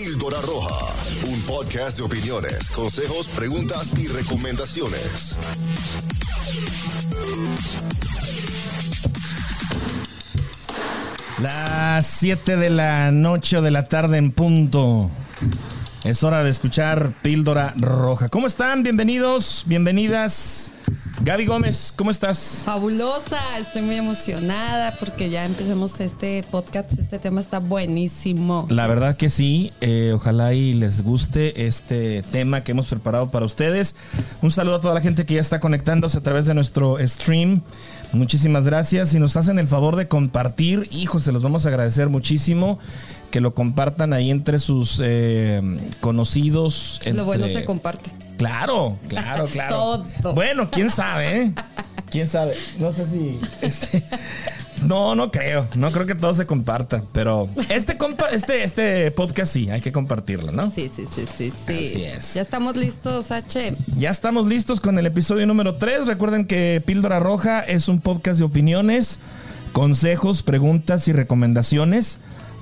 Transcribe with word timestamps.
Píldora 0.00 0.40
Roja, 0.40 0.94
un 1.24 1.42
podcast 1.42 1.96
de 1.96 2.04
opiniones, 2.04 2.70
consejos, 2.70 3.26
preguntas 3.26 3.92
y 3.98 4.06
recomendaciones. 4.06 5.34
Las 11.42 12.06
7 12.06 12.56
de 12.56 12.70
la 12.70 13.10
noche 13.10 13.56
o 13.56 13.62
de 13.62 13.72
la 13.72 13.88
tarde 13.88 14.18
en 14.18 14.30
punto. 14.30 15.10
Es 16.04 16.22
hora 16.22 16.44
de 16.44 16.50
escuchar 16.50 17.14
Píldora 17.20 17.74
Roja. 17.76 18.28
¿Cómo 18.28 18.46
están? 18.46 18.84
Bienvenidos, 18.84 19.64
bienvenidas. 19.66 20.70
Gaby 21.20 21.46
Gómez, 21.46 21.92
¿cómo 21.96 22.12
estás? 22.12 22.62
Fabulosa, 22.64 23.58
estoy 23.58 23.82
muy 23.82 23.96
emocionada 23.96 24.94
porque 25.00 25.30
ya 25.30 25.44
empezamos 25.44 26.00
este 26.00 26.44
podcast, 26.48 26.92
este 26.96 27.18
tema 27.18 27.40
está 27.40 27.58
buenísimo. 27.58 28.66
La 28.70 28.86
verdad 28.86 29.16
que 29.16 29.28
sí, 29.28 29.72
eh, 29.80 30.12
ojalá 30.14 30.54
y 30.54 30.74
les 30.74 31.02
guste 31.02 31.66
este 31.66 32.22
tema 32.22 32.62
que 32.62 32.70
hemos 32.70 32.86
preparado 32.86 33.30
para 33.30 33.44
ustedes. 33.46 33.96
Un 34.42 34.52
saludo 34.52 34.76
a 34.76 34.80
toda 34.80 34.94
la 34.94 35.00
gente 35.00 35.24
que 35.24 35.34
ya 35.34 35.40
está 35.40 35.58
conectándose 35.58 36.18
a 36.18 36.20
través 36.22 36.46
de 36.46 36.54
nuestro 36.54 36.96
stream. 37.06 37.62
Muchísimas 38.12 38.64
gracias. 38.64 39.08
Si 39.08 39.18
nos 39.18 39.36
hacen 39.36 39.58
el 39.58 39.66
favor 39.66 39.96
de 39.96 40.06
compartir, 40.06 40.86
hijos, 40.92 41.24
se 41.24 41.32
los 41.32 41.42
vamos 41.42 41.66
a 41.66 41.68
agradecer 41.68 42.08
muchísimo. 42.08 42.78
Que 43.32 43.40
lo 43.40 43.52
compartan 43.54 44.14
ahí 44.14 44.30
entre 44.30 44.58
sus 44.58 45.00
eh, 45.04 45.60
conocidos. 46.00 47.00
Lo 47.12 47.26
bueno 47.26 47.46
se 47.46 47.64
comparte. 47.64 48.10
Claro, 48.38 48.96
claro, 49.08 49.46
claro. 49.52 50.04
Todo. 50.22 50.34
Bueno, 50.34 50.70
quién 50.70 50.90
sabe, 50.90 51.42
¿eh? 51.42 51.54
Quién 52.10 52.26
sabe. 52.26 52.54
No 52.78 52.92
sé 52.92 53.04
si. 53.06 53.38
este, 53.60 54.02
no, 54.82 55.14
no 55.14 55.30
creo. 55.30 55.66
No 55.74 55.90
creo 55.92 56.06
que 56.06 56.14
todo 56.14 56.32
se 56.32 56.46
comparta. 56.46 57.02
Pero 57.12 57.48
este 57.68 57.96
compa, 57.98 58.26
este, 58.30 58.62
este 58.62 59.10
podcast 59.10 59.52
sí, 59.52 59.68
hay 59.70 59.80
que 59.80 59.92
compartirlo, 59.92 60.52
¿no? 60.52 60.70
Sí, 60.70 60.90
sí, 60.94 61.04
sí, 61.12 61.26
sí, 61.36 61.52
sí. 61.66 61.72
Así 61.72 62.04
es. 62.04 62.34
Ya 62.34 62.42
estamos 62.42 62.76
listos, 62.76 63.30
H. 63.30 63.74
Ya 63.96 64.10
estamos 64.10 64.46
listos 64.46 64.80
con 64.80 64.98
el 64.98 65.06
episodio 65.06 65.46
número 65.46 65.74
3. 65.74 66.06
Recuerden 66.06 66.46
que 66.46 66.82
Píldora 66.84 67.20
Roja 67.20 67.60
es 67.60 67.88
un 67.88 68.00
podcast 68.00 68.38
de 68.38 68.44
opiniones, 68.44 69.18
consejos, 69.72 70.42
preguntas 70.42 71.08
y 71.08 71.12
recomendaciones. 71.12 72.18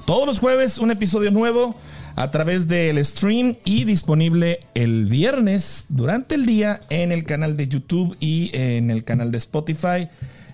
Todos 0.06 0.26
los 0.26 0.38
jueves 0.38 0.78
un 0.78 0.90
episodio 0.90 1.30
nuevo 1.30 1.74
a 2.16 2.30
través 2.30 2.66
del 2.66 3.02
stream 3.04 3.56
y 3.64 3.84
disponible 3.84 4.60
el 4.74 5.04
viernes 5.04 5.84
durante 5.90 6.34
el 6.34 6.46
día 6.46 6.80
en 6.88 7.12
el 7.12 7.24
canal 7.24 7.56
de 7.58 7.68
YouTube 7.68 8.16
y 8.18 8.50
en 8.54 8.90
el 8.90 9.04
canal 9.04 9.30
de 9.30 9.38
Spotify 9.38 10.08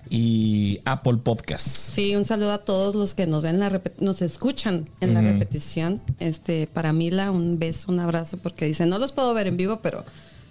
y 0.09 0.81
Apple 0.83 1.19
Podcasts. 1.23 1.91
Sí, 1.95 2.15
un 2.17 2.25
saludo 2.25 2.51
a 2.51 2.57
todos 2.59 2.95
los 2.95 3.15
que 3.15 3.25
nos 3.27 3.43
ven 3.43 3.55
en 3.55 3.59
la 3.61 3.81
nos 3.99 4.21
escuchan 4.21 4.89
en 4.99 5.13
la 5.13 5.21
repetición. 5.21 6.01
Este, 6.19 6.67
para 6.67 6.91
Mila, 6.91 7.31
un 7.31 7.57
beso, 7.57 7.91
un 7.91 7.99
abrazo, 8.01 8.37
porque 8.37 8.65
dice, 8.65 8.85
no 8.85 8.99
los 8.99 9.13
puedo 9.13 9.33
ver 9.33 9.47
en 9.47 9.55
vivo, 9.55 9.79
pero 9.81 10.03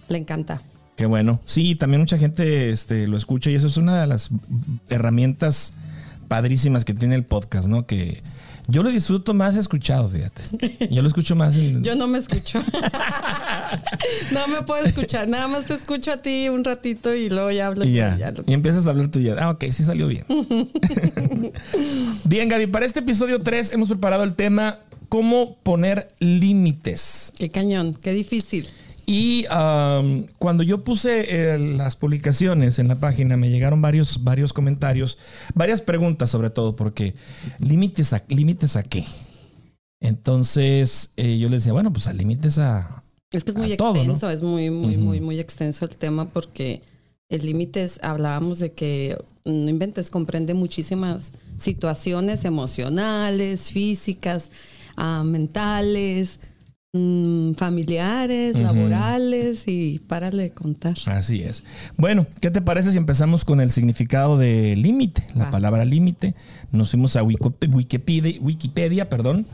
le 0.08 0.16
encanta. 0.16 0.62
Qué 0.96 1.04
bueno. 1.04 1.40
Sí, 1.44 1.74
también 1.74 2.00
mucha 2.00 2.16
gente 2.16 2.70
este, 2.70 3.06
lo 3.06 3.18
escucha 3.18 3.50
y 3.50 3.54
eso 3.54 3.66
es 3.66 3.76
una 3.76 4.00
de 4.00 4.06
las 4.06 4.30
herramientas 4.88 5.74
padrísimas 6.28 6.86
que 6.86 6.94
tiene 6.94 7.14
el 7.16 7.24
podcast, 7.24 7.68
¿no? 7.68 7.86
Que 7.86 8.22
yo 8.68 8.82
lo 8.82 8.90
disfruto 8.90 9.34
más 9.34 9.56
escuchado, 9.56 10.08
fíjate. 10.08 10.88
Yo 10.90 11.02
lo 11.02 11.08
escucho 11.08 11.34
más 11.36 11.56
en... 11.56 11.82
Yo 11.82 11.94
no 11.94 12.06
me 12.06 12.18
escucho. 12.18 12.62
no 14.32 14.48
me 14.48 14.62
puedo 14.62 14.84
escuchar. 14.84 15.28
Nada 15.28 15.48
más 15.48 15.66
te 15.66 15.74
escucho 15.74 16.12
a 16.12 16.18
ti 16.18 16.48
un 16.48 16.64
ratito 16.64 17.14
y 17.14 17.28
luego 17.28 17.50
ya 17.50 17.66
hablo. 17.66 17.84
y 17.84 17.92
ya, 17.94 18.16
ya 18.18 18.30
lo- 18.30 18.44
y 18.46 18.52
empiezas 18.52 18.86
a 18.86 18.90
hablar 18.90 19.08
tú 19.08 19.20
ya. 19.20 19.34
Ah, 19.38 19.50
ok, 19.50 19.64
sí 19.72 19.84
salió 19.84 20.06
bien. 20.08 20.24
bien, 22.24 22.48
Gaby, 22.48 22.66
para 22.68 22.86
este 22.86 23.00
episodio 23.00 23.42
3 23.42 23.72
hemos 23.72 23.88
preparado 23.88 24.22
el 24.24 24.34
tema 24.34 24.78
cómo 25.08 25.56
poner 25.62 26.08
límites. 26.20 27.32
Qué 27.36 27.50
cañón, 27.50 27.94
qué 28.00 28.12
difícil. 28.12 28.66
Y 29.06 29.46
um, 29.48 30.26
cuando 30.38 30.62
yo 30.62 30.84
puse 30.84 31.54
eh, 31.54 31.58
las 31.58 31.96
publicaciones 31.96 32.78
en 32.78 32.88
la 32.88 33.00
página, 33.00 33.36
me 33.36 33.50
llegaron 33.50 33.82
varios, 33.82 34.22
varios 34.22 34.52
comentarios, 34.52 35.18
varias 35.54 35.80
preguntas 35.80 36.30
sobre 36.30 36.50
todo, 36.50 36.76
porque 36.76 37.14
límites 37.58 38.12
a, 38.12 38.22
límites 38.28 38.76
a 38.76 38.82
qué. 38.82 39.04
Entonces 40.00 41.10
eh, 41.16 41.38
yo 41.38 41.48
les 41.48 41.62
decía, 41.62 41.72
bueno, 41.72 41.92
pues 41.92 42.06
a 42.06 42.12
límites 42.12 42.58
a... 42.58 43.02
Es 43.32 43.44
que 43.44 43.50
es 43.50 43.56
muy 43.56 43.76
todo, 43.76 43.94
¿no? 43.94 44.00
extenso, 44.00 44.30
es 44.30 44.42
muy, 44.42 44.70
muy, 44.70 44.96
muy, 44.96 45.20
muy 45.20 45.40
extenso 45.40 45.86
el 45.86 45.96
tema 45.96 46.28
porque 46.28 46.82
el 47.28 47.46
límite 47.46 47.82
es, 47.82 47.98
hablábamos 48.02 48.58
de 48.58 48.72
que, 48.72 49.16
no 49.44 49.70
inventes, 49.70 50.10
comprende 50.10 50.54
muchísimas 50.54 51.32
situaciones 51.58 52.44
emocionales, 52.44 53.70
físicas, 53.72 54.50
ah, 54.96 55.22
mentales, 55.24 56.38
mm, 56.92 57.52
familiares, 57.54 58.58
laborales 58.58 59.64
y 59.66 59.98
párale 60.00 60.44
de 60.44 60.50
contar. 60.50 60.94
Así 61.06 61.42
es. 61.42 61.64
Bueno, 61.96 62.26
¿qué 62.40 62.50
te 62.50 62.62
parece 62.62 62.90
si 62.92 62.98
empezamos 62.98 63.44
con 63.44 63.60
el 63.60 63.72
significado 63.72 64.38
de 64.38 64.76
límite? 64.76 65.24
La 65.34 65.44
Va. 65.46 65.50
palabra 65.50 65.84
límite. 65.84 66.34
Nos 66.70 66.90
fuimos 66.90 67.16
a 67.16 67.22
Wikipedia, 67.22 68.40
Wikipedia 68.40 69.08
perdón. 69.08 69.46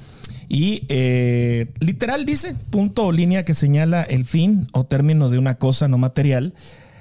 Y 0.49 0.85
eh, 0.89 1.73
literal 1.81 2.25
dice, 2.25 2.57
punto 2.71 3.07
o 3.07 3.13
línea 3.13 3.45
que 3.45 3.55
señala 3.55 4.03
el 4.03 4.25
fin 4.25 4.67
o 4.73 4.87
término 4.87 5.29
de 5.29 5.39
una 5.39 5.57
cosa 5.57 5.89
no 5.89 5.99
material, 5.99 6.55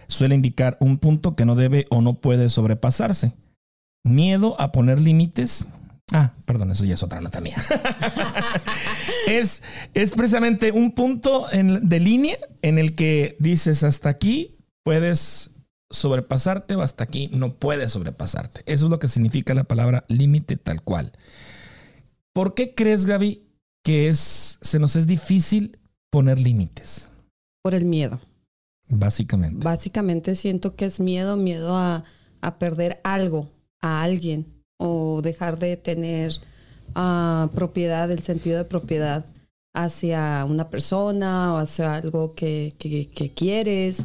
suele 0.08 0.36
indicar 0.36 0.78
un 0.82 0.98
punto 0.98 1.36
que 1.36 1.46
no 1.46 1.56
debe 1.56 1.86
o 1.90 2.02
no 2.02 2.16
puede 2.16 2.50
sobrepasarse. 2.50 3.34
Miedo 4.04 4.60
a 4.60 4.72
poner 4.74 5.00
límites. 5.00 5.66
Ah, 6.12 6.34
perdón, 6.46 6.72
eso 6.72 6.86
ya 6.86 6.96
es 6.96 7.04
otra 7.04 7.22
nota 7.22 7.40
mía. 7.42 7.56
es, 9.28 9.62
es 9.94 10.14
precisamente 10.14 10.72
un 10.72 10.94
punto 10.94 11.52
en- 11.52 11.86
de 11.86 12.00
línea 12.00 12.38
en 12.62 12.80
el 12.80 12.96
que 12.96 13.36
dices 13.40 13.84
hasta 13.84 14.10
aquí 14.10 14.56
puedes 14.84 15.52
sobrepasarte 15.90 16.76
o 16.76 16.82
hasta 16.82 17.04
aquí 17.04 17.30
no 17.34 17.54
puedes 17.56 17.92
sobrepasarte. 17.92 18.62
Eso 18.66 18.86
es 18.86 18.90
lo 18.92 19.00
que 19.00 19.08
significa 19.08 19.54
la 19.54 19.64
palabra 19.66 20.06
límite 20.08 20.58
tal 20.58 20.82
cual. 20.82 21.12
¿Por 22.34 22.54
qué 22.54 22.74
crees, 22.76 23.06
Gaby, 23.06 23.44
que 23.84 24.08
es, 24.08 24.60
se 24.62 24.80
nos 24.80 24.96
es 24.96 25.08
difícil 25.08 25.80
poner 26.10 26.40
límites? 26.40 27.10
Por 27.64 27.74
el 27.74 27.86
miedo. 27.86 28.20
Básicamente. 28.90 29.64
Básicamente 29.64 30.36
siento 30.36 30.76
que 30.76 30.86
es 30.86 31.00
miedo, 31.00 31.36
miedo 31.36 31.76
a, 31.76 32.04
a 32.42 32.60
perder 32.60 33.02
algo, 33.04 33.50
a 33.82 34.04
alguien, 34.04 34.64
o 34.78 35.22
dejar 35.22 35.58
de 35.60 35.76
tener 35.78 36.34
ah, 36.96 37.50
propiedad, 37.56 38.10
el 38.12 38.20
sentido 38.20 38.58
de 38.58 38.66
propiedad 38.66 39.26
hacia 39.74 40.46
una 40.46 40.70
persona 40.70 41.54
o 41.54 41.58
hacia 41.58 41.94
algo 41.96 42.34
que, 42.34 42.74
que- 42.80 43.10
que 43.10 43.32
quieres, 43.34 43.98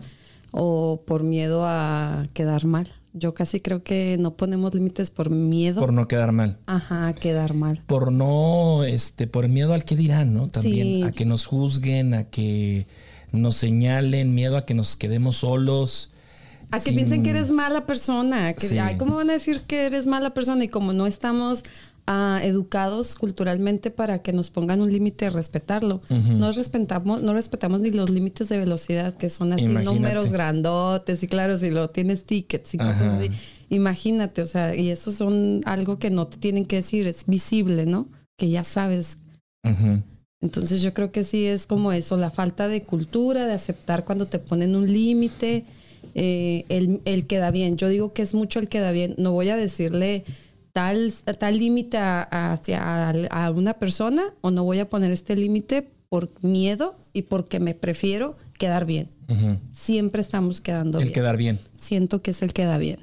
o 0.50 1.03
por 1.06 1.22
miedo 1.22 1.65
a 1.66 2.28
quedar 2.34 2.65
mal. 2.66 2.88
Yo 3.15 3.34
casi 3.34 3.60
creo 3.60 3.82
que 3.82 4.16
no 4.19 4.37
ponemos 4.37 4.75
límites 4.75 5.10
por 5.10 5.31
miedo. 5.31 5.81
Por 5.81 5.92
no 5.92 6.09
quedar 6.09 6.32
mal. 6.32 6.59
Ajá, 6.66 7.09
a 7.09 7.12
quedar 7.15 7.54
mal. 7.54 7.82
Por 7.87 8.10
no, 8.12 8.84
este, 8.84 9.26
por 9.26 9.48
miedo 9.48 9.72
al 9.75 9.84
que 9.84 9.97
dirán, 9.97 10.32
¿no? 10.34 10.48
También 10.48 10.87
Sí. 10.87 11.03
a 11.03 11.12
que 11.12 11.25
nos 11.26 11.47
juzguen, 11.47 12.15
a 12.15 12.25
que 12.25 12.87
nos 13.32 13.56
señalen, 13.56 14.34
miedo 14.34 14.56
a 14.59 14.65
que 14.66 14.75
nos 14.75 14.97
quedemos 14.97 15.37
solos. 15.38 16.10
A 16.71 16.81
que 16.81 16.92
piensen 16.92 17.22
que 17.22 17.31
eres 17.31 17.50
mala 17.50 17.84
persona, 17.84 18.54
que 18.54 18.66
Sí. 18.66 18.78
ay, 18.78 18.97
¿cómo 18.97 19.16
van 19.16 19.28
a 19.28 19.34
decir 19.34 19.60
que 19.62 19.84
eres 19.84 20.06
mala 20.06 20.32
persona? 20.32 20.65
Y 20.65 20.69
como 20.69 20.94
no 20.94 21.06
estamos 21.06 21.65
ah, 22.06 22.40
educados 22.42 23.14
culturalmente 23.14 23.90
para 23.90 24.22
que 24.22 24.32
nos 24.32 24.50
pongan 24.50 24.80
un 24.80 24.92
límite, 24.92 25.30
respetarlo. 25.30 26.02
Ujú. 26.10 26.32
No 26.32 26.52
respetamos, 26.52 27.22
no 27.22 27.34
respetamos 27.34 27.80
ni 27.80 27.90
los 27.90 28.10
límites 28.10 28.48
de 28.48 28.58
velocidad, 28.58 29.16
que 29.16 29.28
son 29.28 29.52
así 29.52 29.64
Imagínate. 29.64 29.96
números 29.96 30.32
grandotes, 30.32 31.22
y 31.22 31.26
claro, 31.26 31.58
si 31.58 31.70
lo 31.70 31.91
tienes 31.91 32.24
tickets 32.24 32.74
y 32.74 32.78
cosas 32.78 33.02
Ajá. 33.02 33.18
así. 33.18 33.30
Imagínate, 33.70 34.42
o 34.42 34.46
sea, 34.46 34.74
y 34.74 34.91
eso 34.91 35.12
son 35.12 35.62
algo 35.64 35.98
que 35.98 36.10
no 36.10 36.26
te 36.26 36.36
tienen 36.36 36.66
que 36.66 36.76
decir, 36.76 37.06
es 37.06 37.24
visible, 37.26 37.86
¿no? 37.86 38.08
Que 38.36 38.50
ya 38.50 38.64
sabes 38.64 39.16
entonces 40.42 40.82
yo 40.82 40.92
creo 40.92 41.12
que 41.12 41.22
sí 41.22 41.47
es 41.47 41.66
como 41.66 41.92
eso, 41.92 42.16
la 42.16 42.30
falta 42.30 42.66
de 42.66 42.82
cultura, 42.82 43.47
de 43.47 43.53
aceptar 43.54 44.04
cuando 44.04 44.27
te 44.27 44.41
ponen 44.41 44.74
un 44.74 44.92
límite, 44.92 45.65
eh, 46.16 46.65
el, 46.68 47.00
el 47.04 47.27
queda 47.28 47.53
bien. 47.53 47.77
Yo 47.77 47.88
digo 47.88 48.12
que 48.12 48.22
es 48.22 48.34
mucho 48.34 48.59
el 48.59 48.68
queda 48.68 48.91
bien. 48.91 49.15
No 49.18 49.32
voy 49.32 49.50
a 49.50 49.56
decirle 49.56 50.24
tal, 50.72 51.13
tal 51.39 51.59
límite 51.59 51.98
hacia 51.98 52.83
a, 53.10 53.10
a 53.47 53.51
una 53.51 53.74
persona 53.74 54.22
o 54.41 54.51
no 54.51 54.65
voy 54.65 54.78
a 54.78 54.89
poner 54.89 55.10
este 55.10 55.36
límite 55.36 55.89
por 56.09 56.30
miedo 56.42 56.97
y 57.13 57.22
porque 57.22 57.60
me 57.60 57.74
prefiero 57.74 58.36
quedar 58.59 58.84
bien. 58.84 59.09
Siempre 59.74 60.21
estamos 60.21 60.60
quedando 60.60 60.98
El 60.98 61.04
bien. 61.04 61.15
quedar 61.15 61.39
bien. 61.39 61.59
Siento 61.80 62.21
que 62.21 62.33
es 62.33 62.42
el 62.42 62.53
queda 62.53 62.77
bien. 62.77 62.98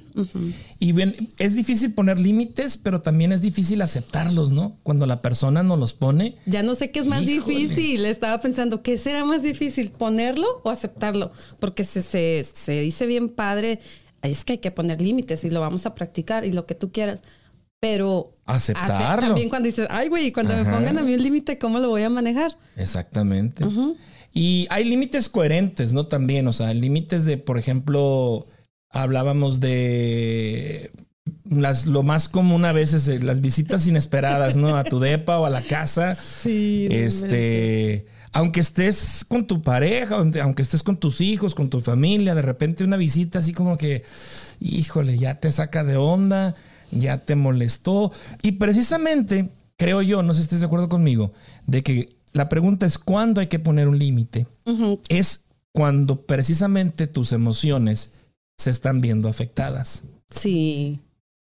Y 0.78 0.92
bien, 0.92 1.16
es 1.40 1.56
difícil 1.56 1.92
poner 1.96 2.20
límites, 2.20 2.78
pero 2.78 3.00
también 3.02 3.32
es 3.32 3.42
difícil 3.42 3.82
aceptarlos, 3.82 4.52
¿no? 4.52 4.78
Cuando 4.84 5.08
la 5.08 5.24
persona 5.24 5.64
nos 5.64 5.80
los 5.80 5.94
pone. 5.94 6.36
Ya 6.46 6.62
no 6.62 6.76
sé 6.76 6.92
qué 6.92 7.00
es 7.00 7.08
más 7.08 7.28
Híjole. 7.28 7.56
difícil. 7.58 8.06
Estaba 8.06 8.40
pensando, 8.42 8.84
¿qué 8.84 9.00
será 9.00 9.26
más 9.26 9.42
difícil? 9.42 9.90
¿Ponerlo 9.90 10.46
o 10.64 10.70
aceptarlo? 10.70 11.32
Porque 11.60 11.84
se, 11.84 12.04
se, 12.04 12.46
se 12.54 12.80
dice 12.80 13.08
bien 13.08 13.30
padre, 13.30 13.80
"Ay, 14.22 14.32
es 14.34 14.46
que 14.46 14.54
hay 14.54 14.60
que 14.60 14.70
poner 14.70 15.02
límites 15.02 15.44
y 15.46 15.50
lo 15.50 15.62
vamos 15.62 15.88
a 15.88 15.96
practicar 15.96 16.46
y 16.46 16.52
lo 16.52 16.68
que 16.68 16.76
tú 16.76 16.92
quieras. 16.92 17.22
Pero 17.80 18.36
Aceptarlo. 18.46 19.28
también 19.28 19.50
cuando 19.50 19.68
dices, 19.68 19.88
ay, 19.90 20.10
güey, 20.10 20.32
cuando 20.32 20.56
me 20.56 20.66
pongan 20.66 20.98
a 20.98 21.04
mí 21.04 21.14
un 21.14 21.24
límite, 21.24 21.58
¿cómo 21.58 21.80
lo 21.80 21.90
voy 21.90 22.04
a 22.04 22.10
manejar? 22.10 22.58
Exactamente. 22.76 23.64
Y 24.34 24.68
hay 24.70 24.86
límites 24.86 25.30
coherentes, 25.30 25.94
¿no? 25.94 26.08
También, 26.08 26.48
o 26.48 26.54
sea, 26.54 26.74
límites 26.74 27.26
de, 27.26 27.38
por 27.38 27.58
ejemplo, 27.58 28.48
hablábamos 28.90 29.60
de 29.60 30.92
las, 31.50 31.86
lo 31.86 32.04
más 32.04 32.28
común 32.30 32.66
a 32.66 32.72
veces, 32.72 33.08
eh, 33.08 33.20
las 33.20 33.42
visitas 33.42 33.88
inesperadas, 33.88 34.56
¿no? 34.56 34.76
A 34.76 34.84
tu 34.84 35.00
depa 35.00 35.40
o 35.40 35.46
a 35.46 35.50
la 35.50 35.62
casa. 35.62 36.16
Sí. 36.16 36.88
Este, 36.92 38.06
aunque 38.34 38.60
estés 38.60 39.26
con 39.28 39.48
tu 39.48 39.62
pareja, 39.62 40.18
aunque 40.18 40.62
estés 40.62 40.84
con 40.84 40.98
tus 40.98 41.22
hijos, 41.22 41.56
con 41.56 41.70
tu 41.70 41.80
familia, 41.80 42.36
de 42.36 42.42
repente 42.42 42.84
una 42.84 42.98
visita 42.98 43.40
así 43.40 43.54
como 43.54 43.78
que, 43.78 44.04
híjole, 44.60 45.18
ya 45.18 45.40
te 45.40 45.52
saca 45.52 45.84
de 45.84 45.98
onda, 45.98 46.56
ya 46.92 47.20
te 47.20 47.36
molestó. 47.36 48.12
Y 48.42 48.54
precisamente, 48.54 49.50
creo 49.78 50.02
yo, 50.02 50.24
no 50.24 50.34
sé 50.34 50.40
si 50.40 50.44
estés 50.44 50.60
de 50.62 50.66
acuerdo 50.66 50.90
conmigo, 50.90 51.32
de 51.68 51.84
que 51.84 52.16
la 52.32 52.50
pregunta 52.50 52.86
es 52.86 52.98
cuándo 52.98 53.42
hay 53.42 53.48
que 53.48 53.60
poner 53.60 53.88
un 53.88 54.00
límite. 54.00 54.48
Es 55.08 55.46
cuando 55.72 56.22
precisamente 56.22 57.08
tus 57.08 57.32
emociones 57.32 58.12
se 58.58 58.70
están 58.70 59.02
viendo 59.02 59.30
afectadas. 59.30 60.04
Sí. 60.30 61.00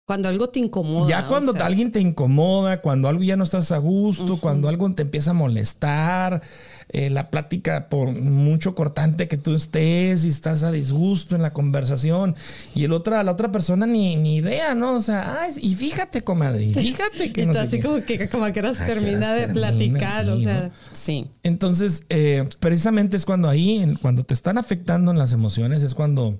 Cuando 0.06 0.30
algo 0.30 0.50
te 0.50 0.60
incomoda. 0.60 1.10
Ya 1.10 1.28
cuando 1.28 1.54
o 1.54 1.56
sea, 1.56 1.66
alguien 1.66 1.92
te 1.92 2.00
incomoda, 2.00 2.82
cuando 2.82 3.08
algo 3.08 3.24
ya 3.24 3.36
no 3.36 3.44
estás 3.44 3.72
a 3.72 3.78
gusto, 3.80 4.40
cuando 4.40 4.70
algo 4.70 4.94
te 4.94 5.02
empieza 5.02 5.32
a 5.32 5.34
molestar, 5.34 6.44
eh, 6.90 7.10
la 7.10 7.30
plática 7.30 7.90
por 7.90 8.12
mucho 8.12 8.76
cortante 8.76 9.28
que 9.28 9.38
tú 9.38 9.54
estés 9.56 10.24
y 10.26 10.30
estás 10.30 10.64
a 10.64 10.72
disgusto 10.72 11.36
en 11.36 11.42
la 11.42 11.52
conversación 11.54 12.36
y 12.74 12.84
el 12.84 12.92
otra, 12.94 13.24
la 13.24 13.32
otra 13.32 13.52
persona 13.52 13.86
ni, 13.86 14.16
ni 14.16 14.38
idea, 14.38 14.76
¿no? 14.76 14.96
O 14.96 15.02
sea, 15.02 15.42
ay, 15.42 15.54
y 15.62 15.76
fíjate, 15.76 16.24
comadre, 16.24 16.68
fíjate 16.70 17.34
que 17.34 17.42
Y 17.44 17.46
no 17.46 17.54
tú 17.54 17.60
sé 17.60 17.66
así 17.66 17.78
qué. 17.78 17.84
como 17.84 18.02
que 18.06 18.30
como 18.30 18.52
que 18.54 18.60
eras 18.60 18.78
Ah, 18.80 18.86
termina 18.86 19.34
de 19.34 19.48
platicar, 19.54 20.30
o 20.30 20.40
sea, 20.42 20.64
¿no? 20.66 20.72
sí. 20.94 21.32
Entonces, 21.44 22.04
eh, 22.10 22.48
precisamente 22.60 23.18
es 23.18 23.26
cuando 23.26 23.50
ahí, 23.50 23.96
cuando 24.02 24.24
te 24.24 24.34
están 24.34 24.58
afectando 24.58 25.12
en 25.12 25.18
las 25.18 25.34
emociones, 25.34 25.84
es 25.84 25.94
cuando 25.96 26.40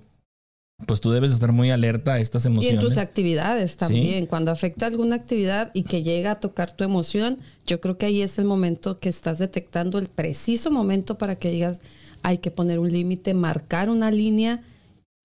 pues 0.86 1.00
tú 1.02 1.10
debes 1.12 1.32
estar 1.32 1.52
muy 1.54 1.72
alerta 1.72 2.14
a 2.16 2.20
estas 2.20 2.44
Y 2.46 2.48
en 2.48 2.54
emociones. 2.54 2.82
tus 2.82 2.98
actividades 2.98 3.78
también, 3.78 4.26
cuando 4.26 4.52
afecta 4.52 4.86
alguna 4.88 5.16
actividad 5.16 5.72
y 5.74 5.84
que 5.84 6.04
llega 6.04 6.32
a 6.32 6.40
tocar 6.40 6.74
tu 6.74 6.84
emoción, 6.84 7.38
yo 7.66 7.80
creo 7.80 7.98
que 7.98 8.06
ahí 8.08 8.22
es 8.22 8.38
el 8.40 8.46
momento 8.46 9.00
que 9.00 9.08
estás 9.10 9.40
detectando 9.40 9.98
el 10.00 10.10
preciso 10.10 10.72
momento 10.72 11.18
para 11.18 11.38
que 11.38 11.50
digas, 11.50 11.80
hay 12.24 12.40
que 12.40 12.52
poner 12.52 12.80
un 12.80 12.92
límite, 12.92 13.34
marcar 13.34 13.90
una 13.90 14.12
línea 14.12 14.64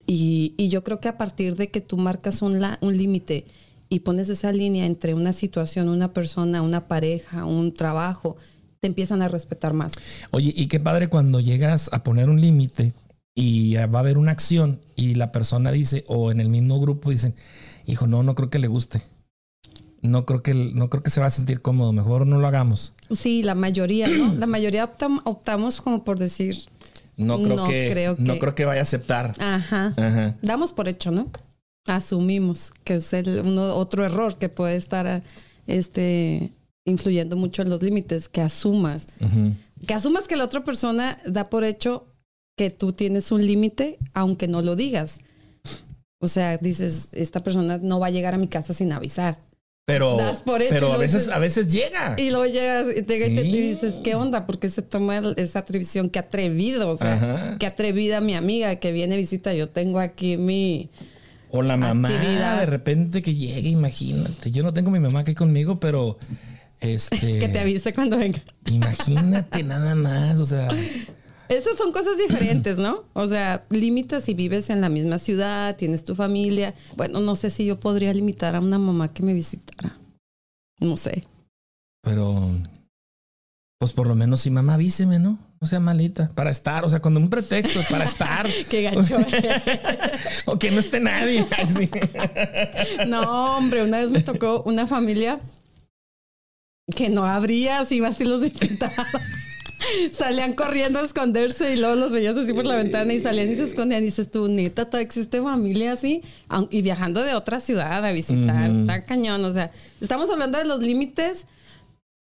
y, 0.07 0.53
y 0.57 0.69
yo 0.69 0.83
creo 0.83 0.99
que 1.01 1.09
a 1.09 1.17
partir 1.17 1.55
de 1.57 1.69
que 1.69 1.81
tú 1.81 1.97
marcas 1.97 2.41
un, 2.41 2.61
la- 2.61 2.77
un 2.81 2.97
límite 2.97 3.45
y 3.89 3.99
pones 3.99 4.29
esa 4.29 4.53
línea 4.53 4.85
entre 4.85 5.13
una 5.13 5.33
situación, 5.33 5.89
una 5.89 6.13
persona, 6.13 6.61
una 6.61 6.87
pareja, 6.87 7.45
un 7.45 7.73
trabajo, 7.73 8.37
te 8.79 8.87
empiezan 8.87 9.21
a 9.21 9.27
respetar 9.27 9.73
más. 9.73 9.91
Oye, 10.31 10.53
y 10.55 10.67
qué 10.67 10.79
padre 10.79 11.09
cuando 11.09 11.41
llegas 11.41 11.89
a 11.91 12.03
poner 12.03 12.29
un 12.29 12.39
límite 12.39 12.93
y 13.35 13.75
va 13.75 13.99
a 13.99 14.01
haber 14.01 14.17
una 14.17 14.31
acción 14.31 14.81
y 14.95 15.15
la 15.15 15.31
persona 15.31 15.71
dice, 15.71 16.03
o 16.07 16.31
en 16.31 16.41
el 16.41 16.49
mismo 16.49 16.79
grupo 16.79 17.11
dicen, 17.11 17.33
hijo, 17.85 18.07
no, 18.07 18.23
no 18.23 18.35
creo 18.35 18.49
que 18.49 18.59
le 18.59 18.67
guste. 18.67 19.01
No 20.01 20.25
creo 20.25 20.41
que, 20.41 20.53
no 20.53 20.89
creo 20.89 21.03
que 21.03 21.11
se 21.11 21.21
va 21.21 21.27
a 21.27 21.31
sentir 21.31 21.61
cómodo, 21.61 21.93
mejor 21.93 22.25
no 22.25 22.39
lo 22.39 22.47
hagamos. 22.47 22.93
Sí, 23.15 23.43
la 23.43 23.53
mayoría, 23.55 24.07
¿no? 24.07 24.33
La 24.33 24.47
mayoría 24.47 24.83
optam- 24.91 25.21
optamos 25.25 25.79
como 25.81 26.03
por 26.03 26.17
decir, 26.17 26.57
No 27.17 27.37
creo, 27.43 27.55
No 27.55 27.67
que, 27.67 27.89
creo 27.91 28.15
no 28.17 28.39
creo 28.39 28.55
que 28.55 28.65
vaya 28.65 28.79
a 28.81 28.83
aceptar. 28.83 29.35
ajá. 29.39 29.93
Ajá. 29.95 30.37
damos 30.41 30.73
por 30.73 30.87
hecho, 30.89 31.11
¿no? 31.11 31.29
Asumimos 31.87 32.71
que 32.83 32.95
es 32.95 33.13
el 33.13 33.41
uno, 33.45 33.75
otro 33.75 34.03
error 34.05 34.37
que 34.37 34.49
puede 34.49 34.75
estar 34.75 35.05
ah, 35.07 35.21
este, 35.67 36.51
influyendo 36.85 37.35
mucho 37.35 37.61
en 37.61 37.69
los 37.69 37.81
límites, 37.83 38.27
que 38.29 38.41
asumas. 38.41 39.07
Que 39.85 39.93
asumas 39.93 40.27
que 40.27 40.35
la 40.35 40.43
otra 40.45 40.63
persona 40.63 41.19
da 41.25 41.49
por 41.49 41.63
hecho 41.63 42.05
que 42.55 42.69
tú 42.69 42.91
tienes 42.93 43.31
un 43.31 43.45
límite, 43.45 43.97
aunque 44.13 44.47
no 44.47 44.61
lo 44.61 44.75
digas. 44.75 45.19
O 46.19 46.27
sea, 46.27 46.57
dices, 46.57 47.09
esta 47.13 47.39
persona 47.41 47.79
no 47.81 47.99
va 47.99 48.07
a 48.07 48.11
llegar 48.11 48.33
a 48.35 48.37
mi 48.37 48.47
casa 48.47 48.73
sin 48.73 48.91
avisar. 48.91 49.39
Pero, 49.87 50.17
por 50.45 50.61
pero 50.69 50.93
a 50.93 50.97
veces, 50.97 51.23
dices- 51.23 51.33
a 51.35 51.39
veces 51.39 51.67
llega. 51.67 52.15
Y 52.17 52.29
luego 52.29 52.45
llegas 52.45 52.85
y, 52.95 53.01
te, 53.01 53.17
y 53.27 53.35
te- 53.35 53.47
y 53.47 53.51
Sí. 53.51 53.61
dices, 53.71 53.95
¿qué 54.03 54.13
onda? 54.15 54.45
Porque 54.45 54.69
se 54.69 54.83
toma 54.83 55.33
esa 55.37 55.59
atribución? 55.59 56.09
Qué 56.09 56.19
atrevido, 56.19 56.89
o 56.89 56.97
sea, 56.97 57.13
Ajá. 57.13 57.57
qué 57.59 57.65
atrevida 57.65 58.21
mi 58.21 58.35
amiga 58.35 58.75
que 58.75 58.91
viene 58.91 59.17
visita. 59.17 59.53
Yo 59.53 59.69
tengo 59.69 59.99
aquí 59.99 60.37
mi... 60.37 60.91
O 61.49 61.61
la 61.63 61.75
mamá 61.75 62.09
actividad. 62.09 62.59
de 62.59 62.65
repente 62.67 63.21
que 63.21 63.33
llegue, 63.35 63.69
imagínate. 63.69 64.51
Yo 64.51 64.63
no 64.63 64.71
tengo 64.71 64.89
a 64.89 64.93
mi 64.93 64.99
mamá 64.99 65.21
aquí 65.21 65.33
conmigo, 65.33 65.79
pero 65.81 66.17
este. 66.79 67.17
Que 67.39 67.49
te 67.49 67.59
avise 67.59 67.91
cuando 67.93 68.17
venga. 68.17 68.39
Imagínate 68.71 69.63
nada 69.63 69.95
más. 69.95 70.39
O 70.39 70.45
sea, 70.45 70.69
Esas 71.51 71.77
son 71.77 71.91
cosas 71.91 72.17
diferentes, 72.17 72.77
¿no? 72.77 73.03
O 73.11 73.27
sea, 73.27 73.65
limitas 73.69 74.23
si 74.23 74.33
vives 74.33 74.69
en 74.69 74.79
la 74.79 74.87
misma 74.87 75.19
ciudad, 75.19 75.75
tienes 75.75 76.05
tu 76.05 76.15
familia. 76.15 76.73
Bueno, 76.95 77.19
no 77.19 77.35
sé 77.35 77.49
si 77.49 77.65
yo 77.65 77.77
podría 77.77 78.13
limitar 78.13 78.55
a 78.55 78.61
una 78.61 78.79
mamá 78.79 79.13
que 79.13 79.21
me 79.21 79.33
visitara. 79.33 79.97
No 80.79 80.95
sé. 80.95 81.25
pero. 82.01 82.51
Pues 83.79 83.93
por 83.93 84.05
lo 84.07 84.13
menos 84.13 84.41
si 84.41 84.51
mamá 84.51 84.75
avíseme, 84.75 85.19
¿no? 85.19 85.39
No 85.59 85.67
sea 85.67 85.79
malita. 85.79 86.29
Para 86.35 86.51
estar, 86.51 86.85
o 86.85 86.89
sea, 86.89 87.01
cuando 87.01 87.19
un 87.19 87.29
pretexto 87.29 87.81
para 87.89 88.05
estar. 88.05 88.47
Qué 88.69 88.83
gacho. 88.83 89.17
o 90.45 90.57
que 90.57 90.71
no 90.71 90.79
esté 90.79 91.01
nadie. 91.01 91.45
No, 93.07 93.57
hombre, 93.57 93.83
una 93.83 93.99
vez 93.99 94.11
me 94.11 94.21
tocó 94.21 94.63
una 94.63 94.87
familia 94.87 95.39
que 96.95 97.09
no 97.09 97.25
abría, 97.25 97.83
si 97.83 97.95
ibas 97.95 98.21
y 98.21 98.25
los 98.25 98.41
visitaba. 98.41 99.07
Salían 100.13 100.53
corriendo 100.53 100.99
a 100.99 101.03
esconderse 101.03 101.73
y 101.73 101.77
luego 101.77 101.95
los 101.95 102.11
veías 102.11 102.35
así 102.37 102.53
por 102.53 102.65
la 102.65 102.75
ventana 102.75 103.13
y 103.13 103.19
salían 103.19 103.51
y 103.51 103.55
se 103.55 103.63
escondían. 103.63 104.03
Y 104.03 104.07
dices 104.07 104.29
tú, 104.31 104.47
neta, 104.47 104.85
todavía 104.85 105.05
existe 105.05 105.41
familia 105.41 105.93
así. 105.93 106.21
Y 106.69 106.81
viajando 106.81 107.23
de 107.23 107.33
otra 107.33 107.59
ciudad 107.59 108.05
a 108.05 108.11
visitar. 108.11 108.69
Ujú. 108.69 108.81
Está 108.81 109.03
cañón. 109.05 109.43
O 109.45 109.53
sea, 109.53 109.71
estamos 109.99 110.29
hablando 110.29 110.57
de 110.57 110.65
los 110.65 110.81
límites 110.81 111.45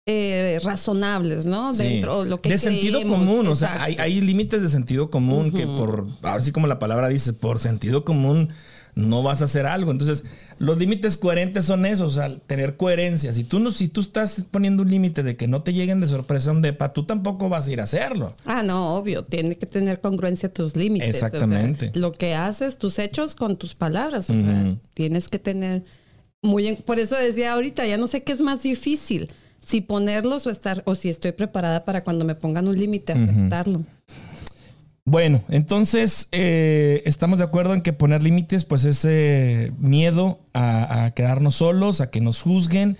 eh, 0.10 0.60
razonables, 0.64 1.46
¿no? 1.46 1.74
Sí. 1.74 1.84
Dentro 1.84 2.24
lo 2.24 2.42
que 2.42 2.50
de 2.50 2.58
sentido 2.58 3.02
común, 3.04 3.46
o 3.48 3.56
sea, 3.56 3.84
hay, 3.84 3.98
hay 3.98 4.22
límites 4.22 4.62
de 4.62 4.70
sentido 4.70 5.10
común 5.10 5.52
que 5.52 5.66
por, 5.66 6.08
así 6.24 6.54
como 6.54 6.66
la 6.68 6.80
palabra 6.80 7.10
dice, 7.10 7.34
por 7.34 7.60
sentido 7.60 8.06
común 8.06 8.50
no 8.98 9.24
vas 9.24 9.42
a 9.42 9.46
hacer 9.46 9.66
algo. 9.66 9.92
Entonces, 9.92 10.26
los 10.60 10.78
límites 10.78 11.18
coherentes 11.18 11.66
son 11.66 11.86
esos, 11.86 12.12
o 12.18 12.22
sea, 12.22 12.36
tener 12.40 12.76
coherencia. 12.78 13.32
Si 13.34 13.44
tú 13.44 13.60
no, 13.60 13.72
si 13.72 13.88
tú 13.88 14.02
estás 14.02 14.44
poniendo 14.50 14.84
un 14.84 14.90
límite 14.90 15.24
de 15.24 15.36
que 15.36 15.48
no 15.48 15.62
te 15.62 15.74
lleguen 15.74 16.00
de 16.00 16.08
sorpresa 16.08 16.52
un 16.52 16.62
depa, 16.62 16.94
tú 16.94 17.04
tampoco 17.04 17.48
vas 17.50 17.68
a 17.68 17.72
ir 17.72 17.80
a 17.80 17.84
hacerlo. 17.84 18.34
Ah, 18.46 18.64
no, 18.64 18.96
obvio. 18.96 19.24
Tiene 19.24 19.56
que 19.58 19.66
tener 19.66 20.02
congruencia 20.02 20.52
tus 20.52 20.76
límites. 20.76 21.16
o 21.16 21.20
sea, 21.20 21.28
Exactamente. 21.28 21.92
lo 21.96 22.12
que 22.12 22.34
haces, 22.36 22.78
tus 22.78 23.00
hechos 23.00 23.36
con 23.36 23.58
tus 23.58 23.76
palabras. 23.76 24.30
O 24.30 24.34
sea, 24.34 24.76
tienes 24.94 25.28
que 25.30 25.40
tener 25.40 25.84
muy... 26.42 26.68
en- 26.68 26.76
por 26.78 27.00
eso 27.00 27.16
decía 27.16 27.54
ahorita, 27.54 27.86
ya 27.86 27.98
no 27.98 28.08
sé 28.08 28.24
qué 28.24 28.34
es 28.34 28.42
más 28.42 28.64
difícil. 28.64 29.30
Si 29.66 29.82
ponerlos 29.82 30.48
o 30.48 30.50
estar... 30.50 30.82
O 30.86 30.96
si 30.96 31.10
estoy 31.10 31.34
preparada 31.34 31.86
para 31.86 32.04
cuando 32.04 32.26
me 32.26 32.36
pongan 32.36 32.68
un 32.68 32.78
límite, 32.78 33.14
aceptarlo. 33.14 33.84
Bueno, 35.10 35.42
entonces 35.48 36.28
eh, 36.34 37.02
estamos 37.06 37.40
de 37.40 37.46
acuerdo 37.46 37.74
en 37.74 37.80
que 37.80 37.94
poner 37.94 38.22
límites, 38.24 38.66
pues 38.66 38.84
ese 38.84 39.72
miedo 39.80 40.42
a, 40.54 41.06
a 41.06 41.12
quedarnos 41.12 41.56
solos, 41.56 42.02
a 42.02 42.10
que 42.10 42.20
nos 42.20 42.42
juzguen. 42.42 42.98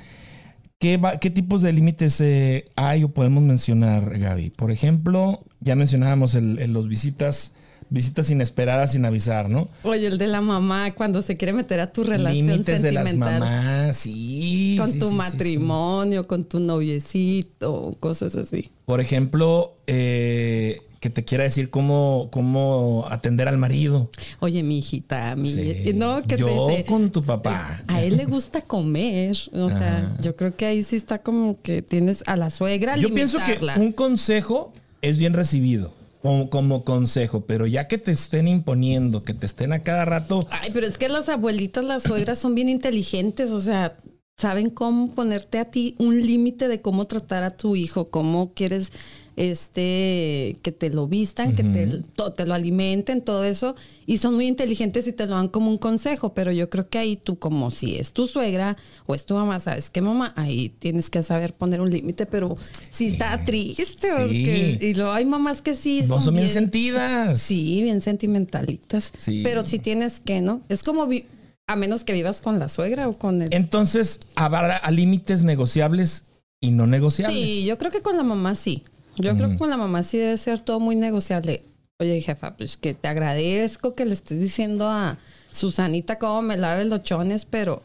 ¿Qué, 0.80 0.96
va- 0.96 1.18
qué 1.20 1.30
tipos 1.30 1.62
de 1.62 1.74
límites 1.74 2.22
eh, 2.22 2.64
hay 2.78 3.04
o 3.04 3.10
podemos 3.10 3.44
mencionar, 3.44 4.18
Gaby? 4.20 4.52
Por 4.52 4.72
ejemplo, 4.72 5.44
ya 5.60 5.76
mencionábamos 5.76 6.34
el, 6.36 6.60
el- 6.60 6.72
los 6.72 6.88
visitas, 6.88 7.52
visitas 7.90 8.32
inesperadas 8.32 8.94
sin 8.94 9.04
avisar, 9.04 9.50
¿no? 9.50 9.68
Oye, 9.84 10.08
el 10.08 10.18
de 10.18 10.28
la 10.28 10.40
mamá 10.40 10.94
cuando 10.94 11.22
se 11.22 11.36
quiere 11.36 11.52
meter 11.52 11.82
a 11.82 11.92
tu 11.92 12.06
relación 12.06 12.48
Límites 12.48 12.82
de 12.84 12.94
las 12.94 13.16
mamás, 13.16 13.98
sí. 13.98 14.76
Con 14.80 14.90
sí, 14.94 15.00
tu 15.00 15.06
sí, 15.08 15.12
sí, 15.12 15.12
sí. 15.12 15.18
matrimonio, 15.18 16.26
con 16.26 16.46
tu 16.46 16.62
noviecito, 16.62 17.98
cosas 18.00 18.36
así. 18.38 18.72
Por 18.86 19.02
ejemplo, 19.02 19.76
eh, 19.88 20.80
que 21.00 21.10
te 21.10 21.24
quiera 21.24 21.44
decir 21.44 21.70
cómo, 21.70 22.30
cómo 22.32 23.06
atender 23.10 23.48
al 23.48 23.58
marido. 23.58 24.10
Oye, 24.40 24.64
mi 24.64 24.80
hijita, 24.80 25.36
mi... 25.36 25.54
Sí. 25.54 25.92
No, 25.94 26.22
que 26.22 26.36
te 26.36 26.42
Yo 26.42 26.68
dice, 26.70 26.86
con 26.86 27.12
tu 27.12 27.22
papá. 27.22 27.82
A 27.88 28.02
él 28.02 28.18
le 28.18 28.26
gusta 28.26 28.62
comer. 28.62 29.38
O 29.54 29.70
sea, 29.70 30.16
yo 30.22 30.36
creo 30.36 30.56
que 30.56 30.66
ahí 30.66 30.84
sí 30.84 30.96
está 30.96 31.20
como 31.20 31.62
que 31.62 31.82
tienes 31.82 32.24
a 32.26 32.36
la 32.36 32.50
suegra. 32.50 32.98
Yo 32.98 33.14
pienso 33.14 33.38
que 33.40 33.60
un 33.80 33.92
consejo 33.92 34.74
es 35.02 35.18
bien 35.18 35.34
recibido 35.34 35.94
como, 36.22 36.50
como 36.50 36.84
consejo, 36.84 37.42
pero 37.46 37.68
ya 37.68 37.88
que 37.88 37.98
te 37.98 38.12
estén 38.12 38.48
imponiendo, 38.48 39.24
que 39.24 39.34
te 39.34 39.46
estén 39.46 39.74
a 39.74 39.84
cada 39.84 40.06
rato, 40.06 40.48
Ay, 40.50 40.72
pero 40.74 40.88
es 40.88 40.98
que 40.98 41.10
las 41.10 41.30
abuelitas, 41.30 41.86
las 41.86 42.04
suegras 42.04 42.40
son 42.40 42.56
bien 42.56 42.70
inteligentes. 42.70 43.52
O 43.52 43.60
sea, 43.60 43.96
saben 44.38 44.70
cómo 44.70 45.10
ponerte 45.12 45.60
a 45.60 45.66
ti 45.66 45.96
un 45.98 46.20
límite 46.22 46.68
de 46.68 46.82
cómo 46.82 47.06
tratar 47.06 47.44
a 47.44 47.52
tu 47.52 47.76
hijo, 47.76 48.06
cómo 48.06 48.54
quieres 48.54 48.92
este 49.38 50.58
que 50.62 50.72
te 50.72 50.90
lo 50.90 51.08
vistan, 51.08 51.56
que 51.56 51.64
te, 51.64 51.88
to- 52.16 52.34
te 52.34 52.46
lo 52.46 52.54
alimenten, 52.54 53.22
todo 53.22 53.44
eso, 53.44 53.76
y 54.06 54.18
son 54.18 54.36
muy 54.36 54.48
inteligentes 54.48 55.08
y 55.08 55.14
te 55.14 55.26
lo 55.26 55.36
dan 55.36 55.48
como 55.48 55.70
un 55.70 55.78
consejo, 55.78 56.34
pero 56.34 56.52
yo 56.52 56.70
creo 56.70 56.90
que 56.90 56.98
ahí 56.98 57.16
tú 57.16 57.38
como 57.40 57.72
si 57.72 57.96
es 57.98 58.14
tu 58.14 58.28
suegra 58.28 58.78
o 59.06 59.16
es 59.16 59.26
tu 59.26 59.36
mamá, 59.36 59.60
sabes 59.60 59.90
que 59.90 60.02
mamá, 60.02 60.34
ahí 60.36 60.70
tienes 60.80 61.10
que 61.10 61.24
saber 61.24 61.54
poner 61.54 61.82
un 61.82 61.90
límite, 61.90 62.26
pero 62.26 62.58
sí 62.90 63.08
está 63.08 63.44
triste, 63.46 64.08
porque- 64.18 64.80
y 64.82 64.94
luego 64.94 65.12
hay 65.12 65.26
mamás 65.26 65.62
que 65.62 65.74
sí 65.74 66.02
No 66.08 66.22
son 66.22 66.34
bien 66.34 66.46
bien- 66.48 66.54
sentidas. 66.54 67.42
Sí, 67.42 67.82
bien 67.84 68.02
sentimentalitas. 68.02 69.12
Sí. 69.18 69.42
Pero 69.44 69.66
si 69.66 69.80
tienes 69.80 70.20
que, 70.20 70.42
¿no? 70.42 70.62
Es 70.70 70.84
como 70.84 71.08
vi- 71.08 71.26
a 71.68 71.76
menos 71.76 72.04
que 72.04 72.14
vivas 72.14 72.42
con 72.42 72.60
la 72.60 72.70
suegra 72.70 73.08
o 73.10 73.18
con 73.18 73.42
el. 73.42 73.50
Entonces, 73.54 74.22
habrá 74.36 74.82
límites 74.90 75.44
negociables 75.44 76.24
y 76.62 76.72
no 76.72 76.88
negociables. 76.88 77.38
Sí, 77.38 77.66
yo 77.66 77.78
creo 77.78 77.92
que 77.92 78.02
con 78.02 78.16
la 78.18 78.24
mamá 78.24 78.56
sí. 78.56 78.84
Yo 79.18 79.36
creo 79.36 79.50
que 79.50 79.58
con 79.58 79.70
la 79.70 79.78
mamá 79.78 80.04
sí 80.04 80.18
debe 80.18 80.38
ser 80.38 80.60
todo 80.60 80.80
muy 80.80 80.96
negociable. 80.96 81.64
Oye, 82.00 82.22
jefa, 82.22 82.56
pues 82.56 82.78
que 82.78 82.94
te 82.94 83.08
agradezco 83.08 83.96
que 83.96 84.06
le 84.06 84.14
estés 84.14 84.40
diciendo 84.40 84.88
a 84.88 85.18
Susanita 85.52 86.20
cómo 86.20 86.44
me 86.44 86.58
lave 86.58 86.86
los 86.86 87.02
chones, 87.04 87.46
pero 87.46 87.82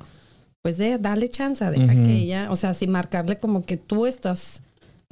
pues 0.61 0.77
de, 0.79 0.99
dale 0.99 1.29
chance, 1.29 1.65
deja 1.65 1.95
que 1.95 2.13
ella, 2.19 2.49
o 2.51 2.57
sea, 2.57 2.75
sin 2.75 2.91
marcarle 2.91 3.39
como 3.39 3.65
que 3.65 3.77
tú 3.77 4.07
estás 4.07 4.63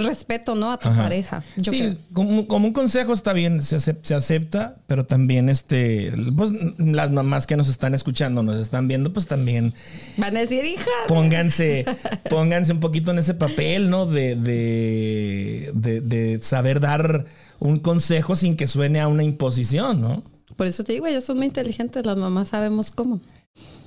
respeto, 0.07 0.55
¿no? 0.55 0.73
A 0.73 0.79
tu 0.79 0.89
Ajá. 0.89 1.03
pareja. 1.05 1.43
Yo 1.57 1.73
sí, 1.73 1.79
creo. 1.79 1.97
como, 2.13 2.47
como 2.49 2.67
un 2.69 2.73
consejo 2.73 3.13
está 3.13 3.33
bien, 3.33 3.63
se, 3.63 3.77
acep- 3.77 4.01
se 4.03 4.15
acepta, 4.15 4.77
pero 4.87 5.07
también 5.07 5.49
este, 5.49 6.13
pues 6.37 6.51
las 6.79 7.11
mamás 7.11 7.47
que 7.47 7.57
nos 7.57 7.69
están 7.69 7.95
escuchando, 7.95 8.43
nos 8.43 8.61
están 8.61 8.89
viendo, 8.89 9.13
pues 9.13 9.27
también 9.27 9.75
Van 10.17 10.37
a 10.37 10.41
decir, 10.41 10.65
hija. 10.65 10.85
pónganse, 11.09 11.85
pónganse 12.31 12.73
un 12.73 12.81
poquito 12.81 13.11
en 13.11 13.19
ese 13.19 13.35
papel, 13.35 13.91
¿no? 13.91 14.07
De, 14.07 14.35
de, 14.37 15.71
de, 15.75 16.01
de 16.01 16.43
saber 16.43 16.81
dar 16.81 17.27
un 17.59 17.79
consejo 17.79 18.37
sin 18.37 18.57
que 18.57 18.67
suene 18.67 19.01
a 19.01 19.09
una 19.09 19.23
imposición, 19.23 20.01
¿no? 20.01 20.23
Por 20.57 20.67
eso 20.67 20.85
te 20.85 20.93
digo, 20.93 21.07
ellas 21.07 21.25
son 21.25 21.37
muy 21.39 21.47
inteligentes, 21.47 22.05
las 22.05 22.17
mamás 22.19 22.49
sabemos 22.49 22.91
cómo. 22.91 23.21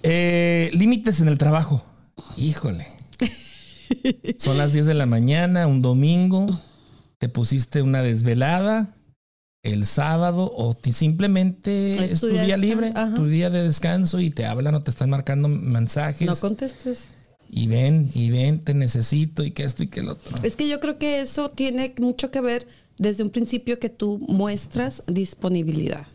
Eh, 0.02 0.70
límites 0.74 1.22
en 1.22 1.28
el 1.28 1.38
trabajo. 1.38 1.84
Híjole. 2.38 2.86
Son 4.38 4.58
las 4.58 4.74
10 4.74 4.86
de 4.86 4.94
la 4.94 5.06
mañana, 5.06 5.68
un 5.68 5.82
domingo. 5.82 6.48
Te 7.18 7.30
pusiste 7.30 7.82
una 7.82 8.02
desvelada 8.02 8.96
el 9.64 9.86
sábado 9.86 10.52
o 10.56 10.76
simplemente 10.92 12.04
Es 12.06 12.12
es 12.14 12.20
tu 12.22 12.28
día 12.28 12.58
libre, 12.58 12.90
ajá. 12.94 13.16
tu 13.16 13.28
día 13.28 13.50
de 13.50 13.64
descanso 13.64 14.20
y 14.20 14.30
te 14.30 14.46
hablan 14.46 14.76
o 14.76 14.84
te 14.84 14.92
están 14.92 15.10
marcando 15.10 15.48
mensajes 15.48 16.28
No 16.28 16.36
contestes. 16.36 17.08
y 17.50 17.68
ven 17.68 18.10
y 18.14 18.30
ven, 18.30 18.60
te 18.60 18.74
necesito 18.74 19.44
y 19.46 19.52
que 19.52 19.64
esto 19.64 19.84
y 19.84 19.88
que 19.88 20.02
el 20.02 20.10
otro. 20.10 20.36
Es 20.44 20.58
que 20.58 20.68
yo 20.68 20.82
creo 20.82 20.96
que 20.96 21.22
eso 21.22 21.50
tiene 21.52 21.94
mucho 22.00 22.30
que 22.30 22.42
ver 22.42 22.68
desde 22.98 23.24
un 23.24 23.30
principio 23.30 23.80
que 23.80 23.90
tú 23.90 24.20
muestras 24.28 25.02
disponibilidad. 25.08 26.08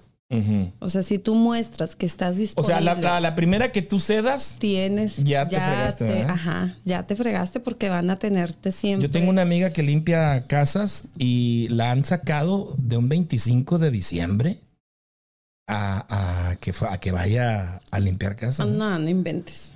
O 0.81 0.91
sea, 0.91 1.03
si 1.03 1.19
tú 1.19 1.35
muestras 1.35 1.97
que 1.97 2.05
estás 2.05 2.37
O 2.37 2.39
disponible, 2.39 2.75
sea, 2.75 2.81
la, 2.83 2.95
la- 3.01 3.21
la 3.21 3.35
primera 3.35 3.73
que 3.73 3.81
tú 3.81 3.99
cedas, 3.99 4.57
tienes, 4.59 5.17
Ya 5.25 5.49
te 5.49 5.57
fregaste, 5.57 6.05
¿verdad? 6.05 6.31
ajá, 6.31 6.77
ya 6.85 7.07
te 7.07 7.17
fregaste 7.17 7.61
porque 7.61 7.89
van 7.89 8.11
a 8.11 8.19
tenerte 8.19 8.71
siempre. 8.71 9.09
yo 9.09 9.11
tengo 9.11 9.31
una 9.31 9.41
amiga 9.43 9.71
que 9.73 9.83
limpia 9.83 10.47
casas 10.47 11.05
y 11.17 11.69
la 11.69 11.93
han 11.93 12.05
sacado 12.05 12.75
de 12.77 12.99
un 12.99 13.09
25 13.09 13.79
de 13.79 13.91
diciembre 13.91 14.59
a, 15.67 16.51
a 16.51 16.57
que, 16.57 16.75
fue- 16.75 16.89
a 16.91 16.99
que 17.01 17.11
vaya 17.11 17.81
a 17.91 17.99
limpiar 17.99 18.37
casas. 18.37 18.69
No, 18.69 18.99
no 18.99 19.09
inventes. 19.09 19.73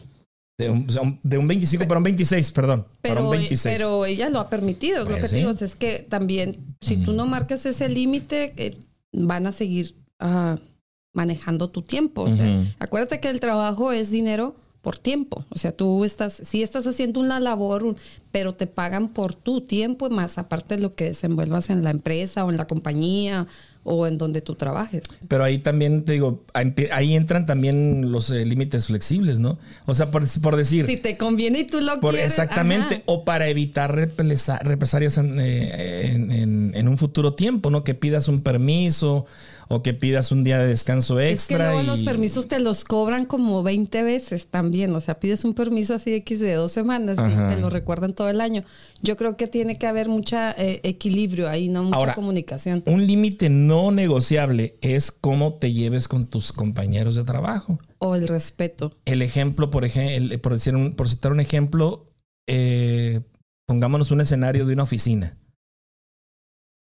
De 0.59 0.69
un, 0.69 0.87
o 1.01 1.19
de 1.23 1.39
un 1.39 1.49
25 1.49 1.89
para 1.89 1.97
un 1.99 2.05
26, 2.05 2.53
perdón. 2.53 2.83
para 3.01 3.15
Pero, 3.15 3.25
un 3.25 3.31
26. 3.31 3.79
pero 3.79 4.05
ella 4.05 4.29
lo 4.29 4.39
ha 4.39 4.51
permitido, 4.51 4.99
es 4.99 5.05
lo 5.05 5.11
Pues 5.13 5.23
que 5.23 5.29
sí. 5.29 5.35
te 5.37 5.39
digo. 5.39 5.51
o 5.51 5.65
es 5.65 5.75
que 5.77 6.07
también, 6.09 6.77
si 6.83 6.99
tú 6.99 7.15
no 7.15 7.25
marcas 7.27 7.65
ese 7.65 7.89
límite, 7.89 8.53
eh, 8.59 8.77
van 9.13 9.47
a 9.47 9.53
seguir 9.53 9.97
ah, 10.23 10.57
manejando 11.13 11.69
tu 11.69 11.83
tiempo. 11.83 12.23
O 12.23 12.35
sea, 12.35 12.61
acuérdate 12.79 13.21
que 13.21 13.29
el 13.29 13.41
trabajo 13.41 13.93
es 13.93 14.11
dinero 14.11 14.57
por 14.81 14.99
tiempo. 14.99 15.45
O 15.51 15.59
sea, 15.59 15.71
tú 15.77 16.05
estás, 16.05 16.41
sí 16.45 16.63
estás 16.63 16.87
haciendo 16.89 17.21
una 17.21 17.39
labor, 17.39 17.95
pero 18.33 18.55
te 18.55 18.67
pagan 18.67 19.09
por 19.11 19.35
tu 19.35 19.61
tiempo, 19.61 20.11
más 20.11 20.39
aparte 20.39 20.75
de 20.77 20.83
lo 20.83 20.95
que 20.95 21.05
desenvuelvas 21.05 21.71
en 21.71 21.85
la 21.85 21.91
empresa 21.91 22.45
o 22.45 22.51
en 22.51 22.57
la 22.57 22.67
compañía 22.67 23.47
o 23.85 24.07
en 24.09 24.17
donde 24.19 24.41
tú 24.41 24.55
trabajes. 24.57 25.03
Pero 25.29 25.45
ahí 25.45 25.59
también 25.59 26.05
te 26.05 26.15
digo, 26.15 26.43
ahí 26.93 27.15
entran 27.15 27.47
también 27.47 28.11
los 28.11 28.31
eh, 28.31 28.45
límites 28.45 28.87
flexibles, 28.87 29.39
¿no? 29.39 29.59
O 29.87 29.95
sea, 29.95 30.11
por, 30.11 30.25
por 30.41 30.57
decir, 30.57 30.87
Si 30.87 30.97
te 30.97 31.17
conviene 31.17 31.61
y 31.61 31.65
tú 31.65 31.81
lo 31.81 32.01
por, 32.01 32.15
quieres. 32.15 32.33
exactamente, 32.33 32.95
ajá. 32.97 33.03
o 33.07 33.25
para 33.25 33.49
evitar 33.49 33.95
represa- 33.95 34.59
represalias 34.63 35.17
en, 35.19 35.39
eh, 35.39 36.13
en- 36.13 36.33
en- 36.33 36.73
en 36.75 36.89
un 36.89 36.97
futuro 36.99 37.35
tiempo, 37.35 37.71
¿no? 37.71 37.85
Que 37.85 37.95
pidas 37.95 38.27
un 38.29 38.41
permiso 38.41 39.27
o 39.69 39.83
que 39.83 39.95
pidas 39.95 40.33
un 40.33 40.45
día 40.45 40.59
de 40.59 40.67
descanso 40.67 41.19
Es 41.21 41.27
que 41.27 41.33
extra. 41.55 41.73
luego 41.73 41.83
y- 41.83 41.87
los 41.87 42.03
permisos 42.05 42.49
te 42.49 42.61
los 42.61 42.85
cobran 42.85 43.25
como 43.27 43.63
20 43.63 44.03
veces 44.03 44.47
también. 44.49 44.95
O 44.95 45.01
sea, 45.01 45.19
pides 45.21 45.45
un 45.45 45.55
permiso 45.55 45.95
así 45.95 46.13
X 46.15 46.41
de 46.41 46.55
dos 46.55 46.73
semanas 46.73 47.19
Ajá. 47.19 47.53
y 47.53 47.55
te 47.55 47.61
lo 47.61 47.71
recuerdan 47.71 48.13
todo 48.15 48.29
el 48.29 48.41
año. 48.41 48.65
Yo 49.03 49.17
creo 49.17 49.37
que 49.37 49.47
tiene 49.47 49.79
que 49.79 49.87
haber 49.87 50.09
mucha 50.09 50.53
eh, 50.53 50.81
equilibrio 50.85 51.49
ahí, 51.49 51.69
no 51.69 51.85
mucha 51.85 51.97
Ahora, 51.97 52.15
comunicación. 52.15 52.83
Un 52.87 53.07
límite 53.07 53.49
no 53.51 53.91
negociable 53.93 54.77
es 54.81 55.11
cómo 55.13 55.55
te 55.55 55.73
lleves 55.73 56.09
con 56.09 56.27
tus 56.27 56.53
compañeros 56.53 57.15
de 57.17 57.25
trabajo. 57.25 57.79
O 57.99 58.15
el 58.15 58.29
respeto. 58.29 58.93
El 59.05 59.23
ejemplo, 59.23 59.71
por 59.71 59.85
ejemplo, 59.85 60.39
por, 60.41 60.53
decir 60.53 60.75
un- 60.77 60.95
por 60.95 61.09
citar 61.09 61.33
un 61.33 61.41
ejemplo, 61.41 62.07
eh, 62.49 63.21
pongámonos 63.67 64.11
un 64.11 64.21
escenario 64.21 64.67
de 64.67 64.75
una 64.75 64.83
oficina. 64.83 65.37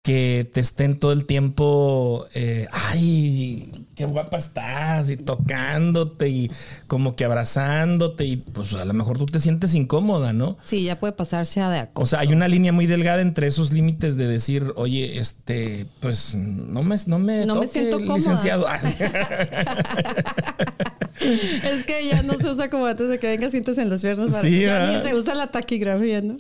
Que 0.08 0.50
te 0.54 0.62
estén 0.62 0.98
todo 0.98 1.12
el 1.12 1.26
tiempo, 1.26 2.28
eh, 2.34 2.66
ay, 2.72 3.70
qué 3.94 4.06
guapa 4.06 4.38
estás, 4.38 5.10
y 5.10 5.18
tocándote, 5.18 6.30
y 6.30 6.50
como 6.88 7.18
que 7.18 7.26
abrazándote, 7.26 8.24
y 8.24 8.38
pues 8.38 8.74
a 8.76 8.86
lo 8.86 8.94
mejor 8.94 9.18
tú 9.18 9.26
te 9.26 9.42
sientes 9.42 9.76
incómoda, 9.76 10.32
¿no? 10.32 10.58
Sí, 10.64 10.84
ya 10.86 10.98
puede 10.98 11.12
pasarse 11.12 11.60
a 11.60 11.70
de 11.70 11.80
acoso. 11.80 12.04
O 12.04 12.08
sea, 12.08 12.20
hay 12.20 12.32
una 12.32 12.48
línea 12.48 12.72
muy 12.72 12.88
delgada 12.88 13.22
entre 13.22 13.48
esos 13.48 13.74
límites 13.74 14.16
de 14.16 14.28
decir, 14.28 14.72
oye, 14.78 15.18
este, 15.20 15.88
pues 16.00 16.36
no 16.36 16.84
me, 16.84 16.96
no 17.06 17.20
me, 17.20 17.46
No 17.46 17.56
me 17.56 17.68
toque, 17.68 17.80
siento 17.80 17.98
cómoda. 17.98 18.16
licenciado. 18.16 18.66
es 21.20 21.84
que 21.86 22.08
ya 22.10 22.24
no 22.24 22.36
se 22.36 22.50
usa 22.50 22.70
como 22.70 22.86
antes 22.86 23.10
de 23.10 23.20
que 23.20 23.28
venga 23.28 23.50
sientes 23.52 23.78
en 23.78 23.90
los 23.90 24.02
viernes. 24.04 24.34
Sí, 24.42 24.62
ya 24.62 24.74
¿verdad? 24.74 25.04
ni 25.04 25.10
se 25.10 25.16
usa 25.16 25.36
la 25.36 25.48
taquigrafía, 25.48 26.22
¿no? 26.22 26.38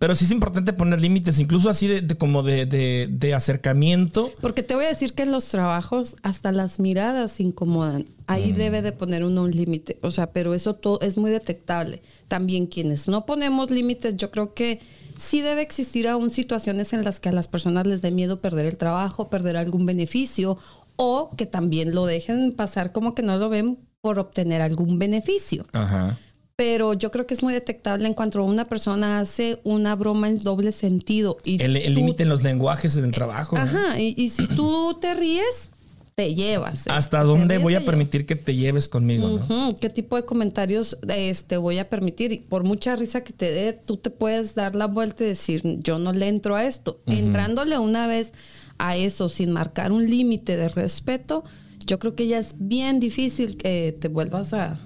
Pero 0.00 0.14
sí 0.16 0.24
es 0.24 0.30
importante 0.32 0.72
poner 0.72 1.00
límites, 1.00 1.38
incluso 1.38 1.70
así 1.70 1.86
de, 1.86 2.00
de- 2.00 2.16
como 2.16 2.42
de, 2.42 2.66
de- 2.66 3.06
de 3.08 3.34
acercamiento. 3.34 4.32
Porque 4.40 4.62
te 4.62 4.74
voy 4.74 4.86
a 4.86 4.88
decir 4.88 5.12
que 5.12 5.22
en 5.24 5.30
los 5.30 5.44
trabajos 5.46 6.16
hasta 6.22 6.50
las 6.52 6.80
miradas 6.80 7.38
incomodan. 7.38 8.04
Ahí 8.26 8.52
debe 8.52 8.80
de 8.82 8.92
poner 8.92 9.24
uno 9.24 9.42
un 9.42 9.50
límite. 9.50 9.98
O 10.02 10.10
sea, 10.10 10.32
pero 10.32 10.54
eso 10.54 10.74
todo 10.74 11.00
es 11.02 11.16
muy 11.18 11.30
detectable. 11.30 12.00
También 12.28 12.66
quienes 12.66 13.08
no 13.08 13.26
ponemos 13.26 13.70
límites, 13.70 14.16
yo 14.16 14.30
creo 14.30 14.54
que 14.54 14.80
sí 15.20 15.42
debe 15.42 15.60
existir 15.62 16.08
aún 16.08 16.30
situaciones 16.30 16.92
en 16.94 17.04
las 17.04 17.20
que 17.20 17.28
a 17.28 17.32
las 17.32 17.46
personas 17.46 17.86
les 17.86 18.00
dé 18.02 18.10
miedo 18.10 18.40
perder 18.40 18.64
el 18.66 18.78
trabajo, 18.78 19.28
perder 19.28 19.56
algún 19.58 19.84
beneficio 19.84 20.56
o 20.96 21.30
que 21.36 21.44
también 21.44 21.94
lo 21.94 22.06
dejen 22.06 22.52
pasar 22.52 22.92
como 22.92 23.14
que 23.14 23.22
no 23.22 23.36
lo 23.36 23.48
ven 23.50 23.78
por 24.00 24.18
obtener 24.18 24.62
algún 24.62 24.98
beneficio. 24.98 25.66
Ajá. 25.74 26.18
Pero 26.60 26.92
yo 26.92 27.10
creo 27.10 27.26
que 27.26 27.32
es 27.32 27.42
muy 27.42 27.54
detectable 27.54 28.06
en 28.06 28.12
cuanto 28.12 28.44
una 28.44 28.66
persona 28.66 29.18
hace 29.20 29.60
una 29.64 29.96
broma 29.96 30.28
en 30.28 30.36
doble 30.36 30.72
sentido. 30.72 31.38
Y 31.42 31.62
El 31.62 31.72
límite 31.94 32.24
en 32.24 32.28
los 32.28 32.42
lenguajes 32.42 32.98
en 32.98 33.04
el 33.06 33.12
trabajo. 33.12 33.56
¿no? 33.56 33.62
Ajá, 33.62 33.98
y, 33.98 34.12
y 34.14 34.28
si 34.28 34.46
tú 34.46 34.94
te 35.00 35.14
ríes, 35.14 35.70
te 36.14 36.34
llevas. 36.34 36.82
¿Hasta 36.88 37.20
Te 37.20 37.26
dónde 37.26 37.54
ríes, 37.54 37.62
voy 37.62 37.74
a 37.76 37.84
permitir 37.86 38.26
que 38.26 38.36
te 38.36 38.54
lleves 38.54 38.88
conmigo? 38.88 39.40
¿no? 39.48 39.74
¿Qué 39.74 39.88
tipo 39.88 40.16
de 40.16 40.26
comentarios 40.26 40.98
este, 41.08 41.56
voy 41.56 41.78
a 41.78 41.88
permitir? 41.88 42.30
Y 42.32 42.38
por 42.40 42.62
mucha 42.62 42.94
risa 42.94 43.22
que 43.24 43.32
te 43.32 43.50
dé, 43.52 43.72
tú 43.72 43.96
te 43.96 44.10
puedes 44.10 44.54
dar 44.54 44.74
la 44.74 44.86
vuelta 44.86 45.24
y 45.24 45.28
decir, 45.28 45.62
yo 45.64 45.98
no 45.98 46.12
le 46.12 46.28
entro 46.28 46.56
a 46.56 46.64
esto. 46.66 47.00
Entrándole 47.06 47.78
una 47.78 48.06
vez 48.06 48.34
a 48.76 48.98
eso 48.98 49.30
sin 49.30 49.50
marcar 49.50 49.92
un 49.92 50.10
límite 50.10 50.58
de 50.58 50.68
respeto, 50.68 51.42
yo 51.86 51.98
creo 51.98 52.14
que 52.14 52.26
ya 52.26 52.36
es 52.36 52.54
bien 52.58 53.00
difícil 53.00 53.56
que 53.56 53.96
te 53.98 54.08
vuelvas 54.08 54.52
a... 54.52 54.78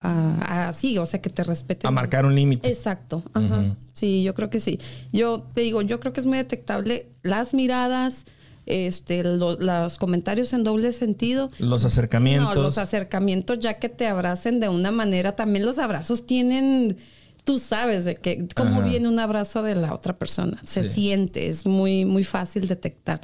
a- 0.00 0.68
a- 0.68 0.72
sí, 0.72 0.96
o 0.98 1.06
sea, 1.06 1.20
que 1.20 1.30
te 1.30 1.44
respeten. 1.44 1.86
A 1.88 1.90
marcar 1.90 2.24
un 2.24 2.34
límite. 2.34 2.68
Exacto. 2.68 3.22
Ajá. 3.34 3.76
Sí, 3.92 4.22
yo 4.22 4.34
creo 4.34 4.48
que 4.50 4.60
sí. 4.60 4.78
Yo 5.12 5.42
te 5.54 5.60
digo, 5.62 5.82
yo 5.82 6.00
creo 6.00 6.12
que 6.12 6.20
es 6.20 6.26
muy 6.26 6.38
detectable 6.38 7.08
las 7.22 7.52
miradas, 7.54 8.24
este, 8.66 9.22
lo- 9.24 9.58
los 9.58 9.96
comentarios 9.98 10.52
en 10.52 10.64
doble 10.64 10.92
sentido. 10.92 11.50
Los 11.58 11.84
acercamientos. 11.84 12.56
No, 12.56 12.62
los 12.62 12.78
acercamientos, 12.78 13.58
ya 13.58 13.78
que 13.78 13.88
te 13.88 14.06
abracen 14.06 14.60
de 14.60 14.68
una 14.68 14.90
manera, 14.90 15.36
también 15.36 15.66
los 15.66 15.78
abrazos 15.78 16.26
tienen, 16.26 16.96
tú 17.44 17.58
sabes 17.58 18.04
de 18.04 18.16
que 18.16 18.48
cómo 18.56 18.78
Ajá. 18.78 18.88
viene 18.88 19.08
un 19.08 19.18
abrazo 19.18 19.62
de 19.62 19.74
la 19.74 19.92
otra 19.92 20.16
persona. 20.18 20.60
Se 20.64 20.84
Sí. 20.84 20.90
siente, 20.94 21.48
es 21.48 21.66
muy, 21.66 22.04
muy 22.06 22.24
fácil 22.24 22.68
detectar. 22.68 23.20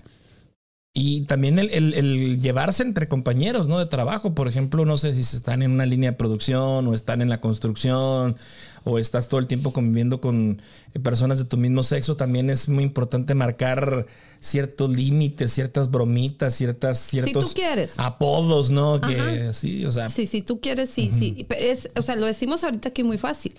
Y 0.98 1.22
también 1.22 1.58
el, 1.58 1.68
el- 1.72 1.92
el 1.92 2.40
llevarse 2.40 2.82
entre 2.82 3.06
compañeros, 3.06 3.68
¿no? 3.68 3.78
De 3.78 3.84
trabajo. 3.84 4.34
Por 4.34 4.48
ejemplo, 4.48 4.86
no 4.86 4.96
sé 4.96 5.12
si 5.14 5.20
están 5.20 5.62
en 5.62 5.72
una 5.72 5.84
línea 5.84 6.12
de 6.12 6.16
producción 6.16 6.86
o 6.88 6.94
están 6.94 7.20
en 7.20 7.28
la 7.28 7.38
construcción 7.38 8.36
o 8.84 8.98
estás 8.98 9.28
todo 9.28 9.38
el 9.40 9.46
tiempo 9.46 9.74
conviviendo 9.74 10.22
con 10.22 10.62
eh, 10.94 10.98
personas 11.00 11.38
de 11.38 11.44
tu 11.44 11.58
mismo 11.58 11.82
sexo. 11.82 12.16
También 12.16 12.48
es 12.48 12.70
muy 12.70 12.82
importante 12.82 13.34
marcar 13.34 14.06
ciertos 14.40 14.88
límites, 14.88 15.52
ciertas 15.52 15.90
bromitas, 15.90 16.54
ciertas, 16.54 16.98
ciertos 16.98 17.48
tú 17.48 17.54
quieres. 17.54 17.92
apodos, 17.98 18.70
¿no? 18.70 18.98
Que 19.02 19.20
Ajá. 19.20 19.52
sí, 19.52 19.84
o 19.84 19.90
sea, 19.90 20.08
Sí, 20.08 20.26
si 20.26 20.40
tú 20.40 20.62
quieres, 20.62 20.88
sí, 20.88 21.10
sí. 21.10 21.44
Pero 21.46 21.60
es, 21.60 21.88
o 21.94 22.00
sea, 22.00 22.16
lo 22.16 22.24
decimos 22.24 22.64
ahorita 22.64 22.88
aquí 22.88 23.04
muy 23.04 23.18
fácil. 23.18 23.54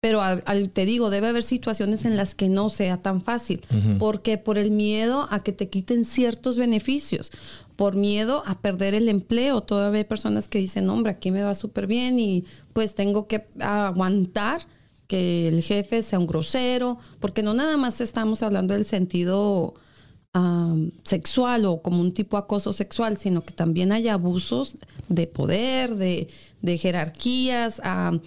Pero 0.00 0.22
al- 0.22 0.44
al- 0.46 0.70
te 0.70 0.84
digo, 0.86 1.10
debe 1.10 1.26
haber 1.28 1.42
situaciones 1.42 2.04
en 2.04 2.16
las 2.16 2.34
que 2.36 2.48
no 2.48 2.68
sea 2.70 2.98
tan 3.02 3.20
fácil. 3.20 3.60
Porque 3.98 4.38
por 4.38 4.56
el 4.56 4.70
miedo 4.70 5.26
a 5.30 5.40
que 5.42 5.52
te 5.52 5.68
quiten 5.68 6.04
ciertos 6.04 6.56
beneficios, 6.56 7.32
por 7.74 7.96
miedo 7.96 8.44
a 8.46 8.60
perder 8.60 8.94
el 8.94 9.08
empleo. 9.08 9.60
Todavía 9.62 9.98
hay 9.98 10.04
personas 10.04 10.48
que 10.48 10.58
dicen, 10.60 10.88
hombre, 10.88 11.12
aquí 11.12 11.30
me 11.32 11.42
va 11.42 11.54
súper 11.54 11.86
bien 11.88 12.18
y 12.20 12.44
pues 12.72 12.94
tengo 12.94 13.26
que 13.26 13.46
aguantar 13.60 14.62
que 15.08 15.48
el 15.48 15.62
jefe 15.62 16.02
sea 16.02 16.18
un 16.20 16.26
grosero, 16.26 16.98
porque 17.18 17.42
no 17.42 17.54
nada 17.54 17.76
más 17.76 18.00
estamos 18.00 18.42
hablando 18.42 18.74
del 18.74 18.84
sentido 18.84 19.74
sexual 21.04 21.64
o 21.64 21.82
como 21.82 22.00
un 22.00 22.12
tipo 22.12 22.36
de 22.36 22.42
acoso 22.44 22.72
sexual, 22.72 23.16
sino 23.16 23.40
que 23.42 23.52
también 23.52 23.90
hay 23.90 24.06
abusos 24.06 24.76
de 25.08 25.26
poder, 25.26 25.96
de, 25.96 26.28
de 26.62 26.78
jerarquías, 26.78 27.80
eh, 27.84 28.20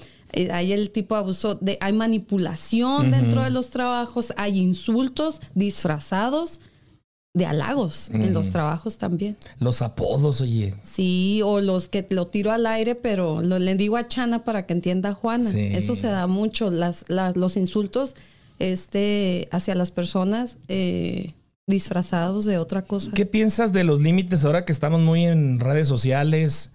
hay 0.52 0.72
el 0.74 0.92
tipo 0.92 1.16
de 1.16 1.20
abuso 1.22 1.56
de, 1.56 1.78
hay 1.82 1.94
manipulación 1.94 3.12
dentro 3.12 3.44
de 3.44 3.50
los 3.50 3.70
trabajos, 3.70 4.34
hay 4.38 4.60
insultos 4.60 5.40
disfrazados 5.56 6.60
de 7.34 7.46
halagos 7.46 8.10
en 8.10 8.34
los 8.34 8.50
trabajos 8.50 8.98
también. 8.98 9.38
los 9.60 9.82
apodos, 9.82 10.42
oye. 10.42 10.76
Sí, 10.84 11.42
o 11.46 11.62
los 11.62 11.88
que 11.88 12.06
lo 12.10 12.28
tiro 12.28 12.52
al 12.52 12.66
aire, 12.66 12.96
pero 12.96 13.42
lo, 13.42 13.58
le 13.58 13.76
digo 13.76 13.96
a 13.96 14.06
Chana 14.08 14.44
para 14.44 14.66
que 14.66 14.74
entienda 14.74 15.10
a 15.10 15.14
Juana. 15.14 15.50
Sí. 15.50 15.70
Eso 15.72 15.96
se 15.96 16.08
da 16.08 16.28
mucho, 16.28 16.70
las, 16.70 17.06
las- 17.10 17.38
los 17.38 17.56
insultos 17.56 18.16
este, 18.60 19.48
hacia 19.52 19.76
las 19.76 19.92
personas 19.92 20.58
eh, 20.68 21.34
disfrazados 21.68 22.44
de 22.46 22.58
otra 22.58 22.82
cosa. 22.82 23.12
¿Qué 23.14 23.26
piensas 23.26 23.72
de 23.72 23.86
los 23.86 24.02
límites 24.02 24.44
ahora 24.46 24.66
que 24.66 24.72
estamos 24.74 25.00
muy 25.02 25.26
en 25.26 25.60
redes 25.62 25.88
sociales? 25.88 26.72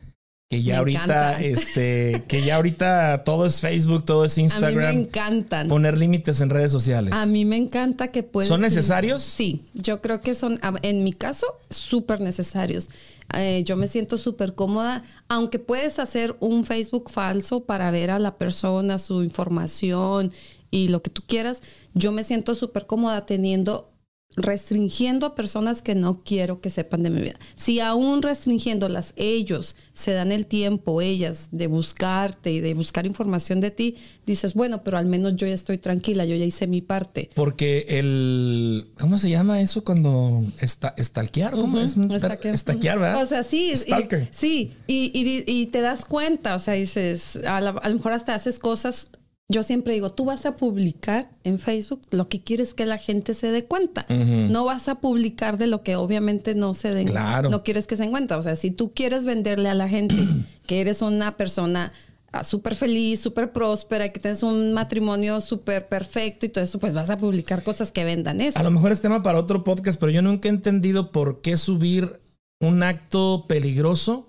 Que 0.49 0.63
ya 0.63 0.75
Me 0.75 0.79
ahorita, 0.79 1.43
este, 1.43 2.23
que 2.29 2.43
ya 2.43 2.55
ahorita 2.55 3.25
todo 3.25 3.47
es 3.47 3.61
Facebook, 3.61 4.05
todo 4.05 4.25
es 4.25 4.35
a 4.35 4.37
mí 4.37 4.43
me 4.43 4.45
Instagram. 4.45 4.97
encantan. 4.97 5.67
Poner 5.67 5.99
límites 5.99 6.41
en 6.41 6.51
redes 6.51 6.71
sociales. 6.71 7.13
A 7.15 7.27
mí 7.27 7.45
me 7.45 7.57
encanta 7.57 8.13
que 8.13 8.23
puedes... 8.23 8.49
¿Son 8.49 8.61
necesarios? 8.61 9.23
Sí, 9.25 9.65
yo 9.75 10.01
creo 10.01 10.21
que 10.21 10.37
son, 10.37 10.61
en 10.83 11.03
mi 11.03 11.13
caso, 11.13 11.49
súper 11.71 12.21
necesarios. 12.21 12.89
Eh, 13.37 13.65
yo 13.65 13.77
me 13.77 13.89
siento 13.89 14.19
súper 14.19 14.55
cómoda, 14.55 15.03
aunque 15.27 15.59
puedes 15.59 15.99
hacer 15.99 16.37
un 16.39 16.65
Facebook 16.65 17.11
falso 17.11 17.65
para 17.65 17.91
ver 17.91 18.13
a 18.13 18.21
la 18.21 18.37
persona, 18.37 19.01
su 19.01 19.25
información 19.25 20.33
y 20.71 20.87
lo 20.89 21.03
que 21.03 21.11
tú 21.11 21.23
quieras, 21.27 21.61
yo 21.95 22.13
me 22.13 22.23
siento 22.23 22.55
súper 22.55 22.87
cómoda 22.87 23.27
teniendo 23.27 23.91
restringiendo 24.37 25.27
a 25.27 25.35
personas 25.35 25.83
que 25.83 25.95
no 25.95 26.23
quiero 26.23 26.61
que 26.61 26.71
sepan 26.71 27.03
de 27.03 27.11
mi 27.11 27.23
vida. 27.23 27.39
Si 27.55 27.81
aún 27.81 28.23
restringiéndolas, 28.23 29.13
ellos 29.17 29.77
se 29.95 30.13
dan 30.13 30.31
el 30.31 30.47
tiempo, 30.47 31.01
ellas, 31.01 31.49
de 31.53 31.67
buscarte 31.67 32.53
y 32.53 32.61
de 32.61 32.75
buscar 32.75 33.07
información 33.07 33.61
de 33.61 33.71
ti, 33.71 33.97
dices, 34.27 34.55
bueno, 34.55 34.83
pero 34.85 34.99
al 34.99 35.07
menos 35.07 35.37
yo 35.37 35.47
ya 35.47 35.55
estoy 35.55 35.79
tranquila, 35.79 36.25
yo 36.27 36.37
ya 36.37 36.45
hice 36.45 36.67
mi 36.67 36.83
parte. 36.83 37.31
Porque 37.35 37.87
el. 37.89 38.89
¿Cómo 38.99 39.19
se 39.19 39.31
llama 39.31 39.61
eso 39.61 39.85
cuando 39.85 40.45
está 40.61 40.95
stalkear? 40.99 41.53
¿Cómo 41.53 41.81
es? 41.81 41.97
Stalkear, 42.57 42.99
¿verdad? 42.99 43.23
O 43.23 43.27
sea, 43.27 43.43
sí. 43.43 43.71
y- 43.73 43.77
Stalker. 43.77 44.29
sí, 44.37 44.73
y, 44.87 45.11
y- 45.15 45.45
y 45.51 45.67
te 45.67 45.81
das 45.81 46.05
cuenta, 46.05 46.55
o 46.55 46.59
sea, 46.59 46.75
dices, 46.75 47.37
a, 47.47 47.61
la- 47.61 47.71
a 47.71 47.89
lo 47.89 47.95
mejor 47.97 48.13
hasta 48.13 48.35
haces 48.35 48.59
cosas. 48.59 49.11
Yo 49.49 49.63
siempre 49.63 49.95
digo, 49.95 50.11
tú 50.11 50.25
vas 50.25 50.45
a 50.45 50.57
publicar 50.57 51.31
en 51.45 51.61
Facebook 51.61 52.01
lo 52.11 52.29
que 52.29 52.43
quieres 52.43 52.75
que 52.75 52.85
la 52.85 52.99
gente 52.99 53.33
se 53.33 53.51
dé 53.53 53.65
cuenta. 53.65 54.05
No 54.09 54.65
vas 54.65 54.89
a 54.89 54.97
publicar 54.97 55.57
de 55.57 55.69
lo 55.69 55.83
que 55.83 55.95
obviamente 55.95 56.57
no 56.57 56.75
se 56.75 56.93
den, 56.93 57.07
Claro. 57.07 57.49
no 57.49 57.63
quieres 57.63 57.87
que 57.87 57.95
se 57.97 58.03
den 58.03 58.11
cuenta. 58.11 58.39
O 58.39 58.43
sea, 58.43 58.57
si 58.57 58.73
tú 58.73 58.93
quieres 58.93 59.25
venderle 59.25 59.69
a 59.69 59.75
la 59.75 59.89
gente 59.89 60.17
que 60.67 60.81
eres 60.81 61.01
una 61.01 61.37
persona 61.37 61.93
ah, 62.33 62.43
súper 62.43 62.75
feliz, 62.75 63.21
súper 63.21 63.53
próspera, 63.53 64.09
que 64.09 64.19
tienes 64.19 64.43
un 64.43 64.73
matrimonio 64.73 65.41
súper 65.41 65.87
perfecto 65.87 66.45
y 66.47 66.49
todo 66.49 66.65
eso, 66.65 66.81
pues 66.81 66.93
vas 66.93 67.11
a 67.11 67.17
publicar 67.17 67.63
cosas 67.63 67.93
que 67.93 68.05
vendan 68.05 68.41
eso. 68.41 68.59
A 68.59 68.65
lo 68.65 68.73
mejor 68.73 68.91
es 68.91 69.01
tema 69.01 69.23
para 69.23 69.39
otro 69.39 69.63
podcast, 69.63 70.01
pero 70.01 70.11
yo 70.11 70.23
nunca 70.23 70.49
he 70.49 70.51
entendido 70.51 71.13
por 71.13 71.41
qué 71.41 71.57
subir 71.57 72.21
un 72.61 72.83
acto 72.83 73.45
peligroso 73.47 74.27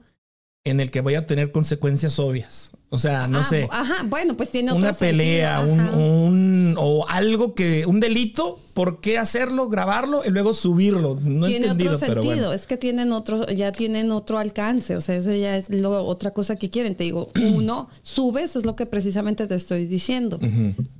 en 0.63 0.79
el 0.79 0.91
que 0.91 1.01
voy 1.01 1.15
a 1.15 1.25
tener 1.25 1.51
consecuencias 1.51 2.19
obvias. 2.19 2.71
O 2.89 2.99
sea, 2.99 3.27
no 3.27 3.39
Ah, 3.39 3.43
sé. 3.43 3.67
Ajá, 3.69 4.03
bueno, 4.07 4.35
pues 4.37 4.49
tiene 4.49 4.71
otro 4.71 4.81
una 4.83 4.93
pelea, 4.93 5.59
un, 5.59 5.77
sentido, 5.77 5.97
un- 5.99 6.75
o 6.79 7.05
algo 7.09 7.53
que, 7.53 7.85
un 7.85 7.99
delito, 7.99 8.59
¿por 8.73 9.01
qué 9.01 9.17
hacerlo, 9.17 9.67
grabarlo 9.67 10.21
y 10.25 10.29
luego 10.29 10.53
subirlo? 10.53 11.19
No 11.21 11.45
he 11.47 11.49
tiene 11.49 11.65
entendido, 11.65 11.95
otro 11.95 12.07
pero 12.07 12.21
sentido, 12.23 12.47
bueno. 12.47 12.53
es 12.53 12.65
que 12.65 12.77
tienen 12.77 13.11
otro, 13.11 13.45
ya 13.47 13.73
tienen 13.73 14.11
otro 14.11 14.37
alcance, 14.39 14.95
o 14.95 15.01
sea, 15.01 15.17
esa 15.17 15.35
ya 15.35 15.57
es 15.57 15.69
lo- 15.69 16.05
otra 16.05 16.31
cosa 16.31 16.55
que 16.55 16.69
quieren. 16.69 16.95
Te 16.95 17.03
digo, 17.03 17.29
uno, 17.55 17.89
subes, 18.03 18.55
es 18.55 18.65
lo 18.65 18.77
que 18.77 18.85
precisamente 18.85 19.47
te 19.47 19.55
estoy 19.55 19.85
diciendo. 19.85 20.39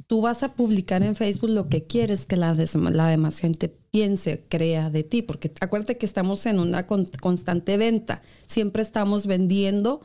Tú 0.08 0.20
vas 0.22 0.44
a 0.44 0.54
publicar 0.54 1.04
en 1.04 1.16
Facebook 1.16 1.52
lo 1.52 1.70
que 1.70 1.84
quieres 1.86 2.26
que 2.26 2.36
la, 2.36 2.54
des- 2.54 2.76
la 2.76 3.08
demás 3.08 3.40
gente 3.40 3.74
piense, 3.92 4.44
crea 4.50 4.90
de 4.90 5.04
ti, 5.04 5.22
porque 5.22 5.52
acuérdate 5.62 5.98
que 5.98 6.06
estamos 6.06 6.46
en 6.48 6.60
una 6.60 6.86
con- 6.86 7.10
constante 7.22 7.78
venta, 7.78 8.22
siempre 8.46 8.82
estamos 8.84 9.26
vendiendo 9.26 10.02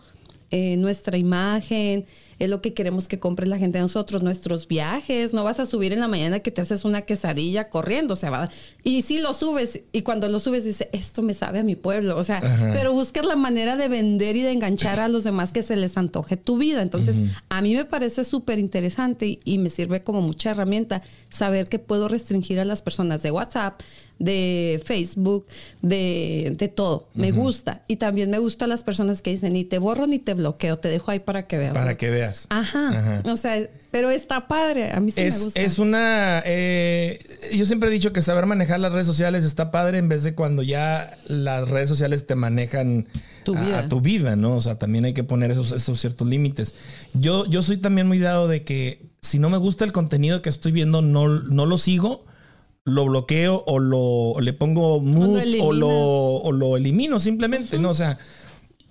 eh, 0.53 0.77
nuestra 0.77 1.17
imagen, 1.17 2.05
es 2.38 2.51
lo 2.51 2.61
que 2.61 2.75
queremos 2.75 3.09
que 3.09 3.19
compre 3.19 3.47
la 3.47 3.57
gente 3.57 3.79
de 3.79 3.83
nosotros, 3.83 4.23
nuestros 4.23 4.69
viajes. 4.69 5.33
No 5.33 5.45
vas 5.45 5.61
a 5.61 5.67
subir 5.67 5.95
en 5.95 6.01
la 6.01 6.09
mañana 6.09 6.41
que 6.41 6.51
te 6.51 6.61
haces 6.61 6.85
una 6.85 7.01
quesadilla 7.03 7.71
corriendo, 7.71 8.12
o 8.12 8.17
sea, 8.17 8.29
va. 8.29 8.51
Y 8.85 9.01
si 9.01 9.19
lo 9.19 9.33
subes, 9.33 9.81
y 9.93 10.03
cuando 10.03 10.29
lo 10.29 10.41
subes 10.41 10.65
dice, 10.65 10.91
esto 10.93 11.23
me 11.23 11.33
sabe 11.33 11.61
a 11.61 11.62
mi 11.62 11.75
pueblo, 11.75 12.19
o 12.19 12.23
sea, 12.23 12.43
pero 12.75 12.93
buscas 12.93 13.25
la 13.25 13.37
manera 13.37 13.77
de 13.77 13.88
vender 13.88 14.37
y 14.37 14.43
de 14.43 14.53
enganchar 14.53 15.01
a 15.01 15.09
los 15.09 15.25
demás 15.25 15.53
que 15.53 15.62
se 15.62 15.75
les 15.75 15.97
antoje 15.97 16.37
tu 16.37 16.59
vida. 16.59 16.83
Entonces, 16.83 17.17
a 17.49 17.62
mí 17.62 17.75
me 17.75 17.87
parece 17.87 18.25
súper 18.25 18.59
interesante 18.59 19.27
y, 19.27 19.41
y 19.45 19.57
me 19.57 19.71
sirve 19.71 20.03
como 20.03 20.21
mucha 20.21 20.51
herramienta 20.51 21.01
saber 21.31 21.69
que 21.69 21.79
puedo 21.79 22.09
restringir 22.09 22.61
a 22.61 22.67
las 22.67 22.83
personas 22.83 23.23
de 23.23 23.31
WhatsApp, 23.31 23.81
de 24.18 24.81
Facebook, 24.85 25.46
de, 25.81 26.53
de 26.57 26.68
todo. 26.68 27.09
Me 27.14 27.33
gusta. 27.33 27.83
Y 27.88 27.96
también 27.96 28.31
me 28.31 28.38
gusta 28.38 28.66
las 28.66 28.83
personas 28.85 29.20
que 29.22 29.31
dicen, 29.31 29.53
ni 29.55 29.64
te 29.64 29.79
borro 29.79 30.07
ni 30.07 30.18
te 30.18 30.35
bloqueo, 30.35 30.79
te 30.79 30.88
dejo 30.88 31.11
ahí 31.11 31.20
para 31.20 31.46
que 31.46 31.59
veas. 31.59 31.75
Para 31.75 31.96
que 31.96 32.11
veas. 32.11 32.46
Ajá. 32.51 32.88
Ajá. 32.90 33.22
O 33.33 33.37
sea, 33.37 33.68
pero 33.90 34.11
está 34.11 34.46
padre. 34.48 34.92
A 34.92 35.01
mí 35.01 35.11
sí 35.11 35.20
me 35.20 35.27
Es, 35.27 35.44
gusta. 35.44 35.61
es 35.61 35.79
una. 35.79 36.42
eh, 36.46 37.18
yo 37.53 37.66
siempre 37.66 37.88
he 37.88 37.92
dicho 37.92 38.12
que 38.12 38.22
saber 38.22 38.46
manejar 38.46 38.79
las 38.81 38.92
redes 38.92 39.07
sociales 39.07 39.44
está 39.44 39.70
padre 39.70 39.98
en 39.98 40.09
vez 40.09 40.22
de 40.22 40.35
cuando 40.35 40.62
ya 40.62 41.18
las 41.27 41.68
redes 41.68 41.88
sociales 41.88 42.27
te 42.27 42.35
manejan 42.37 43.07
Tu 43.44 43.55
a-. 43.57 43.81
A, 43.81 43.88
tu 43.88 44.01
vida, 44.01 44.37
¿no? 44.37 44.55
O 44.57 44.61
sea, 44.61 44.79
también 44.79 45.05
hay 45.05 45.14
que 45.14 45.25
poner 45.25 45.51
esos, 45.51 45.72
esos 45.72 46.01
ciertos 46.01 46.29
límites. 46.29 46.75
Yo, 47.14 47.44
yo 47.46 47.61
soy 47.62 47.77
también 47.77 48.07
muy 48.07 48.18
dado 48.20 48.46
de 48.48 48.62
que 48.62 49.11
si 49.20 49.38
no 49.38 49.51
me 49.51 49.59
gusta 49.59 49.85
el 49.85 49.92
contenido 49.92 50.42
que 50.42 50.48
estoy 50.48 50.70
viendo, 50.72 51.03
no, 51.03 51.29
no 51.29 51.66
lo 51.66 51.77
sigo. 51.77 52.25
Lo 52.85 53.05
bloqueo 53.05 53.62
o 53.66 53.79
lo 53.79 54.40
le 54.40 54.53
pongo 54.53 55.01
mute 55.01 55.61
o 55.61 55.73
lo, 55.73 55.88
o 55.88 56.51
lo 56.53 56.77
elimino 56.77 57.21
simplemente, 57.21 57.79
¿no? 57.79 57.90
O 57.90 57.95
sea, 57.95 58.18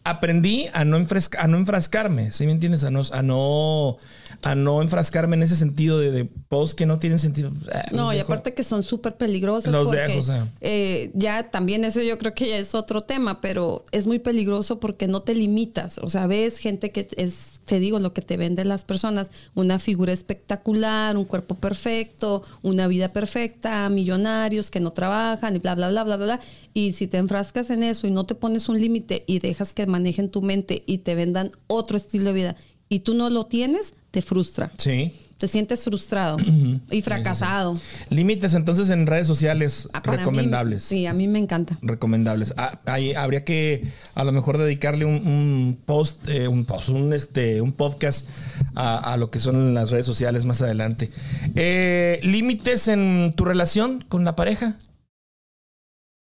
aprendí 0.04 0.67
a 0.73 0.84
no, 0.86 0.97
a 0.97 1.47
no 1.47 1.58
enfrascarme, 1.58 2.32
¿sí 2.32 2.45
me 2.45 2.54
entiendes? 2.54 2.84
A 2.86 2.89
no, 2.91 3.01
a 3.12 3.21
no, 3.21 3.97
a 4.41 4.56
no 4.56 4.82
enfrascarme 4.82 5.36
en 5.36 5.43
ese 5.43 5.56
sentido 5.56 5.99
de, 5.99 6.10
de 6.12 6.25
posts 6.25 6.73
que 6.73 6.86
no 6.86 6.99
tienen 6.99 7.19
sentido. 7.19 7.51
Ah, 7.73 7.84
No, 7.91 8.12
y 8.12 8.15
dejo. 8.15 8.27
aparte 8.27 8.54
que 8.54 8.63
son 8.63 8.82
súper 8.82 9.17
peligrosos. 9.17 9.71
Los 9.71 9.86
porque, 9.88 9.99
dejo, 10.01 10.19
o 10.21 10.23
sea. 10.23 10.47
eh, 10.62 11.12
ya 11.13 11.51
también 11.51 11.84
eso 11.84 12.01
yo 12.01 12.17
creo 12.17 12.34
que 12.34 12.49
ya 12.49 12.58
es 12.58 12.73
otro 12.73 13.01
tema, 13.01 13.41
pero 13.41 13.86
es 13.91 14.08
muy 14.08 14.19
peligroso 14.19 14.80
porque 14.80 15.08
no 15.08 15.21
te 15.21 15.36
limitas. 15.36 15.97
O 15.99 16.10
sea, 16.10 16.25
ves 16.27 16.58
gente 16.58 16.91
que 16.91 17.08
es, 17.17 17.49
te 17.65 17.80
digo, 17.80 18.00
lo 18.00 18.13
que 18.13 18.21
te 18.21 18.38
venden 18.38 18.67
las 18.67 18.84
personas, 18.84 19.30
una 19.56 19.80
figura 19.80 20.12
espectacular, 20.12 21.15
un 21.17 21.26
cuerpo 21.26 21.56
perfecto, 21.56 22.43
una 22.62 22.88
vida 22.88 23.13
perfecta, 23.13 23.88
millonarios 23.89 24.71
que 24.71 24.80
no 24.80 24.91
trabajan 24.91 25.56
y 25.56 25.60
bla, 25.60 25.76
bla, 25.76 25.89
bla, 25.89 26.04
bla, 26.04 26.17
bla. 26.17 26.26
bla. 26.26 26.39
Y 26.74 26.93
si 26.93 27.08
te 27.08 27.17
enfrascas 27.17 27.69
en 27.69 27.84
eso 27.84 28.08
y 28.08 28.12
no 28.12 28.26
te 28.26 28.36
pones 28.36 28.69
un 28.69 28.80
límite 28.80 29.24
y 29.28 29.39
dejas 29.39 29.74
que 29.74 29.86
manejen 29.86 30.30
tu 30.30 30.41
mente 30.41 30.84
y 30.86 31.00
te 31.00 31.15
vendan 31.15 31.52
otro 31.67 31.97
estilo 31.97 32.26
de 32.26 32.34
vida 32.34 32.56
y 32.89 33.00
tú 33.00 33.13
no 33.13 33.30
lo 33.30 33.45
tienes, 33.45 33.93
te 34.12 34.21
frustra. 34.21 34.71
Sí. 34.78 35.13
Te 35.41 35.47
sientes 35.47 35.84
frustrado 35.84 36.38
y 36.91 37.01
fracasado. 37.01 37.73
Límites 38.12 38.54
entonces 38.54 38.91
en 38.91 39.08
redes 39.08 39.25
sociales 39.25 39.89
Ah, 39.91 40.04
mí, 40.06 40.17
recomendables. 40.17 40.84
sí, 40.84 41.08
a 41.08 41.13
mí 41.13 41.27
me 41.27 41.39
encanta. 41.39 41.80
recomendables. 41.82 42.54
Ah, 42.58 42.80
ahí 42.86 43.15
habría 43.15 43.43
que 43.43 43.84
a 44.13 44.23
lo 44.23 44.32
mejor 44.34 44.60
dedicarle 44.60 45.06
un, 45.06 45.15
un 45.27 45.80
post, 45.84 46.19
eh, 46.30 46.47
un 46.47 46.65
post, 46.65 46.89
un 46.89 47.12
este, 47.12 47.60
un 47.60 47.71
podcast 47.71 48.27
a, 48.75 49.13
a 49.13 49.17
lo 49.17 49.32
que 49.32 49.39
son 49.39 49.73
las 49.73 49.89
redes 49.89 50.06
sociales 50.06 50.45
más 50.45 50.62
adelante. 50.62 51.10
Eh, 51.56 52.19
Límites 52.21 52.88
en 52.88 53.34
tu 53.36 53.43
relación 53.43 54.06
con 54.08 54.23
la 54.23 54.36
pareja. 54.36 54.75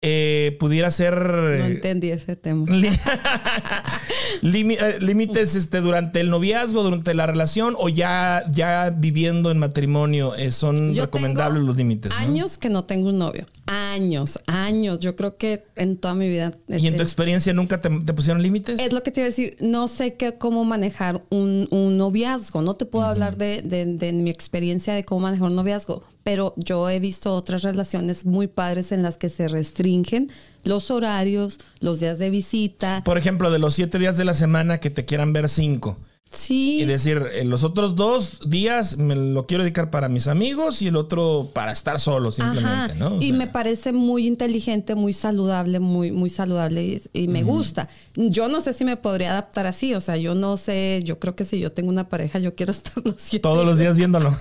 Eh, 0.02 0.56
pudiera 0.60 0.92
ser... 0.92 1.20
No 1.20 1.50
eh, 1.50 1.66
entendí 1.66 2.10
ese 2.10 2.36
tema. 2.36 2.66
eh, 4.44 4.98
límites 5.02 5.56
este, 5.56 5.82
durante 5.82 6.22
el 6.22 6.30
noviazgo, 6.30 6.84
durante 6.84 7.14
la 7.14 7.26
relación 7.28 7.76
o 7.78 7.90
ya, 7.90 8.46
ya 8.52 8.92
viviendo 8.96 9.52
en 9.52 9.60
matrimonio, 9.60 10.36
eh, 10.36 10.52
son 10.52 10.94
Yo 10.94 11.04
recomendables 11.04 11.64
los 11.64 11.76
límites. 11.78 12.12
¿no? 12.12 12.18
Años 12.18 12.58
que 12.58 12.70
no 12.70 12.86
tengo 12.86 13.10
un 13.10 13.18
novio. 13.18 13.46
Años, 13.66 14.40
años. 14.48 15.00
Yo 15.00 15.16
creo 15.16 15.38
que 15.38 15.64
en 15.76 15.98
toda 15.98 16.14
mi 16.16 16.30
vida. 16.30 16.54
¿Y 16.68 16.88
en 16.88 16.98
tu 16.98 17.04
experiencia 17.04 17.54
nunca 17.54 17.82
te, 17.82 17.90
te 17.90 18.14
pusieron 18.14 18.42
límites? 18.42 18.80
Es 18.80 18.94
lo 18.94 19.04
que 19.04 19.12
te 19.12 19.20
iba 19.22 19.26
a 19.26 19.30
decir, 19.30 19.58
no 19.60 19.88
sé 19.88 20.16
qué, 20.16 20.34
cómo 20.34 20.64
manejar 20.64 21.24
un, 21.30 21.68
un 21.72 21.98
noviazgo, 21.98 22.62
no 22.62 22.74
te 22.76 22.86
puedo 22.86 23.06
hablar 23.06 23.38
de, 23.38 23.62
de- 23.62 23.86
de 23.86 24.14
mi 24.14 24.30
experiencia 24.30 24.94
de 24.94 25.04
cómo 25.04 25.22
manejar 25.22 25.50
un 25.50 25.56
noviazgo, 25.56 26.04
pero 26.30 26.54
yo 26.58 26.88
he 26.92 27.00
visto 27.00 27.34
otras 27.34 27.64
relaciones 27.64 28.24
muy 28.24 28.46
padres 28.46 28.92
en 28.92 29.02
las 29.02 29.18
que 29.18 29.30
se 29.30 29.48
restringen 29.48 30.30
los 30.64 30.92
horarios, 30.92 31.58
los 31.80 32.00
días 32.00 32.20
de 32.20 32.30
visita. 32.30 33.02
Por 33.04 33.18
ejemplo, 33.18 33.50
de 33.50 33.58
los 33.58 33.74
siete 33.74 33.98
días 33.98 34.16
de 34.16 34.26
la 34.26 34.36
semana 34.36 34.78
que 34.78 34.92
te 34.92 35.06
quieran 35.06 35.34
ver 35.34 35.50
cinco. 35.50 35.98
Sí, 36.32 36.82
Y 36.82 36.86
decir, 36.86 37.24
en 37.34 37.50
los 37.50 37.64
otros 37.64 37.96
dos 37.96 38.40
días 38.48 38.98
me 38.98 39.16
lo 39.16 39.48
quiero 39.48 39.64
dedicar 39.64 39.90
para 39.90 40.10
mis 40.10 40.28
amigos 40.28 40.82
y 40.84 40.88
el 40.88 40.96
otro 40.96 41.50
para 41.54 41.72
estar 41.72 42.00
solo 42.00 42.32
simplemente, 42.32 42.68
Ajá. 42.94 42.94
¿no? 42.96 43.16
O 43.18 43.22
y 43.22 43.30
sea, 43.30 43.36
me 43.38 43.48
parece 43.48 43.94
muy 43.94 44.28
inteligente, 44.28 44.94
muy 44.94 45.14
saludable, 45.14 45.80
muy, 45.80 46.12
muy 46.12 46.30
saludable 46.30 46.84
y, 46.84 47.02
y 47.14 47.28
me 47.28 47.42
gusta. 47.42 47.90
Yo 48.16 48.48
no 48.48 48.62
sé 48.62 48.74
si 48.74 48.86
me 48.86 48.96
podría 48.96 49.32
adaptar 49.32 49.66
así, 49.66 49.96
o 49.96 50.00
sea, 50.00 50.18
yo 50.18 50.36
no 50.36 50.58
sé, 50.58 51.02
yo 51.04 51.18
creo 51.18 51.36
que 51.36 51.46
si 51.46 51.60
yo 51.60 51.72
tengo 51.72 51.90
una 51.90 52.10
pareja, 52.10 52.38
yo 52.38 52.54
quiero 52.54 52.72
estar 52.74 52.94
los 53.04 53.16
todos 53.42 53.66
los 53.66 53.80
días 53.80 53.98
viéndolo. 53.98 54.38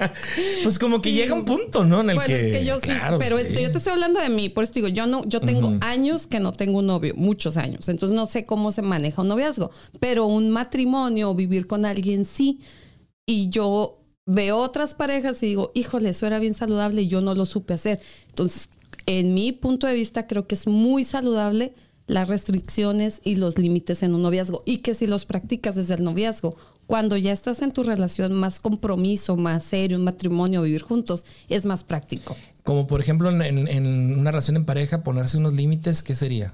pues 0.64 0.78
como 0.78 1.00
que 1.00 1.10
Sí. 1.10 1.16
llega 1.16 1.34
un 1.34 1.44
punto, 1.44 1.84
¿no? 1.84 2.00
En 2.00 2.10
el 2.10 2.16
Bueno, 2.16 2.26
que, 2.26 2.46
es 2.50 2.56
que 2.58 2.64
yo 2.64 2.74
sí, 2.76 2.80
claro, 2.82 3.18
pero 3.18 3.36
sí. 3.38 3.44
este, 3.46 3.62
yo 3.62 3.70
te 3.70 3.78
estoy 3.78 3.92
hablando 3.92 4.20
de 4.20 4.28
mí, 4.30 4.48
por 4.48 4.64
eso 4.64 4.72
digo, 4.74 4.88
yo 4.88 5.06
no, 5.06 5.24
yo 5.26 5.40
tengo 5.40 5.76
años 5.80 6.26
que 6.26 6.40
no 6.40 6.52
tengo 6.52 6.78
un 6.80 6.86
novio, 6.86 7.14
muchos 7.16 7.56
años, 7.56 7.88
entonces 7.88 8.16
no 8.16 8.26
sé 8.26 8.46
cómo 8.46 8.72
se 8.72 8.82
maneja 8.82 9.22
un 9.22 9.28
noviazgo, 9.28 9.70
pero 10.00 10.26
un 10.26 10.50
matrimonio 10.50 11.19
o 11.28 11.34
vivir 11.34 11.66
con 11.66 11.84
alguien 11.84 12.24
sí, 12.24 12.60
y 13.26 13.48
yo 13.50 13.98
veo 14.26 14.56
otras 14.58 14.94
parejas 14.94 15.42
y 15.42 15.46
digo, 15.46 15.70
híjole, 15.74 16.10
eso 16.10 16.26
era 16.26 16.38
bien 16.38 16.54
saludable 16.54 17.02
y 17.02 17.08
yo 17.08 17.20
no 17.20 17.34
lo 17.34 17.46
supe 17.46 17.74
hacer. 17.74 18.00
Entonces, 18.28 18.68
en 19.06 19.34
mi 19.34 19.52
punto 19.52 19.86
de 19.86 19.94
vista, 19.94 20.26
creo 20.26 20.46
que 20.46 20.54
es 20.54 20.66
muy 20.66 21.04
saludable 21.04 21.74
las 22.06 22.28
restricciones 22.28 23.20
y 23.24 23.36
los 23.36 23.56
límites 23.58 24.02
en 24.02 24.14
un 24.14 24.22
noviazgo 24.22 24.62
y 24.66 24.78
que 24.78 24.94
si 24.94 25.06
los 25.06 25.24
practicas 25.26 25.76
desde 25.76 25.94
el 25.94 26.02
noviazgo, 26.04 26.56
cuando 26.86 27.16
ya 27.16 27.30
estás 27.32 27.62
en 27.62 27.70
tu 27.72 27.84
relación 27.84 28.32
más 28.32 28.58
compromiso, 28.58 29.36
más 29.36 29.62
serio, 29.62 29.96
un 29.96 30.02
matrimonio, 30.04 30.62
vivir 30.62 30.82
juntos, 30.82 31.24
es 31.48 31.64
más 31.66 31.84
práctico. 31.84 32.36
Como 32.64 32.88
por 32.88 33.00
ejemplo 33.00 33.30
en, 33.30 33.40
en- 33.42 33.68
en 33.68 34.18
una 34.18 34.32
relación 34.32 34.56
en 34.56 34.64
pareja, 34.64 35.04
ponerse 35.04 35.38
unos 35.38 35.54
límites, 35.54 36.02
¿qué 36.02 36.16
sería? 36.16 36.52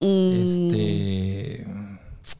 Mm, 0.00 0.32
Este. 0.42 1.66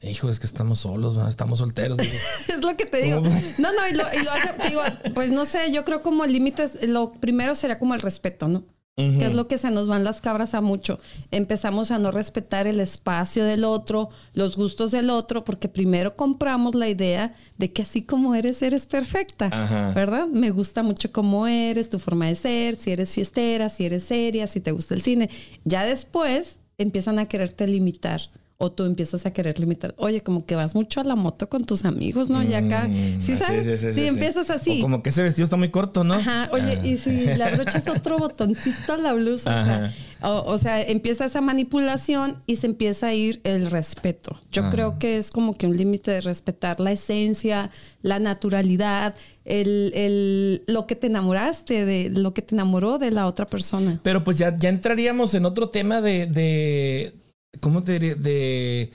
Hijo, 0.02 0.30
es 0.30 0.40
que 0.40 0.46
estamos 0.46 0.80
solos, 0.80 1.14
¿no? 1.14 1.28
estamos 1.28 1.58
solteros. 1.58 1.98
digo. 1.98 2.12
Es 2.48 2.62
lo 2.62 2.76
que 2.76 2.86
te 2.86 3.02
digo. 3.02 3.22
¿Cómo? 3.22 3.30
No, 3.58 3.72
no, 3.72 3.88
y 3.90 3.94
lo, 3.94 4.04
y 4.12 4.24
lo 4.24 4.30
hace, 4.30 4.52
te 4.54 4.68
digo, 4.68 4.80
pues 5.14 5.30
no 5.30 5.44
sé, 5.44 5.70
yo 5.72 5.84
creo 5.84 6.02
como 6.02 6.24
límites, 6.26 6.86
lo 6.88 7.12
primero 7.12 7.54
sería 7.54 7.78
como 7.78 7.94
el 7.94 8.00
respeto, 8.00 8.48
¿no? 8.48 8.64
Que 8.96 9.26
es 9.26 9.34
lo 9.34 9.48
que 9.48 9.58
se 9.58 9.72
nos 9.72 9.88
van 9.88 10.04
las 10.04 10.20
cabras 10.20 10.54
a 10.54 10.60
mucho. 10.60 11.00
Empezamos 11.32 11.90
a 11.90 11.98
no 11.98 12.12
respetar 12.12 12.68
el 12.68 12.78
espacio 12.78 13.44
del 13.44 13.64
otro, 13.64 14.10
los 14.34 14.54
gustos 14.54 14.92
del 14.92 15.10
otro, 15.10 15.42
porque 15.42 15.68
primero 15.68 16.14
compramos 16.14 16.76
la 16.76 16.88
idea 16.88 17.34
de 17.58 17.72
que 17.72 17.82
así 17.82 18.02
como 18.02 18.36
eres, 18.36 18.62
eres 18.62 18.86
perfecta, 18.86 19.46
Ajá. 19.46 19.90
¿verdad? 19.96 20.28
Me 20.28 20.50
gusta 20.50 20.84
mucho 20.84 21.10
cómo 21.10 21.48
eres, 21.48 21.90
tu 21.90 21.98
forma 21.98 22.26
de 22.26 22.36
ser, 22.36 22.76
si 22.76 22.92
eres 22.92 23.12
fiestera, 23.12 23.68
si 23.68 23.84
eres 23.84 24.04
seria, 24.04 24.46
si 24.46 24.60
te 24.60 24.70
gusta 24.70 24.94
el 24.94 25.02
cine. 25.02 25.28
Ya 25.64 25.84
después 25.84 26.60
empiezan 26.78 27.18
a 27.18 27.26
quererte 27.26 27.66
limitar. 27.66 28.20
O 28.56 28.70
tú 28.70 28.84
empiezas 28.84 29.26
a 29.26 29.32
querer 29.32 29.58
limitar. 29.58 29.94
Oye, 29.98 30.20
como 30.22 30.46
que 30.46 30.54
vas 30.54 30.76
mucho 30.76 31.00
a 31.00 31.04
la 31.04 31.16
moto 31.16 31.48
con 31.48 31.64
tus 31.64 31.84
amigos, 31.84 32.30
¿no? 32.30 32.40
Ya 32.42 32.58
acá. 32.58 32.86
Mm, 32.88 33.20
¿Sí 33.20 33.34
sabes? 33.34 33.80
Sí, 33.94 34.06
empiezas 34.06 34.48
así. 34.48 34.78
O 34.78 34.82
como 34.82 35.02
que 35.02 35.10
ese 35.10 35.24
vestido 35.24 35.42
está 35.44 35.56
muy 35.56 35.70
corto, 35.70 36.04
¿no? 36.04 36.14
Ajá, 36.14 36.48
oye, 36.52 36.78
Ah. 36.80 36.86
y 36.86 36.96
si 36.96 37.10
le 37.10 37.42
abrochas 37.42 37.88
otro 37.88 38.16
botoncito 38.16 38.92
a 38.92 38.96
la 38.96 39.12
blusa, 39.12 39.60
o 39.60 39.64
sea, 39.64 39.84
Ajá. 39.86 40.30
o, 40.30 40.52
o 40.52 40.58
sea, 40.58 40.80
empieza 40.82 41.24
esa 41.24 41.40
manipulación 41.40 42.42
y 42.46 42.56
se 42.56 42.68
empieza 42.68 43.08
a 43.08 43.14
ir 43.14 43.40
el 43.42 43.70
respeto. 43.72 44.38
Yo 44.52 44.62
Ajá. 44.62 44.70
creo 44.70 44.98
que 45.00 45.16
es 45.18 45.32
como 45.32 45.54
que 45.54 45.66
un 45.66 45.76
límite 45.76 46.12
de 46.12 46.20
respetar 46.20 46.78
la 46.78 46.92
esencia, 46.92 47.70
la 48.02 48.20
naturalidad, 48.20 49.16
el, 49.44 49.90
el- 49.96 50.62
lo 50.68 50.86
que 50.86 50.94
te 50.94 51.08
enamoraste, 51.08 51.84
de 51.84 52.08
lo 52.10 52.32
que 52.34 52.42
te 52.42 52.54
enamoró 52.54 52.98
de 52.98 53.10
la 53.10 53.26
otra 53.26 53.46
persona. 53.46 53.98
Pero 54.04 54.22
pues 54.22 54.36
ya, 54.38 54.56
ya 54.56 54.68
entraríamos 54.68 55.34
en 55.34 55.44
otro 55.44 55.70
tema 55.70 56.00
de, 56.00 56.26
de 56.26 57.14
¿cómo 57.60 57.82
te 57.82 57.92
diré? 57.98 58.14
De 58.14 58.90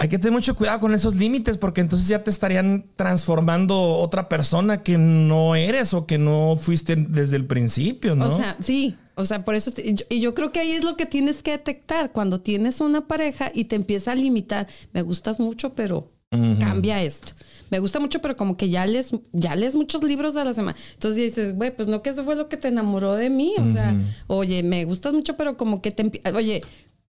hay 0.00 0.08
que 0.08 0.18
tener 0.18 0.32
mucho 0.32 0.54
cuidado 0.54 0.78
con 0.78 0.94
esos 0.94 1.16
límites 1.16 1.56
porque 1.56 1.80
entonces 1.80 2.06
ya 2.06 2.22
te 2.22 2.30
estarían 2.30 2.84
transformando 2.94 3.96
otra 3.96 4.28
persona 4.28 4.82
que 4.84 4.96
no 4.96 5.56
eres 5.56 5.92
o 5.92 6.06
que 6.06 6.18
no 6.18 6.56
fuiste 6.60 6.94
desde 6.96 7.34
el 7.34 7.46
principio, 7.46 8.14
¿no? 8.14 8.32
O 8.32 8.36
sea, 8.36 8.56
sí. 8.62 8.94
O 9.16 9.24
sea, 9.24 9.44
por 9.44 9.56
eso, 9.56 9.72
te- 9.72 9.84
y 9.90 9.94
yo, 9.94 10.04
y 10.08 10.20
yo 10.20 10.34
creo 10.34 10.52
que 10.52 10.60
ahí 10.60 10.70
es 10.70 10.84
lo 10.84 10.96
que 10.96 11.04
tienes 11.04 11.42
que 11.42 11.50
detectar 11.50 12.12
cuando 12.12 12.40
tienes 12.40 12.80
una 12.80 13.08
pareja 13.08 13.50
y 13.52 13.64
te 13.64 13.74
empieza 13.74 14.12
a 14.12 14.14
limitar. 14.14 14.68
Me 14.92 15.02
gustas 15.02 15.40
mucho, 15.40 15.74
pero 15.74 16.12
cambia 16.60 17.02
esto. 17.02 17.32
Me 17.70 17.80
gusta 17.80 17.98
mucho, 18.00 18.20
pero 18.20 18.36
como 18.36 18.56
que 18.56 18.68
ya 18.70 18.86
lees, 18.86 19.10
ya 19.32 19.56
lees 19.56 19.74
muchos 19.74 20.04
libros 20.04 20.36
a 20.36 20.44
la 20.44 20.54
semana. 20.54 20.76
Entonces 20.92 21.20
dices, 21.34 21.56
güey, 21.56 21.74
pues 21.74 21.88
no 21.88 22.02
que 22.02 22.10
eso 22.10 22.22
fue 22.24 22.36
lo 22.36 22.48
que 22.48 22.56
te 22.58 22.68
enamoró 22.68 23.14
de 23.16 23.30
mí. 23.30 23.54
O 23.58 23.66
sea, 23.68 23.96
oye, 24.28 24.62
me 24.62 24.84
gustas 24.84 25.12
mucho, 25.14 25.36
pero 25.36 25.56
como 25.56 25.82
que 25.82 25.90
te, 25.90 26.20
oye, 26.32 26.62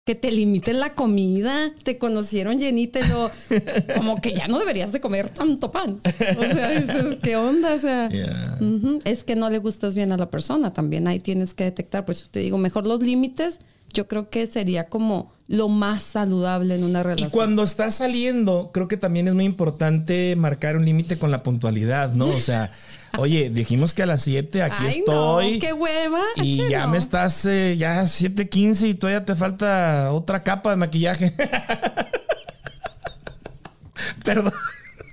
que 0.06 0.16
te 0.16 0.32
limiten 0.32 0.80
la 0.80 0.96
comida, 0.96 1.72
te 1.84 1.98
conocieron 2.00 2.58
llenita 2.58 3.00
y 3.00 3.04
como 3.96 4.20
que 4.22 4.34
ya 4.34 4.48
no 4.48 4.58
deberías 4.58 4.92
de 4.92 5.00
comer 5.00 5.30
tanto 5.30 5.72
pan. 5.72 6.00
O 6.38 6.42
sea, 6.54 6.72
dices, 6.72 7.18
¿qué 7.22 7.36
onda? 7.36 7.76
O 7.76 7.80
sea, 7.80 8.10
Yeah. 8.10 8.58
Es 9.06 9.24
que 9.24 9.36
no 9.36 9.50
le 9.50 9.60
gustas 9.60 9.94
bien 9.96 10.12
a 10.12 10.18
la 10.18 10.30
persona, 10.32 10.72
también 10.72 11.08
ahí 11.08 11.20
tienes 11.20 11.54
que 11.54 11.66
detectar. 11.66 12.06
Por 12.06 12.16
eso 12.16 12.26
te 12.32 12.40
digo, 12.40 12.58
mejor 12.58 12.88
los 12.88 13.02
límites, 13.02 13.60
yo 13.94 14.08
creo 14.08 14.30
que 14.30 14.48
sería 14.48 14.88
como 14.90 15.32
lo 15.48 15.68
más 15.70 16.04
saludable 16.04 16.76
en 16.76 16.84
una 16.84 17.00
Y 17.02 17.04
relación. 17.04 17.30
cuando 17.32 17.64
estás 17.64 17.96
saliendo, 17.96 18.72
creo 18.74 18.88
que 18.88 18.98
también 18.98 19.28
es 19.28 19.36
muy 19.36 19.46
importante 19.46 20.36
marcar 20.36 20.76
un 20.76 20.86
límite 20.86 21.18
con 21.18 21.30
la 21.32 21.44
puntualidad, 21.44 22.14
¿no? 22.14 22.28
O 22.30 22.40
sea, 22.40 22.72
oye, 23.18 23.50
dijimos 23.50 23.94
que 23.94 24.04
a 24.04 24.06
las 24.06 24.22
7 24.22 24.62
aquí 24.64 24.76
Ay, 24.86 25.00
estoy. 25.00 25.54
No, 25.56 25.60
qué 25.60 25.74
hueva. 25.74 26.22
Y 26.38 26.70
ya 26.70 26.88
me 26.88 26.98
estás, 26.98 27.46
eh, 27.46 27.76
ya 27.78 28.04
7:15 28.04 28.88
y 28.90 28.94
todavía 28.94 29.26
te 29.26 29.36
falta 29.36 30.12
otra 30.14 30.44
capa 30.44 30.70
de 30.72 30.76
maquillaje. 30.78 31.34
Perdón. 34.24 34.54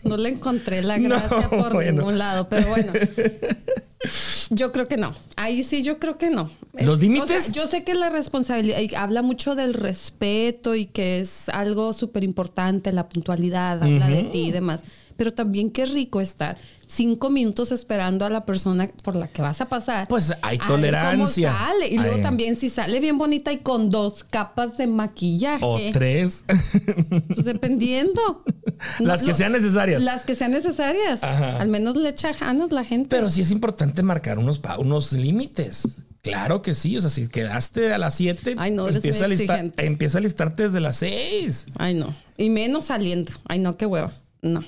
No 0.04 0.16
le 0.16 0.28
encontré 0.28 0.82
la 0.82 0.98
No, 0.98 1.08
gracia 1.08 1.48
por 1.50 1.72
bueno. 1.72 1.92
ningún 2.02 2.18
lado, 2.18 2.48
pero 2.48 2.68
bueno. 2.68 2.92
Yo 4.50 4.70
creo 4.70 4.86
que 4.86 4.96
no. 4.96 5.12
Ahí 5.34 5.64
sí, 5.64 5.82
yo 5.82 5.98
creo 5.98 6.16
que 6.16 6.30
no. 6.30 6.48
¿Los 6.74 6.96
Es- 6.98 7.02
límites? 7.02 7.24
o 7.24 7.26
sea, 7.52 7.52
yo 7.52 7.66
sé 7.66 7.82
que 7.82 7.94
la 7.96 8.08
responsabilidad, 8.08 8.78
y 8.78 8.94
habla 8.94 9.22
mucho 9.22 9.56
del 9.56 9.74
respeto 9.74 10.76
y 10.76 10.86
que 10.86 11.18
es 11.18 11.48
algo 11.48 11.92
súper 11.92 12.22
importante, 12.22 12.92
la 12.92 13.08
puntualidad, 13.08 13.82
habla 13.82 14.06
de 14.08 14.22
ti 14.24 14.46
y 14.48 14.52
demás. 14.52 14.82
Pero 15.16 15.32
también 15.32 15.70
qué 15.70 15.86
rico 15.86 16.20
estar 16.20 16.58
cinco 16.86 17.30
minutos 17.30 17.72
esperando 17.72 18.24
a 18.24 18.30
la 18.30 18.44
persona 18.44 18.88
por 19.02 19.16
la 19.16 19.26
que 19.28 19.42
vas 19.42 19.60
a 19.60 19.68
pasar. 19.68 20.06
Pues 20.08 20.32
hay 20.42 20.58
tolerancia. 20.58 21.52
sale. 21.52 21.88
Y 21.88 21.96
luego 21.98 22.16
Ay. 22.16 22.22
también 22.22 22.56
si 22.56 22.68
sale 22.70 23.00
bien 23.00 23.18
bonita 23.18 23.52
y 23.52 23.58
con 23.58 23.90
dos 23.90 24.24
capas 24.24 24.76
de 24.76 24.86
maquillaje. 24.86 25.64
O 25.64 25.78
tres. 25.92 26.44
Pues 26.46 27.44
dependiendo. 27.44 28.44
Las 28.98 29.22
que 29.22 29.34
sean 29.34 29.52
necesarias. 29.52 30.02
Las 30.02 30.22
que 30.24 30.34
sean 30.34 30.52
necesarias. 30.52 31.22
Ajá. 31.22 31.60
Al 31.60 31.68
menos 31.68 31.96
le 31.96 32.10
echa 32.10 32.32
ganas 32.32 32.72
la 32.72 32.84
gente. 32.84 33.08
Pero 33.08 33.30
sí 33.30 33.40
es 33.42 33.50
importante 33.50 34.02
marcar 34.02 34.38
unos, 34.38 34.60
unos 34.78 35.12
límites. 35.12 36.04
Claro 36.22 36.60
que 36.62 36.74
sí. 36.74 36.96
O 36.96 37.00
sea, 37.00 37.10
si 37.10 37.28
quedaste 37.28 37.92
a 37.92 37.98
las 37.98 38.14
7, 38.16 38.56
Ay, 38.58 38.70
no, 38.72 38.88
empieza, 38.88 39.24
a 39.26 39.28
listar- 39.28 39.72
empieza 39.76 40.18
a 40.18 40.20
listarte 40.20 40.64
desde 40.64 40.80
las 40.80 40.96
6. 40.96 41.66
Ay, 41.78 41.94
no. 41.94 42.14
Y 42.36 42.50
menos 42.50 42.86
saliendo. 42.86 43.32
Ay, 43.46 43.60
no, 43.60 43.76
qué 43.76 43.86
hueva. 43.86 44.12
No. 44.42 44.62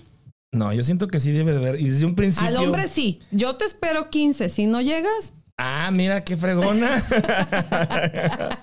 No, 0.53 0.73
yo 0.73 0.83
siento 0.85 1.09
que 1.09 1.21
sí 1.21 1.33
debe 1.33 1.53
de 1.53 1.59
haber. 1.59 1.81
Y 1.81 1.89
desde 1.89 2.07
un 2.07 2.15
principio. 2.15 2.49
Al 2.49 2.57
hombre 2.57 2.89
sí. 2.89 3.21
Yo 3.31 3.57
te 3.57 3.65
espero 3.65 4.09
15. 4.11 4.49
Si 4.49 4.67
no 4.67 4.81
llegas, 4.81 5.33
Ah, 5.61 5.91
mira 5.93 6.23
qué 6.23 6.37
fregona. 6.37 6.89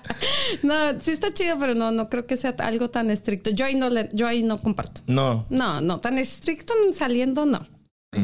no, 0.62 0.98
sí 0.98 1.10
está 1.10 1.32
chido, 1.34 1.58
pero 1.58 1.74
no, 1.74 1.90
no 1.90 2.08
creo 2.08 2.26
que 2.26 2.38
sea 2.38 2.54
algo 2.60 2.88
tan 2.88 3.10
estricto. 3.10 3.50
Yo 3.50 3.66
ahí 3.66 3.74
no 3.74 3.90
le, 3.90 4.08
yo 4.14 4.26
ahí 4.26 4.42
no 4.42 4.58
comparto. 4.58 5.02
no. 5.06 5.44
No, 5.50 5.82
no, 5.82 6.00
tan 6.00 6.16
estricto 6.16 6.72
saliendo, 6.94 7.44
no. 7.44 7.66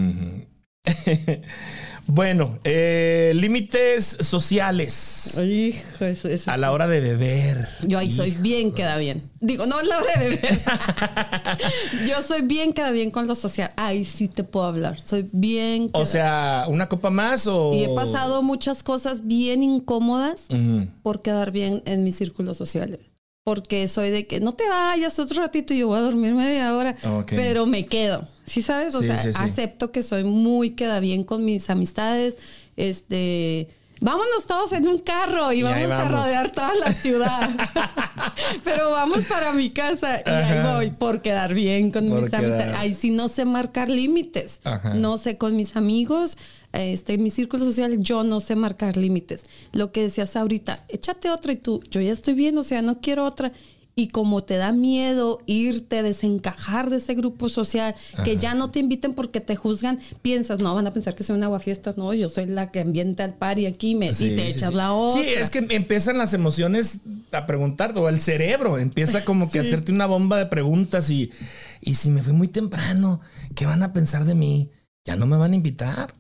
Bueno, 2.07 2.59
eh, 2.65 3.33
límites 3.35 4.19
sociales 4.21 5.39
Hijo, 5.43 6.05
eso, 6.05 6.29
eso 6.29 6.51
a 6.51 6.57
la 6.57 6.73
hora 6.73 6.87
de 6.87 7.01
beber. 7.01 7.69
Yo 7.83 7.99
ahí 7.99 8.11
soy 8.11 8.33
bien, 8.33 8.73
queda 8.73 8.97
bien. 8.97 9.31
Digo, 9.41 9.67
no 9.67 9.79
a 9.79 9.83
la 9.83 9.99
hora 9.99 10.21
de 10.21 10.31
beber. 10.31 10.61
Yo 12.09 12.21
soy 12.23 12.43
bien, 12.43 12.73
queda 12.73 12.91
bien 12.91 13.11
con 13.11 13.27
lo 13.27 13.35
social. 13.35 13.73
Ahí 13.77 14.05
sí 14.05 14.29
te 14.29 14.45
puedo 14.45 14.67
hablar. 14.67 15.01
Soy 15.01 15.29
bien. 15.33 15.91
O 15.93 16.07
sea, 16.07 16.67
¿una 16.69 16.89
copa 16.89 17.11
más 17.11 17.47
o...? 17.47 17.75
Y 17.75 17.85
he 17.85 17.95
pasado 17.95 18.43
muchas 18.43 18.83
cosas 18.83 19.27
bien 19.27 19.63
incómodas 19.63 20.47
por 21.03 21.23
quedar 21.23 21.51
bien 21.51 21.83
en 21.87 22.05
mis 22.05 22.17
círculos 22.17 22.57
sociales. 22.57 23.01
Porque 23.45 23.89
soy 23.89 24.11
de 24.11 24.27
que 24.27 24.41
no 24.41 24.55
te 24.55 24.69
vayas 24.69 25.19
otro 25.19 25.41
ratito 25.41 25.75
y 25.75 25.79
yo 25.79 25.89
voy 25.89 25.99
a 25.99 26.03
dormir 26.03 26.35
media 26.35 26.77
hora, 26.77 26.95
pero 27.27 27.67
me 27.67 27.87
quedo. 27.87 28.29
¿Sí 28.45 28.63
sabes? 28.63 28.95
O 28.95 29.01
Sí, 29.01 29.07
sea, 29.07 29.19
sí, 29.23 29.33
sí. 29.33 29.39
acepto 29.43 29.93
que 29.93 30.03
soy 30.03 30.25
muy 30.25 30.71
queda 30.71 31.01
bien 31.01 31.23
con 31.25 31.45
mis 31.45 31.71
amistades. 31.71 32.37
Este, 32.77 33.69
vámonos 34.01 34.47
todos 34.47 34.73
en 34.73 34.87
un 34.89 34.99
carro 34.99 35.53
y, 35.53 35.61
Y 35.61 35.65
ahí 35.65 35.87
vamos, 35.87 36.07
a 36.07 36.09
rodear 36.09 36.51
toda 36.53 36.75
la 36.75 36.93
ciudad. 36.93 37.51
pero 38.65 38.91
vamos 38.91 39.21
para 39.29 39.53
mi 39.53 39.71
casa 39.71 40.23
y 40.27 40.29
ahí 40.31 40.59
Ajá. 40.59 40.75
voy 40.77 40.91
por 40.91 41.23
quedar 41.23 41.55
bien 41.55 41.91
con 41.91 42.09
Por 42.09 42.23
mis 42.23 42.31
quedar. 42.31 42.45
amistades. 42.45 42.77
Ahí 42.79 42.95
sí 42.95 43.11
no 43.11 43.29
sé 43.29 43.45
marcar 43.45 43.89
límites. 43.89 44.61
Ajá. 44.65 44.95
No 44.95 45.19
sé 45.19 45.39
con 45.39 45.55
mis 45.57 45.77
amigos, 45.77 46.37
este, 46.73 47.19
mi 47.19 47.31
círculo 47.31 47.65
social, 47.65 47.99
yo 48.01 48.25
no 48.25 48.41
sé 48.41 48.57
marcar 48.57 48.97
límites. 48.97 49.45
Lo 49.73 49.93
que 49.93 50.03
decías 50.03 50.35
ahorita, 50.37 50.85
échate 50.89 51.31
otra 51.31 51.53
y 51.53 51.57
tú, 51.57 51.81
yo 51.91 52.01
ya 52.01 52.13
estoy 52.13 52.35
bien, 52.35 52.57
o 52.59 52.63
sea, 52.63 52.83
no 52.83 53.01
quiero 53.01 53.25
otra. 53.25 53.53
Y 53.95 54.09
como 54.09 54.43
te 54.43 54.57
da 54.57 54.73
miedo 54.73 55.39
irte, 55.45 56.03
desencajar 56.03 56.89
de 56.89 56.97
ese 56.97 57.15
grupo 57.15 57.51
social, 57.51 57.95
que 58.25 58.39
ya 58.39 58.55
no 58.55 58.71
te 58.71 58.79
inviten 58.79 59.13
porque 59.13 59.41
te 59.41 59.55
juzgan, 59.55 60.01
piensas, 60.23 60.61
no, 60.61 60.75
van 60.75 60.87
a 60.87 60.95
pensar 60.95 61.15
que 61.15 61.25
soy 61.25 61.37
un 61.37 61.45
aguafiestas, 61.45 61.99
no, 61.99 62.15
yo 62.15 62.31
soy 62.31 62.47
la 62.47 62.71
que 62.71 62.81
ambienta 62.81 63.25
el 63.25 63.35
party 63.35 63.67
aquí 63.67 63.95
me, 63.95 64.15
Sí, 64.15 64.29
y 64.29 64.37
te 64.37 64.45
sí, 64.45 64.49
echas 64.53 64.71
sí. 64.71 64.75
la 64.75 64.95
otra. 64.95 65.23
Sí, 65.23 65.29
es 65.29 65.51
que 65.51 65.67
empiezan 65.71 66.17
las 66.17 66.33
emociones 66.33 67.01
a 67.33 67.45
preguntar, 67.45 67.93
o 67.99 68.09
el 68.09 68.21
cerebro 68.21 68.79
empieza 68.79 69.25
como 69.27 69.51
que 69.51 69.59
a 69.59 69.63
hacerte 69.63 69.93
una 69.93 70.07
bomba 70.07 70.39
de 70.39 70.47
preguntas 70.47 71.11
y, 71.11 71.31
y 71.83 71.95
si 71.97 72.11
me 72.11 72.23
fui 72.23 72.33
muy 72.33 72.49
temprano, 72.49 73.21
¿qué 73.55 73.67
van 73.67 73.83
a 73.83 73.93
pensar 73.93 74.25
de 74.25 74.35
mí? 74.35 74.71
Ya 75.05 75.17
no 75.17 75.27
me 75.27 75.37
van 75.37 75.53
a 75.53 75.57
invitar. 75.57 76.15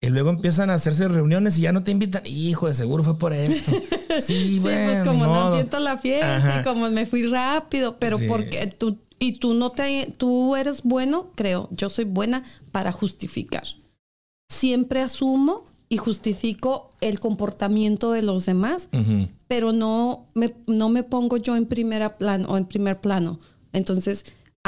Y 0.00 0.10
luego 0.10 0.30
empiezan 0.30 0.70
a 0.70 0.74
hacerse 0.74 1.08
reuniones 1.08 1.58
y 1.58 1.62
ya 1.62 1.72
no 1.72 1.82
te 1.82 1.90
invitan. 1.90 2.22
Hijo, 2.24 2.68
de 2.68 2.74
seguro 2.74 3.02
fue 3.04 3.18
por 3.18 3.32
esto. 3.32 3.72
Sí, 4.20 4.22
Sí, 4.54 4.58
bueno, 4.58 4.90
pues 4.92 5.02
como 5.08 5.26
no 5.26 5.54
siento 5.54 5.78
la 5.78 5.96
fiesta 5.96 6.36
Ajá. 6.38 6.60
y 6.60 6.64
como 6.64 6.90
me 6.90 7.06
fui 7.06 7.26
rápido, 7.26 7.98
pero 8.00 8.18
Sí. 8.18 8.26
porque 8.26 8.66
tú 8.66 8.98
y 9.20 9.34
tú 9.34 9.54
no 9.54 9.70
te 9.70 10.12
tú 10.16 10.56
eres 10.56 10.82
bueno, 10.82 11.30
creo, 11.36 11.68
yo 11.70 11.88
soy 11.88 12.04
buena 12.04 12.42
para 12.72 12.90
justificar. 12.90 13.64
Siempre 14.48 15.02
asumo 15.02 15.66
y 15.88 15.98
justifico 15.98 16.92
el 17.00 17.20
comportamiento 17.20 18.10
de 18.10 18.22
los 18.22 18.46
demás, 18.46 18.88
pero 19.46 19.72
no 19.72 20.26
me 20.34 20.54
no 20.66 20.88
me 20.88 21.02
pongo 21.04 21.36
yo 21.36 21.54
en 21.54 21.66
primera 21.66 22.16
plano 22.18 22.48
o 22.48 22.56
en 22.56 22.64
primer 22.64 23.00
plano. 23.00 23.38
Entonces, 23.72 24.24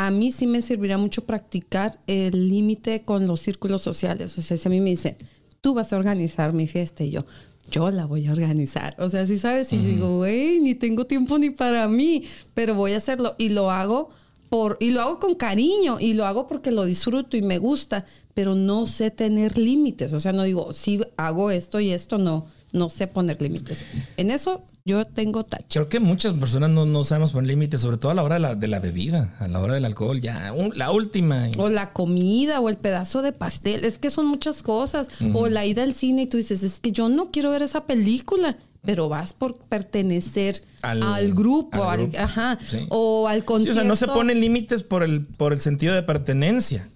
a 0.06 0.10
mí 0.10 0.32
sí 0.32 0.46
me 0.46 0.62
servirá 0.62 0.96
mucho 0.96 1.26
practicar 1.26 1.98
el 2.06 2.48
límite 2.48 3.02
con 3.02 3.26
los 3.26 3.40
círculos 3.40 3.82
sociales. 3.82 4.38
O 4.38 4.40
sea, 4.40 4.56
si 4.56 4.66
a 4.66 4.70
mí 4.70 4.80
me 4.80 4.88
dicen, 4.88 5.14
tú 5.60 5.74
vas 5.74 5.92
a 5.92 5.98
organizar 5.98 6.54
mi 6.54 6.66
fiesta 6.66 7.04
y 7.04 7.10
yo, 7.10 7.26
yo 7.70 7.90
la 7.90 8.06
voy 8.06 8.26
a 8.26 8.32
organizar. 8.32 8.96
O 8.98 9.10
sea, 9.10 9.26
si 9.26 9.38
sabes, 9.38 9.74
y 9.74 9.76
digo, 9.76 10.16
güey, 10.16 10.58
ni 10.60 10.74
tengo 10.74 11.04
tiempo 11.04 11.38
ni 11.38 11.50
para 11.50 11.86
mí, 11.86 12.24
pero 12.54 12.74
voy 12.74 12.94
a 12.94 12.96
hacerlo 12.96 13.34
y 13.36 13.50
lo 13.50 13.70
hago 13.70 14.08
por, 14.48 14.78
y 14.80 14.90
lo 14.90 15.02
hago 15.02 15.20
con 15.20 15.34
cariño 15.34 16.00
y 16.00 16.14
lo 16.14 16.24
hago 16.24 16.48
porque 16.48 16.70
lo 16.70 16.86
disfruto 16.86 17.36
y 17.36 17.42
me 17.42 17.58
gusta, 17.58 18.06
pero 18.32 18.54
no 18.54 18.86
sé 18.86 19.10
tener 19.10 19.58
límites. 19.58 20.14
O 20.14 20.20
sea, 20.20 20.32
no 20.32 20.44
digo, 20.44 20.72
sí 20.72 21.02
hago 21.18 21.50
esto 21.50 21.78
y 21.78 21.90
esto, 21.90 22.16
no, 22.16 22.46
no 22.72 22.88
sé 22.90 23.06
poner 23.06 23.40
límites. 23.42 23.84
En 24.16 24.30
eso 24.30 24.64
yo 24.84 25.04
tengo 25.06 25.42
tacho. 25.42 25.66
Creo 25.68 25.88
que 25.88 26.00
muchas 26.00 26.32
personas 26.34 26.70
no, 26.70 26.86
no 26.86 27.04
sabemos 27.04 27.32
poner 27.32 27.48
límites, 27.50 27.80
sobre 27.80 27.96
todo 27.98 28.12
a 28.12 28.14
la 28.14 28.22
hora 28.22 28.34
de 28.36 28.40
la, 28.40 28.54
de 28.54 28.68
la 28.68 28.80
bebida, 28.80 29.34
a 29.38 29.48
la 29.48 29.60
hora 29.60 29.74
del 29.74 29.84
alcohol, 29.84 30.20
ya, 30.20 30.52
un- 30.52 30.72
la 30.76 30.90
última. 30.90 31.48
O 31.58 31.68
la 31.68 31.92
comida 31.92 32.60
o 32.60 32.68
el 32.68 32.76
pedazo 32.76 33.22
de 33.22 33.32
pastel. 33.32 33.84
Es 33.84 33.98
que 33.98 34.10
son 34.10 34.26
muchas 34.26 34.62
cosas. 34.62 35.08
O 35.34 35.48
la 35.48 35.66
ida 35.66 35.82
al 35.82 35.92
cine 35.92 36.22
y 36.22 36.26
tú 36.26 36.36
dices, 36.36 36.62
es 36.62 36.80
que 36.80 36.92
yo 36.92 37.08
no 37.08 37.28
quiero 37.28 37.50
ver 37.50 37.62
esa 37.62 37.84
película. 37.86 38.56
Pero 38.82 39.10
vas 39.10 39.34
por 39.34 39.58
pertenecer 39.58 40.62
Al- 40.80 41.02
al, 41.02 41.34
grupo, 41.34 41.84
al 41.84 42.10
ajá, 42.16 42.58
Sí. 42.66 42.86
o 42.88 43.28
al 43.28 43.40
Sí, 43.40 43.42
o 43.42 43.46
concierto. 43.46 43.80
sea, 43.80 43.84
no 43.88 43.94
se 43.94 44.06
ponen 44.06 44.40
límites 44.40 44.82
por 44.82 45.02
el, 45.02 45.26
por 45.26 45.52
el 45.52 45.60
sentido 45.60 45.94
de 45.94 46.02
pertenencia. 46.02 46.88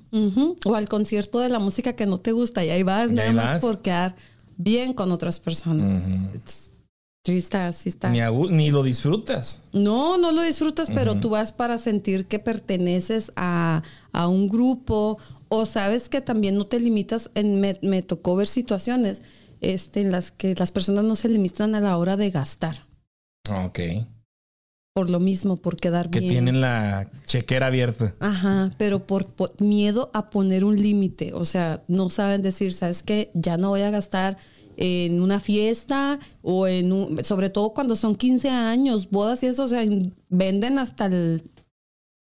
O 0.65 0.75
al 0.77 0.89
concierto 0.89 1.41
de 1.41 1.49
la 1.49 1.59
música 1.59 1.95
que 1.95 2.07
no 2.07 2.19
te 2.19 2.31
gusta 2.31 2.65
y 2.65 2.71
ahí 2.71 2.85
vas 2.85 3.11
Y 3.11 3.15
nada 3.15 3.29
ahí 3.29 3.35
más 3.35 3.45
vas. 3.55 3.61
por 3.61 3.83
quedar 3.83 4.15
bien 4.57 4.93
con 4.93 5.13
otras 5.13 5.39
personas. 5.41 6.73
Sí 7.27 7.37
está, 7.39 7.73
sí 7.73 7.89
está. 7.89 8.11
Ni 8.11 8.71
lo 8.71 8.83
disfrutas. 8.83 9.63
No, 9.73 10.19
no 10.19 10.31
lo 10.31 10.43
disfrutas, 10.43 10.91
pero 10.91 11.19
tú 11.21 11.31
vas 11.31 11.53
para 11.53 11.79
sentir 11.79 12.27
que 12.27 12.39
perteneces 12.39 13.33
a, 13.35 13.83
a 14.13 14.29
un 14.29 14.49
grupo 14.49 15.19
o 15.49 15.65
sabes 15.65 16.11
que 16.11 16.21
también 16.21 16.57
no 16.57 16.67
te 16.67 16.81
limitas. 16.81 17.31
En, 17.35 17.61
me, 17.61 17.79
me 17.81 18.03
tocó 18.03 18.37
ver 18.37 18.47
situaciones 18.47 19.23
este, 19.63 20.03
en 20.03 20.13
las 20.13 20.33
que 20.33 20.55
las 20.55 20.71
personas 20.71 21.05
no 21.05 21.17
se 21.17 21.31
limitan 21.31 21.75
a 21.75 21.81
la 21.81 21.97
hora 21.97 22.19
de 22.19 22.31
gastar. 22.31 22.87
Ok. 23.51 23.81
Por 24.95 25.11
lo 25.11 25.19
mismo, 25.19 25.57
por 25.57 25.75
quedar 25.75 26.09
Que 26.09 26.21
bien. 26.21 26.31
tienen 26.31 26.61
la 26.61 27.11
chequera 27.27 27.67
abierta. 27.67 28.15
Ajá, 28.21 28.71
pero 28.79 29.05
por, 29.09 29.27
por 29.27 29.61
miedo 29.61 30.09
a 30.15 30.31
poner 30.31 30.63
un 30.65 30.81
límite. 30.81 31.33
O 31.35 31.45
sea, 31.45 31.83
no 31.89 32.11
saben 32.11 32.43
decir, 32.43 32.73
¿sabes 32.73 33.03
qué? 33.03 33.33
Ya 33.35 33.57
no 33.57 33.71
voy 33.71 33.81
a 33.81 33.91
gastar 33.91 34.39
en 34.77 35.21
una 35.21 35.41
fiesta 35.41 36.21
o 36.43 36.69
en 36.69 36.93
un... 36.93 37.25
Sobre 37.25 37.51
todo 37.51 37.71
cuando 37.75 37.97
son 37.97 38.15
15 38.15 38.51
años, 38.51 39.11
bodas 39.11 39.43
y 39.43 39.47
eso, 39.47 39.65
o 39.65 39.69
sea, 39.69 39.85
venden 40.29 40.79
hasta 40.79 41.07
el 41.07 41.43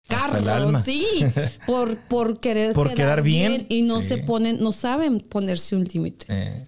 carro. 0.08 0.38
el 0.38 0.50
alma. 0.50 0.84
Sí, 0.84 1.06
por, 1.66 1.98
por 1.98 2.40
querer 2.40 2.74
Por 2.74 2.94
quedar 2.94 3.22
bien. 3.22 3.66
y 3.70 3.84
no 3.84 4.02
Sí. 4.02 4.10
se 4.10 4.18
ponen, 4.18 4.60
no 4.62 4.72
saben 4.72 5.20
ponerse 5.20 5.76
un 5.76 5.84
límite. 5.86 6.26
Eh. 6.30 6.68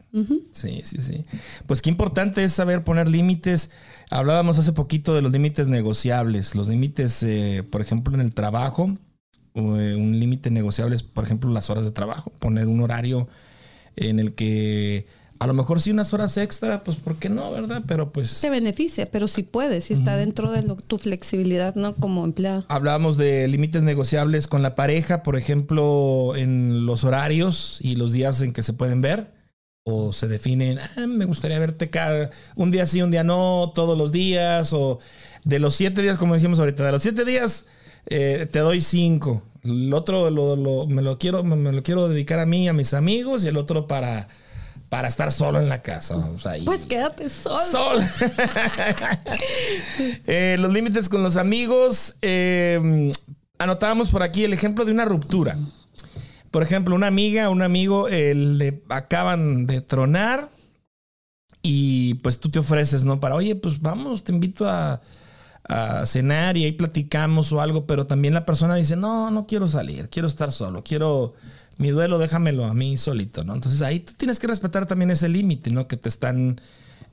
Sí, 0.53 0.81
sí, 0.83 0.97
sí. 1.01 1.25
Pues 1.67 1.81
qué 1.81 1.89
importante 1.89 2.43
es 2.43 2.53
saber 2.53 2.83
poner 2.83 3.07
límites. 3.09 3.71
Hablábamos 4.09 4.57
hace 4.57 4.71
poquito 4.71 5.13
de 5.13 5.21
los 5.21 5.31
límites 5.31 5.67
negociables. 5.67 6.55
Los 6.55 6.69
límites, 6.69 7.21
eh, 7.23 7.63
por 7.69 7.81
ejemplo, 7.81 8.13
en 8.15 8.21
el 8.21 8.33
trabajo. 8.33 8.93
eh, 9.55 9.95
un 9.97 10.19
límite 10.19 10.51
negociable 10.51 10.95
es, 10.95 11.03
por 11.03 11.23
ejemplo, 11.23 11.49
las 11.51 11.69
horas 11.69 11.83
de 11.85 11.91
trabajo. 11.91 12.31
Poner 12.39 12.67
un 12.67 12.81
horario 12.81 13.27
en 13.95 14.19
el 14.19 14.33
que 14.35 15.07
a 15.39 15.47
lo 15.47 15.53
mejor 15.53 15.81
sí 15.81 15.91
unas 15.91 16.13
horas 16.13 16.37
extra, 16.37 16.83
pues 16.83 16.97
¿por 16.97 17.17
qué 17.17 17.29
no, 17.29 17.51
verdad? 17.51 17.83
Pero 17.87 18.11
pues 18.11 18.29
Se 18.29 18.49
beneficia, 18.49 19.05
pero 19.11 19.27
si 19.27 19.43
puedes, 19.43 19.85
si 19.85 19.93
está 19.93 20.15
dentro 20.15 20.51
de 20.51 20.63
lo- 20.63 20.75
tu 20.75 20.97
flexibilidad, 20.97 21.75
¿no? 21.75 21.95
Como 21.95 22.23
empleado. 22.23 22.65
Hablábamos 22.69 23.17
de 23.17 23.47
límites 23.47 23.83
negociables 23.83 24.47
con 24.47 24.61
la 24.61 24.75
pareja, 24.75 25.23
por 25.23 25.35
ejemplo, 25.35 26.33
en 26.35 26.85
los 26.85 27.03
horarios 27.03 27.79
y 27.81 27.95
los 27.95 28.13
días 28.13 28.41
en 28.41 28.53
que 28.53 28.63
se 28.63 28.73
pueden 28.73 29.01
ver. 29.01 29.33
O 29.87 30.13
se 30.13 30.27
definen, 30.27 30.79
"Ah, 30.79 31.05
me 31.07 31.25
gustaría 31.25 31.59
verte 31.59 31.89
cada 31.91 32.31
un 32.55 32.71
día 32.71 32.87
sí, 32.87 33.01
un 33.03 33.11
día 33.11 33.23
no, 33.23 33.71
todos 33.75 33.95
los 33.97 34.11
días. 34.11 34.73
O 34.73 34.99
de 35.43 35.59
los 35.59 35.75
siete 35.75 36.01
días, 36.01 36.17
como 36.17 36.33
decíamos 36.33 36.59
ahorita, 36.59 36.85
de 36.85 36.91
los 36.91 37.03
siete 37.03 37.23
días 37.25 37.65
eh, 38.07 38.47
te 38.51 38.59
doy 38.59 38.81
cinco. 38.81 39.43
El 39.63 39.93
otro 39.93 40.29
lo, 40.31 40.55
lo- 40.55 40.87
me, 40.87 41.01
lo 41.01 41.17
quiero, 41.19 41.43
me, 41.43 41.55
me 41.55 41.71
lo 41.71 41.83
quiero 41.83 42.07
dedicar 42.07 42.39
a 42.39 42.45
mí, 42.45 42.67
a 42.67 42.73
mis 42.73 42.93
amigos, 42.93 43.43
y 43.43 43.47
el 43.47 43.57
otro 43.57 43.87
para, 43.87 44.27
para 44.89 45.07
estar 45.07 45.31
solo 45.31 45.59
en 45.59 45.67
la 45.69 45.81
casa. 45.81 46.15
O 46.15 46.39
sea, 46.39 46.57
y- 46.57 46.65
Pues 46.65 46.81
quédate 46.81 47.29
solo. 47.29 47.59
Sol. 47.63 48.03
Eh, 50.27 50.55
los 50.59 50.71
límites 50.71 51.09
con 51.09 51.23
los 51.23 51.37
amigos. 51.37 52.15
eh, 52.21 53.11
anotábamos 53.57 54.09
por 54.09 54.23
aquí 54.23 54.43
el 54.43 54.53
ejemplo 54.53 54.85
de 54.85 54.91
una 54.91 55.05
ruptura. 55.05 55.57
Por 56.51 56.63
ejemplo, 56.63 56.95
una 56.95 57.07
amiga, 57.07 57.49
un 57.49 57.61
amigo 57.61 58.07
eh, 58.09 58.33
le 58.35 58.81
acaban 58.89 59.65
de 59.67 59.81
tronar 59.81 60.49
y 61.61 62.15
pues 62.15 62.39
tú 62.39 62.49
te 62.49 62.59
ofreces, 62.59 63.03
¿no? 63.03 63.19
Para, 63.19 63.35
oye, 63.35 63.55
pues 63.55 63.81
vamos, 63.81 64.23
te 64.23 64.31
invito 64.31 64.69
a, 64.69 65.01
a 65.63 66.05
cenar 66.05 66.55
y 66.57 66.63
ahí 66.63 66.71
platicamos 66.71 67.51
o 67.51 67.59
algo, 67.59 67.85
pero 67.85 68.07
también 68.07 68.33
la 68.33 68.45
persona 68.45 68.75
dice, 68.75 68.95
no, 68.95 69.31
no 69.31 69.47
quiero 69.47 69.67
salir, 69.67 70.09
quiero 70.09 70.27
estar 70.27 70.51
solo, 70.51 70.83
quiero 70.83 71.33
mi 71.77 71.89
duelo, 71.89 72.17
déjamelo 72.17 72.65
a 72.65 72.73
mí 72.73 72.97
solito, 72.97 73.43
¿no? 73.43 73.53
Entonces 73.53 73.81
ahí 73.81 73.99
tú 73.99 74.13
tienes 74.15 74.39
que 74.39 74.47
respetar 74.47 74.85
también 74.85 75.11
ese 75.11 75.29
límite, 75.29 75.71
¿no? 75.71 75.87
Que 75.87 75.97
te 75.97 76.09
están 76.09 76.61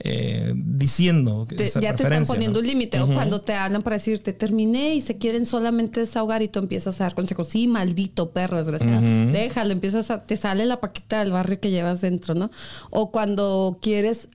eh, 0.05 0.53
diciendo 0.57 1.47
Te- 1.49 1.65
esa 1.65 1.81
ya 1.81 1.95
te 1.95 2.03
están 2.03 2.27
poniendo 2.27 2.59
¿no? 2.59 2.63
un 2.63 2.67
límite. 2.67 3.01
O 3.01 3.07
cuando 3.13 3.41
te 3.41 3.55
hablan 3.55 3.83
para 3.83 3.97
decirte 3.97 4.33
terminé 4.33 4.95
y 4.95 5.01
se 5.01 5.17
quieren 5.19 5.47
solamente 5.47 6.01
desahogar 6.01 6.43
y 6.43 6.49
tú 6.49 6.59
empiezas 6.59 7.01
a 7.01 7.05
dar 7.05 7.15
consejos. 7.15 7.49
Sí, 7.49 7.69
maldito 7.69 8.31
perro, 8.33 8.59
desgraciado. 8.59 9.01
Déjalo, 9.33 9.73
empiezas 9.73 10.11
a. 10.11 10.23
Te 10.25 10.37
sale 10.37 10.67
la 10.67 10.81
paquita 10.81 11.21
del 11.21 11.31
barrio 11.33 11.61
que 11.61 11.71
llevas 11.71 12.01
dentro, 12.01 12.35
¿no? 12.35 12.51
O 12.91 13.11
cuando 13.13 13.79
quieres. 13.81 14.29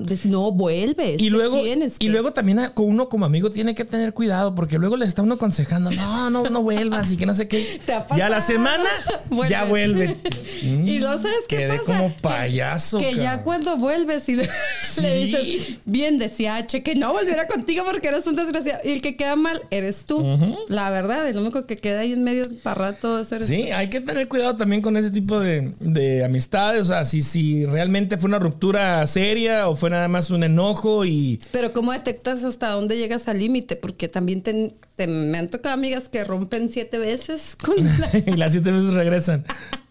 des- 0.00 0.26
no 0.26 0.50
vuelves. 0.52 1.20
Y 1.20 1.24
¿qué 1.24 1.30
luego, 1.30 1.60
tienes 1.62 1.94
y 1.98 2.06
que- 2.06 2.08
luego 2.08 2.32
también 2.32 2.60
uno 2.76 3.08
como 3.08 3.26
amigo 3.26 3.50
tiene 3.50 3.74
que 3.74 3.84
tener 3.84 4.12
cuidado 4.14 4.54
porque 4.54 4.78
luego 4.78 4.96
le 4.96 5.04
está 5.04 5.22
uno 5.22 5.34
aconsejando, 5.34 5.90
no, 5.90 6.30
no, 6.30 6.48
no 6.50 6.62
vuelvas 6.62 7.12
y 7.12 7.16
que 7.16 7.26
no 7.26 7.34
sé 7.34 7.46
qué. 7.48 7.80
¿Te 7.86 7.92
ha 7.92 8.06
Y 8.16 8.20
a 8.20 8.28
la 8.28 8.40
semana 8.40 8.84
ya 9.48 9.64
vuelven. 9.64 10.16
Y 10.62 10.98
luego, 10.98 11.18
¿sabes 11.20 11.36
qué 11.48 11.56
Quedé 11.58 11.78
pasa? 11.78 11.84
como 11.84 12.08
Que- 12.14 12.20
payaso. 12.22 12.98
Que 12.98 13.14
ya 13.16 13.42
cuando 13.42 13.76
vuelves 13.76 14.28
y 14.28 14.36
le, 14.36 14.48
Sí. 14.88 15.03
Le 15.04 15.24
dices, 15.24 15.68
bien 15.84 16.18
decía 16.18 16.56
H, 16.56 16.82
que 16.82 16.94
no 16.94 17.12
volviera 17.12 17.46
contigo 17.46 17.84
porque 17.90 18.08
eres 18.08 18.26
un 18.26 18.36
desgraciado. 18.36 18.80
Y 18.84 18.90
el 18.92 19.00
que 19.00 19.16
queda 19.16 19.36
mal 19.36 19.62
eres 19.70 20.06
tú. 20.06 20.24
La 20.68 20.90
verdad, 20.90 21.28
el 21.28 21.38
único 21.38 21.66
que 21.66 21.76
queda 21.76 22.00
ahí 22.00 22.12
en 22.12 22.24
medio 22.24 22.44
para 22.62 22.74
rato 22.92 23.18
eso 23.20 23.36
eres 23.36 23.48
Sí, 23.48 23.70
hay 23.70 23.88
que 23.90 24.00
tener 24.00 24.28
cuidado 24.28 24.56
también 24.56 24.82
con 24.82 24.96
ese 24.96 25.10
tipo 25.10 25.38
de, 25.40 25.72
de 25.80 26.24
amistades. 26.24 26.82
O 26.82 26.84
sea, 26.86 27.04
si, 27.04 27.22
si 27.22 27.66
realmente 27.66 28.18
fue 28.18 28.28
una 28.28 28.38
ruptura 28.38 29.06
seria 29.06 29.68
o 29.68 29.76
fue 29.76 29.90
nada 29.90 30.08
más 30.08 30.30
un 30.30 30.42
enojo 30.44 31.04
y. 31.04 31.40
Pero 31.52 31.72
¿cómo 31.72 31.92
detectas 31.92 32.44
hasta 32.44 32.70
dónde 32.70 32.96
llegas 32.96 33.28
al 33.28 33.38
límite? 33.38 33.76
Porque 33.76 34.08
también 34.08 34.42
te- 34.42 34.74
te- 34.96 35.06
me 35.06 35.38
han 35.38 35.48
tocado 35.48 35.74
amigas 35.74 36.08
que 36.08 36.24
rompen 36.24 36.70
siete 36.70 36.98
veces 36.98 37.56
con 37.56 37.74
la, 38.00 38.10
y 38.26 38.36
las 38.36 38.52
siete 38.52 38.70
veces 38.70 38.92
regresan. 38.94 39.44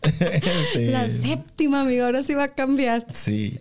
Sí. 0.74 0.86
la 0.86 1.10
séptima, 1.10 1.82
amiga. 1.82 2.06
Ahora 2.06 2.22
sí 2.24 2.34
va 2.34 2.44
a 2.46 2.54
cambiar. 2.56 3.06
Sí. 3.14 3.60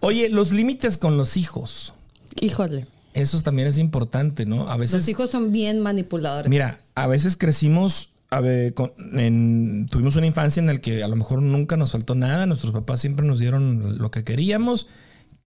Oye, 0.00 0.28
los 0.28 0.50
límites 0.52 0.98
con 0.98 1.16
los 1.16 1.36
hijos. 1.36 1.94
Híjole. 2.40 2.86
Eso 3.12 3.40
también 3.42 3.68
es 3.68 3.78
importante, 3.78 4.44
¿no? 4.46 4.68
A 4.68 4.76
veces. 4.76 4.94
Los 4.94 5.08
hijos 5.08 5.30
son 5.30 5.52
bien 5.52 5.80
manipuladores. 5.80 6.50
Mira, 6.50 6.80
a 6.96 7.06
veces 7.06 7.36
crecimos, 7.36 8.08
a 8.30 8.40
ver, 8.40 8.74
con- 8.74 8.92
en- 9.12 9.86
tuvimos 9.88 10.16
una 10.16 10.26
infancia 10.26 10.58
en 10.60 10.66
la 10.66 10.78
que 10.78 11.04
a 11.04 11.08
lo 11.08 11.14
mejor 11.16 11.40
nunca 11.40 11.76
nos 11.76 11.92
faltó 11.92 12.14
nada, 12.16 12.46
nuestros 12.46 12.72
papás 12.72 13.00
siempre 13.00 13.24
nos 13.24 13.38
dieron 13.38 13.98
lo 13.98 14.10
que 14.10 14.24
queríamos, 14.24 14.88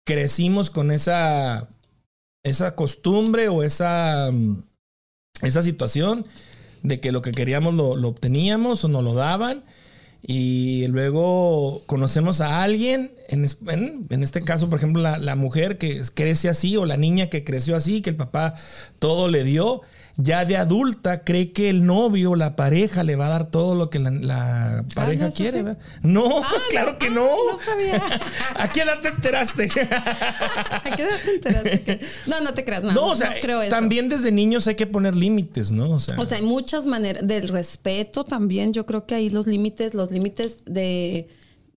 crecimos 0.05 0.69
con 0.69 0.91
esa, 0.91 1.69
esa 2.43 2.75
costumbre 2.75 3.47
o 3.47 3.63
esa, 3.63 4.29
mm, 4.33 4.63
esa 5.41 5.63
situación 5.63 6.25
de 6.83 6.99
que 6.99 7.11
lo 7.13 7.21
que 7.21 7.31
queríamos 7.31 7.73
lo, 7.73 7.95
lo 7.95 8.09
obteníamos 8.09 8.83
o 8.83 8.87
nos 8.89 9.03
lo 9.03 9.13
daban. 9.13 9.63
Y 10.27 10.87
luego 10.87 11.83
conocemos 11.85 12.41
a 12.41 12.63
alguien, 12.63 13.11
en, 13.27 13.45
en- 13.67 14.07
en 14.09 14.23
este 14.23 14.41
caso, 14.41 14.69
por 14.69 14.79
ejemplo, 14.79 15.01
la, 15.01 15.19
la 15.19 15.35
mujer 15.35 15.77
que 15.77 16.01
crece 16.15 16.49
así 16.49 16.75
o 16.77 16.85
la 16.87 16.97
niña 16.97 17.27
que 17.27 17.43
creció 17.43 17.75
así, 17.75 18.01
que 18.01 18.09
el 18.09 18.15
papá 18.15 18.55
todo 18.97 19.27
le 19.29 19.43
dio, 19.43 19.81
ya 20.17 20.45
de 20.45 20.55
adulta 20.55 21.23
cree 21.23 21.51
que 21.51 21.69
el 21.69 21.85
novio, 21.85 22.35
la 22.35 22.55
pareja, 22.55 23.03
le 23.03 23.15
va 23.17 23.27
a 23.27 23.29
dar 23.29 23.47
todo 23.51 23.75
lo 23.75 23.89
que 23.89 23.99
la, 23.99 24.11
la 24.11 24.85
pareja 24.95 25.23
¿no 25.23 25.27
es 25.29 25.33
quiere. 25.33 25.63
No, 26.03 26.41
Ah, 26.43 26.51
claro 26.69 26.91
no, 26.93 26.97
que 26.97 27.07
ah, 27.07 27.09
no. 27.09 27.23
no 27.51 27.59
sabía. 27.63 28.01
¿A 28.57 28.71
qué 28.71 28.81
edad 28.81 28.99
te 29.01 29.09
enteraste? 29.09 29.63
¿A 29.91 30.93
qué 30.95 31.03
edad 31.03 31.19
te 31.23 31.35
enteraste 31.35 31.99
No, 32.27 32.39
no 32.41 32.53
te 32.53 32.63
creas. 32.63 32.83
No, 32.83 32.91
no, 32.93 33.05
o 33.07 33.15
sea, 33.15 33.35
creo 33.41 33.61
eso. 33.61 33.69
también 33.75 34.07
desde 34.09 34.31
niños 34.31 34.67
hay 34.67 34.75
que 34.75 34.87
poner 34.87 35.15
límites, 35.15 35.71
¿no? 35.71 35.91
O 35.91 35.99
sea, 35.99 36.19
O 36.19 36.25
sea, 36.25 36.37
hay 36.37 36.43
muchas 36.43 36.85
maneras 36.85 37.27
del 37.27 37.47
respeto 37.49 38.23
también. 38.23 38.71
Yo 38.73 38.85
creo 38.85 39.05
que 39.05 39.15
ahí 39.15 39.29
los 39.29 39.47
límites, 39.47 39.93
los 39.93 40.11
límites 40.11 40.57
de, 40.65 41.27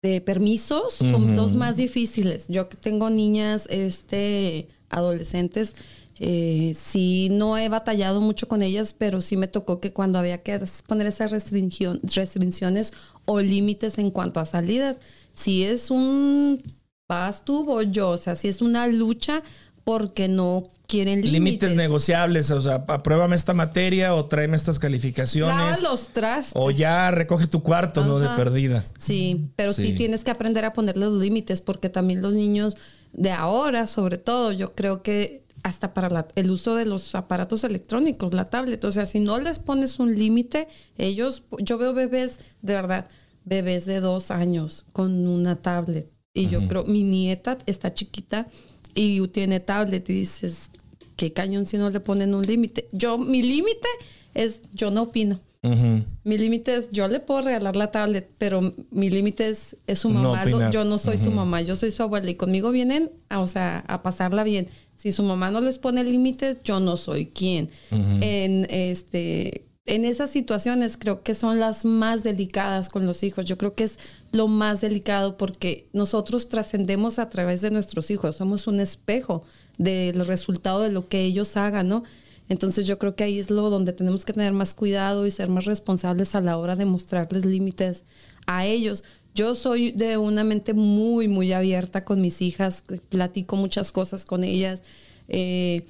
de 0.04 0.22
permisos 0.22 0.94
son 0.94 1.36
los 1.36 1.56
más 1.56 1.78
difíciles. 1.78 2.46
Yo 2.50 2.70
que 2.70 2.78
tengo 2.78 3.10
niñas, 3.10 3.66
este, 3.70 4.68
adolescentes, 4.90 5.74
eh, 6.20 6.76
sí 6.80 7.30
no 7.32 7.58
he 7.58 7.70
batallado 7.70 8.22
mucho 8.22 8.48
con 8.48 8.62
ellas, 8.62 8.96
pero 8.98 9.22
sí 9.22 9.38
me 9.38 9.48
tocó 9.48 9.80
que 9.80 9.94
cuando 9.94 10.18
había 10.18 10.42
que 10.42 10.60
poner 10.88 11.08
esas 11.08 11.32
restricciones 11.32 12.94
o 13.26 13.40
límites 13.40 13.98
en 13.98 14.12
cuanto 14.12 14.40
a 14.40 14.46
salidas, 14.46 15.00
si 15.34 15.64
es 15.64 15.92
un 15.92 16.62
vas 17.08 17.46
tú 17.46 17.64
voy 17.64 17.92
yo, 17.92 18.10
o 18.10 18.18
sea, 18.18 18.36
si 18.36 18.48
es 18.48 18.62
una 18.62 18.88
lucha 18.88 19.44
porque 19.84 20.28
no 20.28 20.64
quieren 20.88 21.22
límites. 21.22 21.34
límites 21.34 21.76
negociables, 21.76 22.52
o 22.52 22.60
sea, 22.60 22.84
apruébame 22.88 23.38
esta 23.38 23.54
materia 23.54 24.16
o 24.16 24.26
tráeme 24.26 24.58
estas 24.58 24.80
calificaciones. 24.80 25.82
los 25.82 26.10
trastes. 26.10 26.54
O 26.56 26.72
ya 26.72 27.12
recoge 27.12 27.48
tu 27.48 27.64
cuarto, 27.64 28.04
¿no? 28.04 28.20
De 28.20 28.28
perdida. 28.36 28.84
Sí, 29.00 29.50
pero 29.56 29.72
sí. 29.72 29.84
Sí. 29.84 29.94
tienes 29.94 30.26
que 30.26 30.32
aprender 30.32 30.66
a 30.66 30.74
ponerle 30.74 31.06
los 31.06 31.22
límites 31.22 31.62
porque 31.62 31.90
también 31.90 32.22
los 32.22 32.34
niños 32.34 32.76
de 33.14 33.32
ahora, 33.32 33.88
sobre 33.88 34.18
todo, 34.18 34.52
yo 34.52 34.76
creo 34.76 35.04
que 35.04 35.47
hasta 35.68 35.94
para 35.94 36.10
la- 36.10 36.28
el 36.36 36.50
uso 36.50 36.76
de 36.76 36.86
los 36.86 37.14
aparatos 37.14 37.64
electrónicos, 37.66 38.34
la 38.34 38.50
tablet, 38.50 38.84
o 38.86 38.92
sea, 38.92 39.06
si 39.06 39.20
no 39.20 39.38
les 39.40 39.60
pones 39.60 40.00
un 40.00 40.16
límite, 40.18 40.68
ellos, 40.98 41.44
yo 41.60 41.78
veo 41.78 41.94
bebés, 41.94 42.40
de 42.62 42.74
verdad, 42.74 43.08
bebés 43.44 43.86
de 43.86 44.00
dos 44.00 44.32
años 44.32 44.86
con 44.94 45.28
una 45.28 45.56
tablet. 45.56 46.10
Y 46.34 46.48
yo 46.50 46.68
creo, 46.68 46.84
mi 46.86 47.04
nieta 47.04 47.58
está 47.66 47.94
chiquita 47.94 48.48
y 48.96 49.26
tiene 49.30 49.60
tablet 49.60 50.10
y 50.10 50.14
dices, 50.14 50.72
qué 51.16 51.34
cañón 51.34 51.66
si 51.66 51.78
no 51.78 51.90
le 51.90 52.00
ponen 52.00 52.34
un 52.36 52.46
límite. 52.46 52.88
Yo, 52.94 53.18
mi 53.18 53.42
límite 53.42 53.88
es, 54.36 54.62
yo 54.74 54.92
no 54.92 55.04
opino. 55.04 55.40
Ujú. 55.64 56.04
Mi 56.24 56.38
límite 56.38 56.76
es, 56.76 56.90
yo 56.92 57.08
le 57.08 57.20
puedo 57.20 57.42
regalar 57.42 57.76
la 57.76 57.92
tablet, 57.92 58.30
pero 58.38 58.62
mi 58.92 59.10
límite 59.10 59.50
es, 59.50 59.76
es 59.88 60.00
su 60.00 60.10
mamá. 60.10 60.44
yo 60.72 60.84
no 60.86 60.98
soy 61.00 61.18
su 61.18 61.32
mamá, 61.32 61.62
yo 61.62 61.76
soy 61.76 61.90
su 61.92 62.04
abuela 62.04 62.30
y 62.30 62.36
conmigo 62.36 62.72
vienen, 62.72 63.12
a, 63.30 63.40
o 63.40 63.48
sea, 63.48 63.80
a 63.88 64.04
pasarla 64.04 64.44
bien. 64.44 64.68
Si 64.98 65.12
su 65.12 65.24
mamá 65.24 65.52
no 65.52 65.62
les 65.62 65.78
pone 65.78 66.04
límites, 66.04 66.62
yo 66.64 66.80
no 66.80 66.98
soy 66.98 67.28
quien. 67.28 67.70
En 67.92 68.68
este, 68.70 69.68
en 69.86 70.04
esas 70.04 70.30
situaciones 70.32 70.98
creo 70.98 71.24
que 71.24 71.34
son 71.34 71.60
las 71.60 71.86
más 71.86 72.24
delicadas 72.24 72.90
con 72.90 73.06
los 73.06 73.24
hijos. 73.24 73.46
Yo 73.46 73.58
creo 73.58 73.74
que 73.74 73.86
es 73.86 73.98
lo 74.34 74.48
más 74.48 74.82
delicado 74.82 75.38
porque 75.38 75.88
nosotros 75.94 76.50
trascendemos 76.50 77.20
a 77.20 77.30
través 77.30 77.62
de 77.62 77.72
nuestros 77.72 78.12
hijos. 78.12 78.36
Somos 78.36 78.68
un 78.68 78.80
espejo 78.80 79.44
del 79.78 80.26
resultado 80.26 80.82
de 80.82 80.92
lo 80.92 81.08
que 81.08 81.22
ellos 81.22 81.56
hagan, 81.56 81.88
¿no? 81.88 82.04
Entonces 82.50 82.86
yo 82.86 82.98
creo 82.98 83.16
que 83.16 83.24
ahí 83.24 83.40
es 83.40 83.50
lo 83.50 83.70
donde 83.70 83.94
tenemos 83.94 84.26
que 84.26 84.34
tener 84.34 84.54
más 84.54 84.74
cuidado 84.74 85.26
y 85.26 85.32
ser 85.32 85.50
más 85.50 85.66
responsables 85.66 86.36
a 86.36 86.42
la 86.42 86.58
hora 86.58 86.76
de 86.76 86.86
mostrarles 86.86 87.46
límites 87.46 88.04
a 88.46 88.66
ellos. 88.66 89.04
Yo 89.38 89.54
soy 89.54 89.92
de 89.92 90.18
una 90.18 90.44
mente 90.44 90.74
muy, 90.74 91.28
muy 91.28 91.54
abierta 91.54 92.04
con 92.04 92.22
mis 92.22 92.42
hijas, 92.42 92.84
platico 93.10 93.56
muchas 93.56 93.92
cosas 93.92 94.26
con 94.26 94.44
ellas. 94.44 94.82
Eh, 95.28 95.86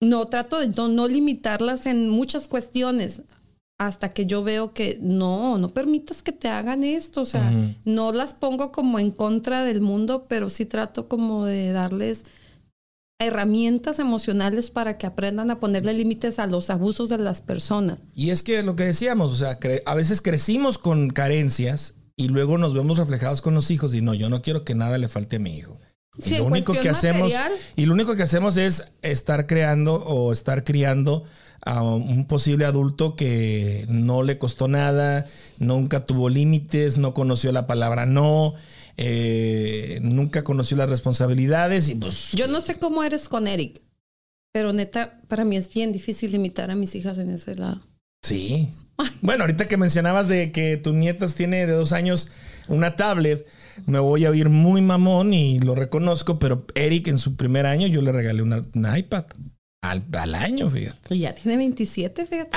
no 0.00 0.26
trato 0.26 0.58
de 0.58 0.66
no, 0.68 0.88
no 0.88 1.06
limitarlas 1.06 1.86
en 1.86 2.08
muchas 2.08 2.48
cuestiones 2.48 3.22
hasta 3.78 4.12
que 4.12 4.26
yo 4.26 4.42
veo 4.42 4.74
que 4.74 4.98
no, 5.00 5.58
no 5.58 5.68
permitas 5.68 6.24
que 6.24 6.32
te 6.32 6.48
hagan 6.48 6.82
esto. 6.82 7.20
O 7.20 7.24
sea, 7.24 7.52
no 7.84 8.10
las 8.10 8.34
pongo 8.34 8.72
como 8.72 8.98
en 8.98 9.12
contra 9.12 9.62
del 9.62 9.80
mundo, 9.80 10.26
pero 10.28 10.50
sí 10.50 10.66
trato 10.66 11.06
como 11.06 11.44
de 11.44 11.70
darles 11.70 12.22
herramientas 13.20 14.00
emocionales 14.00 14.70
para 14.70 14.98
que 14.98 15.06
aprendan 15.06 15.52
a 15.52 15.60
ponerle 15.60 15.94
límites 15.94 16.40
a 16.40 16.48
los 16.48 16.68
abusos 16.68 17.10
de 17.10 17.18
las 17.18 17.42
personas. 17.42 18.00
Y 18.12 18.30
es 18.30 18.42
que 18.42 18.64
lo 18.64 18.74
que 18.74 18.84
decíamos, 18.84 19.30
o 19.30 19.36
sea, 19.36 19.56
a 19.86 19.94
veces 19.94 20.20
crecimos 20.20 20.78
con 20.78 21.10
carencias 21.10 21.94
y 22.16 22.28
luego 22.28 22.58
nos 22.58 22.74
vemos 22.74 22.98
reflejados 22.98 23.42
con 23.42 23.54
los 23.54 23.70
hijos 23.70 23.94
y 23.94 24.00
no, 24.00 24.14
yo 24.14 24.28
no 24.28 24.42
quiero 24.42 24.64
que 24.64 24.74
nada 24.74 24.98
le 24.98 25.08
falte 25.08 25.36
a 25.36 25.38
mi 25.38 25.56
hijo. 25.56 25.78
Y 26.24 26.30
lo 26.36 26.44
único 26.44 26.72
que 26.72 26.88
hacemos 26.88 27.32
material. 27.32 27.52
y 27.76 27.84
lo 27.84 27.92
único 27.92 28.16
que 28.16 28.22
hacemos 28.22 28.56
es 28.56 28.84
estar 29.02 29.46
creando 29.46 29.96
o 29.96 30.32
estar 30.32 30.64
criando 30.64 31.24
a 31.60 31.82
un 31.82 32.26
posible 32.26 32.64
adulto 32.64 33.16
que 33.16 33.86
no 33.88 34.22
le 34.22 34.38
costó 34.38 34.68
nada, 34.68 35.26
nunca 35.58 36.06
tuvo 36.06 36.28
límites, 36.28 36.96
no 36.96 37.12
conoció 37.12 37.52
la 37.52 37.66
palabra 37.66 38.06
no, 38.06 38.54
eh, 38.96 39.98
nunca 40.00 40.44
conoció 40.44 40.76
las 40.76 40.88
responsabilidades 40.88 41.88
y 41.88 41.96
pues 41.96 42.32
Yo 42.32 42.48
no 42.48 42.60
sé 42.60 42.78
cómo 42.78 43.02
eres 43.02 43.28
con 43.28 43.46
Eric, 43.46 43.82
pero 44.52 44.72
neta, 44.72 45.20
para 45.28 45.44
mí 45.44 45.56
es 45.56 45.72
bien 45.72 45.92
difícil 45.92 46.32
limitar 46.32 46.70
a 46.70 46.76
mis 46.76 46.94
hijas 46.94 47.18
en 47.18 47.30
ese 47.30 47.56
lado. 47.56 47.82
Sí. 48.22 48.70
Bueno, 49.20 49.44
ahorita 49.44 49.68
que 49.68 49.76
mencionabas 49.76 50.28
de 50.28 50.52
que 50.52 50.76
tus 50.76 50.94
nietas 50.94 51.34
tiene 51.34 51.66
de 51.66 51.72
dos 51.72 51.92
años 51.92 52.30
una 52.68 52.96
tablet, 52.96 53.46
me 53.86 53.98
voy 53.98 54.24
a 54.24 54.30
oír 54.30 54.48
muy 54.48 54.80
mamón 54.80 55.34
y 55.34 55.58
lo 55.58 55.74
reconozco, 55.74 56.38
pero 56.38 56.66
Eric 56.74 57.08
en 57.08 57.18
su 57.18 57.36
primer 57.36 57.66
año 57.66 57.86
yo 57.86 58.02
le 58.02 58.12
regalé 58.12 58.42
una, 58.42 58.62
una 58.74 58.98
iPad. 58.98 59.24
Al, 59.82 60.02
al 60.14 60.34
año, 60.34 60.68
fíjate. 60.68 61.14
Y 61.14 61.20
ya 61.20 61.34
tiene 61.34 61.58
27, 61.58 62.26
fíjate. 62.26 62.56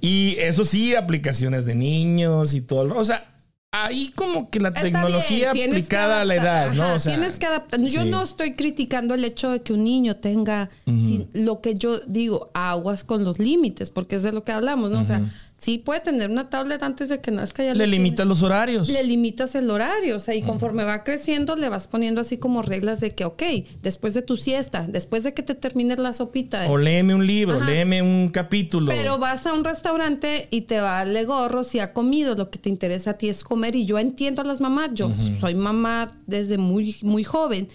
Y 0.00 0.36
eso 0.38 0.64
sí, 0.64 0.94
aplicaciones 0.94 1.64
de 1.64 1.74
niños 1.74 2.54
y 2.54 2.60
todo. 2.60 2.96
O 2.96 3.04
sea, 3.04 3.35
ahí 3.84 4.12
como 4.14 4.48
que 4.50 4.60
la 4.60 4.68
Está 4.68 4.82
tecnología 4.82 5.52
bien, 5.52 5.70
aplicada 5.70 6.20
a 6.22 6.24
la 6.24 6.34
edad, 6.36 6.72
¿no? 6.72 6.84
ajá, 6.84 6.94
O 6.94 6.98
sea, 6.98 7.14
tienes 7.16 7.38
que 7.38 7.46
adaptar. 7.46 7.80
Yo 7.80 8.02
sí. 8.02 8.08
no 8.08 8.22
estoy 8.22 8.54
criticando 8.54 9.14
el 9.14 9.24
hecho 9.24 9.50
de 9.50 9.60
que 9.62 9.72
un 9.72 9.84
niño 9.84 10.16
tenga 10.16 10.70
sin- 10.84 11.28
lo 11.32 11.60
que 11.60 11.74
yo 11.74 11.98
digo, 12.00 12.50
aguas 12.54 13.04
con 13.04 13.24
los 13.24 13.38
límites, 13.38 13.90
porque 13.90 14.16
es 14.16 14.22
de 14.22 14.32
lo 14.32 14.44
que 14.44 14.52
hablamos, 14.52 14.90
¿no? 14.90 15.00
O 15.00 15.04
sea, 15.04 15.22
sí 15.58 15.78
puede 15.78 16.00
tener 16.00 16.30
una 16.30 16.50
tablet 16.50 16.82
antes 16.82 17.08
de 17.08 17.20
que 17.20 17.30
nazca. 17.30 17.62
Ya 17.64 17.70
Le 17.72 17.84
tiene. 17.84 17.96
limitas 17.96 18.26
los 18.26 18.42
horarios. 18.42 18.88
Le 18.88 19.02
limitas 19.04 19.54
el 19.54 19.70
horario, 19.70 20.16
o 20.16 20.18
sea, 20.18 20.34
y 20.34 20.42
conforme 20.42 20.84
va 20.84 21.02
creciendo 21.02 21.56
le 21.56 21.68
vas 21.68 21.88
poniendo 21.88 22.20
así 22.20 22.36
como 22.36 22.62
reglas 22.62 23.00
de 23.00 23.10
que, 23.12 23.24
ok, 23.24 23.42
después 23.82 24.14
de 24.14 24.22
tu 24.22 24.36
siesta, 24.36 24.86
después 24.88 25.24
de 25.24 25.32
que 25.34 25.42
te 25.42 25.54
termines 25.54 25.98
la 25.98 26.12
sopita, 26.12 26.68
O 26.70 26.76
léeme 26.76 27.14
un 27.14 27.26
libro, 27.26 27.56
Ajá. 27.56 27.70
léeme 27.70 28.02
un 28.02 28.28
capítulo. 28.28 28.92
pero 28.92 29.18
vas 29.18 29.46
a 29.46 29.54
un 29.54 29.64
restaurante 29.64 30.48
y 30.50 30.62
te 30.62 30.80
vale 30.80 31.24
gorro 31.24 31.62
si 31.64 31.78
ha 31.80 31.92
comido, 31.92 32.34
lo 32.34 32.50
que 32.50 32.58
te 32.58 32.68
interesa 32.68 33.10
a 33.12 33.14
ti 33.14 33.28
es 33.28 33.42
comer. 33.42 33.74
Y 33.76 33.86
yo 33.86 33.98
entiendo 33.98 34.42
a 34.42 34.44
las 34.44 34.60
mamás, 34.60 34.90
yo 34.92 35.10
soy 35.40 35.54
mamá 35.54 36.14
desde 36.26 36.58
muy, 36.58 36.96
muy 37.02 37.24
joven 37.24 37.68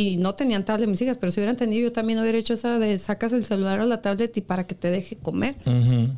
y 0.00 0.16
no 0.16 0.36
tenían 0.36 0.64
tablet 0.64 0.88
mis 0.88 1.02
hijas, 1.02 1.18
pero 1.18 1.32
si 1.32 1.40
hubieran 1.40 1.56
tenido, 1.56 1.88
yo 1.88 1.92
también 1.92 2.20
hubiera 2.20 2.38
hecho 2.38 2.54
esa 2.54 2.78
de 2.78 2.96
sacas 2.98 3.32
el 3.32 3.44
celular 3.44 3.80
o 3.80 3.84
la 3.84 4.00
tablet 4.00 4.36
y 4.36 4.42
para 4.42 4.62
que 4.62 4.76
te 4.76 4.90
deje 4.92 5.16
comer. 5.16 5.56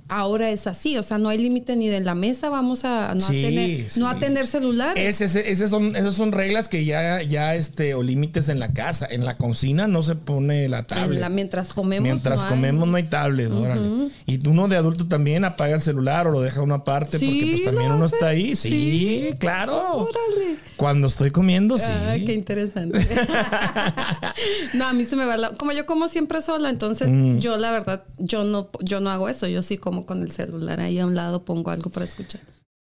Ahora 0.09 0.51
es 0.51 0.67
así, 0.67 0.99
o 0.99 1.03
sea, 1.03 1.17
no 1.17 1.31
hay 1.31 1.39
límite 1.39 1.77
ni 1.77 1.89
de 1.89 2.01
la 2.01 2.15
mesa, 2.15 2.51
vamos 2.51 2.85
a 2.85 3.15
no, 3.15 3.23
Sí, 3.23 3.43
a, 3.43 3.49
tener, 3.49 3.89
sí. 3.91 3.99
no 4.01 4.09
a 4.11 4.17
tener 4.17 4.47
celular. 4.47 4.99
Ese- 4.99 5.25
ese- 5.25 5.51
esas 5.51 5.71
son, 5.71 5.97
esas 5.97 6.13
son 6.15 6.33
reglas 6.33 6.69
que 6.69 6.85
ya, 6.85 7.23
ya 7.23 7.55
este, 7.55 7.95
o 7.95 8.03
límites 8.03 8.51
en 8.51 8.59
la 8.59 8.75
casa. 8.75 9.07
En 9.11 9.25
la 9.25 9.39
cocina 9.39 9.87
no 9.89 10.03
se 10.03 10.15
pone 10.15 10.69
la 10.69 10.83
tablet. 10.87 11.19
La- 11.19 11.31
mientras 11.31 11.73
comemos. 11.73 12.03
Mientras 12.03 12.41
no 12.41 12.43
hay- 12.45 12.51
comemos 12.51 12.87
no 12.87 12.97
hay 12.99 13.05
tablet, 13.05 13.51
órale. 13.51 14.11
Y 14.27 14.47
uno 14.47 14.69
de 14.69 14.77
adulto 14.77 15.09
también 15.09 15.47
apaga 15.47 15.75
el 15.75 15.81
celular 15.81 16.27
o 16.27 16.33
lo 16.33 16.43
deja 16.43 16.61
uno 16.61 16.75
aparte 16.75 17.19
Sí, 17.19 17.27
porque 17.27 17.51
pues 17.53 17.65
también 17.65 17.93
uno 17.93 18.05
está 18.05 18.27
ahí. 18.29 18.55
Sí, 18.57 19.31
claro. 19.39 20.01
Órale. 20.03 20.57
Cuando 20.77 21.07
estoy 21.09 21.31
comiendo, 21.31 21.79
sí. 21.79 21.91
Ay, 22.07 22.25
qué 22.27 22.35
interesante. 22.35 22.99
no, 24.75 24.87
a 24.87 24.93
mí 24.93 25.05
se 25.05 25.17
me 25.17 25.25
va 25.25 25.37
la... 25.37 25.51
Como 25.53 25.73
yo 25.73 25.87
como 25.87 26.09
siempre 26.09 26.41
sola, 26.43 26.71
entonces 26.71 27.09
Mm. 27.09 27.39
yo 27.39 27.57
la 27.57 27.71
verdad, 27.73 28.05
yo 28.19 28.45
no, 28.45 28.71
yo 28.81 29.01
no 29.01 29.11
hago 29.11 29.29
eso. 29.29 29.47
Yo 29.47 29.63
sí 29.63 29.79
como 29.79 30.07
con 30.07 30.23
el 30.23 30.31
celular 30.33 30.81
ahí 30.81 30.99
a 30.99 31.07
un 31.07 31.15
lado, 31.15 31.43
pongo 31.45 31.71
algo 31.71 31.91
para 31.91 32.05
escuchar. 32.07 32.41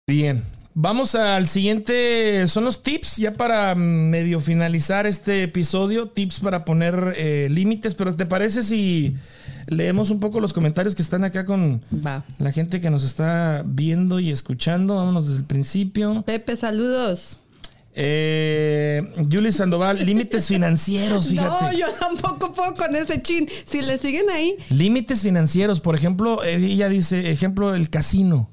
Bien. 0.07 0.43
Vamos 0.75 1.15
al 1.15 1.47
siguiente. 1.47 2.47
Son 2.47 2.63
los 2.63 2.83
tips 2.83 3.17
ya 3.17 3.33
para 3.33 3.75
medio 3.75 4.39
finalizar 4.39 5.05
este 5.07 5.43
episodio. 5.43 6.07
Tips 6.07 6.39
para 6.39 6.63
poner 6.63 7.15
eh, 7.17 7.47
límites. 7.49 7.95
Pero 7.95 8.15
¿te 8.15 8.25
parece 8.25 8.63
si 8.63 9.15
leemos 9.67 10.09
un 10.09 10.19
poco 10.19 10.39
los 10.39 10.53
comentarios 10.53 10.95
que 10.95 11.01
están 11.01 11.23
acá 11.25 11.43
con 11.43 11.81
Va. 12.05 12.23
la 12.37 12.51
gente 12.51 12.79
que 12.79 12.89
nos 12.91 13.03
está 13.03 13.63
viendo 13.65 14.19
y 14.19 14.29
escuchando? 14.29 14.95
Vámonos 14.95 15.27
desde 15.27 15.39
el 15.39 15.45
principio. 15.45 16.21
Pepe, 16.21 16.55
saludos. 16.55 17.38
Eh, 18.01 19.03
Julie 19.29 19.51
Sandoval, 19.51 20.05
límites 20.05 20.47
financieros, 20.47 21.27
fíjate. 21.29 21.65
No, 21.65 21.73
yo 21.73 21.87
tampoco 21.99 22.53
puedo 22.53 22.73
con 22.73 22.95
ese 22.95 23.21
chin. 23.21 23.49
Si 23.65 23.81
le 23.81 23.97
siguen 23.97 24.29
ahí. 24.29 24.55
Límites 24.69 25.21
financieros, 25.21 25.81
por 25.81 25.95
ejemplo, 25.95 26.41
eh, 26.45 26.55
ella 26.55 26.87
dice, 26.87 27.29
ejemplo, 27.29 27.75
el 27.75 27.89
casino. 27.89 28.49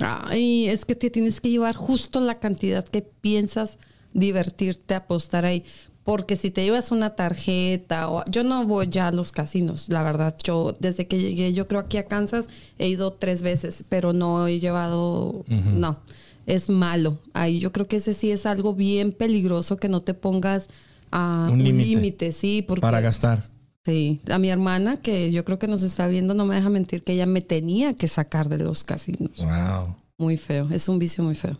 Ay, 0.00 0.66
es 0.66 0.84
que 0.84 0.96
te 0.96 1.10
tienes 1.10 1.40
que 1.40 1.50
llevar 1.50 1.76
justo 1.76 2.18
la 2.18 2.40
cantidad 2.40 2.84
que 2.84 3.02
piensas 3.02 3.78
divertirte, 4.14 4.94
apostar 4.96 5.44
ahí. 5.44 5.62
Porque 6.02 6.34
si 6.34 6.50
te 6.50 6.64
llevas 6.64 6.90
una 6.90 7.14
tarjeta 7.14 8.10
o 8.10 8.24
yo 8.28 8.42
no 8.42 8.66
voy 8.66 8.88
ya 8.88 9.06
a 9.06 9.12
los 9.12 9.30
casinos, 9.30 9.88
la 9.88 10.02
verdad, 10.02 10.36
yo 10.42 10.74
desde 10.80 11.06
que 11.06 11.20
llegué, 11.20 11.52
yo 11.52 11.68
creo 11.68 11.82
aquí 11.82 11.98
a 11.98 12.06
Kansas 12.08 12.48
he 12.78 12.88
ido 12.88 13.12
tres 13.12 13.44
veces, 13.44 13.84
pero 13.88 14.12
no 14.12 14.48
he 14.48 14.58
llevado, 14.58 15.44
no, 15.46 16.00
es 16.46 16.68
malo. 16.68 17.18
Ahí 17.34 17.58
yo 17.60 17.72
creo 17.72 17.86
que 17.88 17.96
ese 17.96 18.14
sí 18.14 18.30
es 18.30 18.46
algo 18.46 18.74
bien 18.74 19.12
peligroso 19.12 19.76
que 19.76 19.88
no 19.88 20.02
te 20.02 20.14
pongas 20.14 20.66
a 21.10 21.48
Un 21.50 21.62
límite. 21.62 21.86
límite, 21.88 22.32
sí, 22.32 22.62
porque 22.66 22.80
Para 22.80 23.00
gastar. 23.00 23.48
sí, 23.84 24.20
a 24.30 24.38
mi 24.38 24.48
hermana 24.50 24.96
que 24.96 25.30
yo 25.30 25.44
creo 25.44 25.58
que 25.58 25.66
nos 25.68 25.82
está 25.82 26.06
viendo 26.08 26.34
no 26.34 26.46
me 26.46 26.54
deja 26.56 26.68
mentir 26.70 27.02
que 27.04 27.12
ella 27.12 27.26
me 27.26 27.40
tenía 27.42 27.94
que 27.94 28.08
sacar 28.08 28.48
de 28.48 28.58
los 28.58 28.82
casinos. 28.84 29.30
Wow. 29.38 29.94
Muy 30.18 30.36
feo, 30.36 30.68
es 30.70 30.88
un 30.88 30.98
vicio 30.98 31.22
muy 31.24 31.34
feo. 31.34 31.56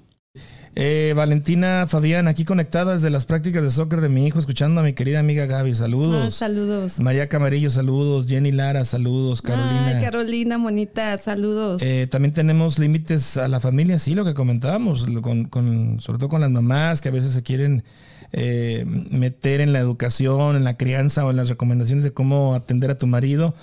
Eh, 0.75 1.13
Valentina 1.15 1.87
Fabián, 1.87 2.29
aquí 2.29 2.47
conectada 2.47 2.93
desde 2.93 3.11
las 3.11 3.27
prácticas 3.27 3.63
de 3.63 3.71
soccer 3.71 4.01
de 4.01 4.09
mi 4.09 4.27
hijo, 4.27 4.39
escuchando 4.39 4.81
a 4.81 4.85
mi 4.85 4.95
querida 4.95 5.19
amiga 5.19 5.45
Gaby. 5.45 5.73
Ah, 5.73 5.75
Saludos. 5.75 6.35
saludos. 6.35 6.99
María 6.99 7.29
Camarillo, 7.29 7.69
saludos. 7.71 8.27
Jenny 8.27 8.53
Lara, 8.53 8.87
saludos. 8.87 9.43
Carolina. 9.43 9.89
Ay, 9.99 10.03
Carolina, 10.03 10.57
monita, 10.57 11.19
saludos. 11.19 11.83
Eh, 11.83 12.07
también 12.11 12.33
tenemos 12.33 12.79
límites 12.79 13.37
a 13.37 13.49
la 13.49 13.61
familia, 13.61 13.99
sí, 13.99 14.15
lo 14.15 14.25
que 14.25 14.33
comentábamos, 14.33 15.05
con, 15.21 15.45
con- 15.45 16.01
sobre 16.01 16.19
todo 16.19 16.31
con 16.31 16.41
las 16.41 16.51
mamás 16.51 17.03
que 17.03 17.11
a 17.11 17.13
veces 17.13 17.33
se 17.33 17.43
quieren 17.43 17.85
eh, 18.33 18.85
meter 18.87 19.61
en 19.61 19.75
la 19.75 19.79
educación, 19.79 20.57
en 20.57 20.65
la 20.65 20.79
crianza 20.79 21.27
o 21.27 21.31
en 21.31 21.37
las 21.37 21.51
recomendaciones 21.51 22.03
de 22.03 22.13
cómo 22.13 22.55
atender 22.55 22.91
a 22.91 22.97
tu 22.97 23.07
marido. 23.07 23.55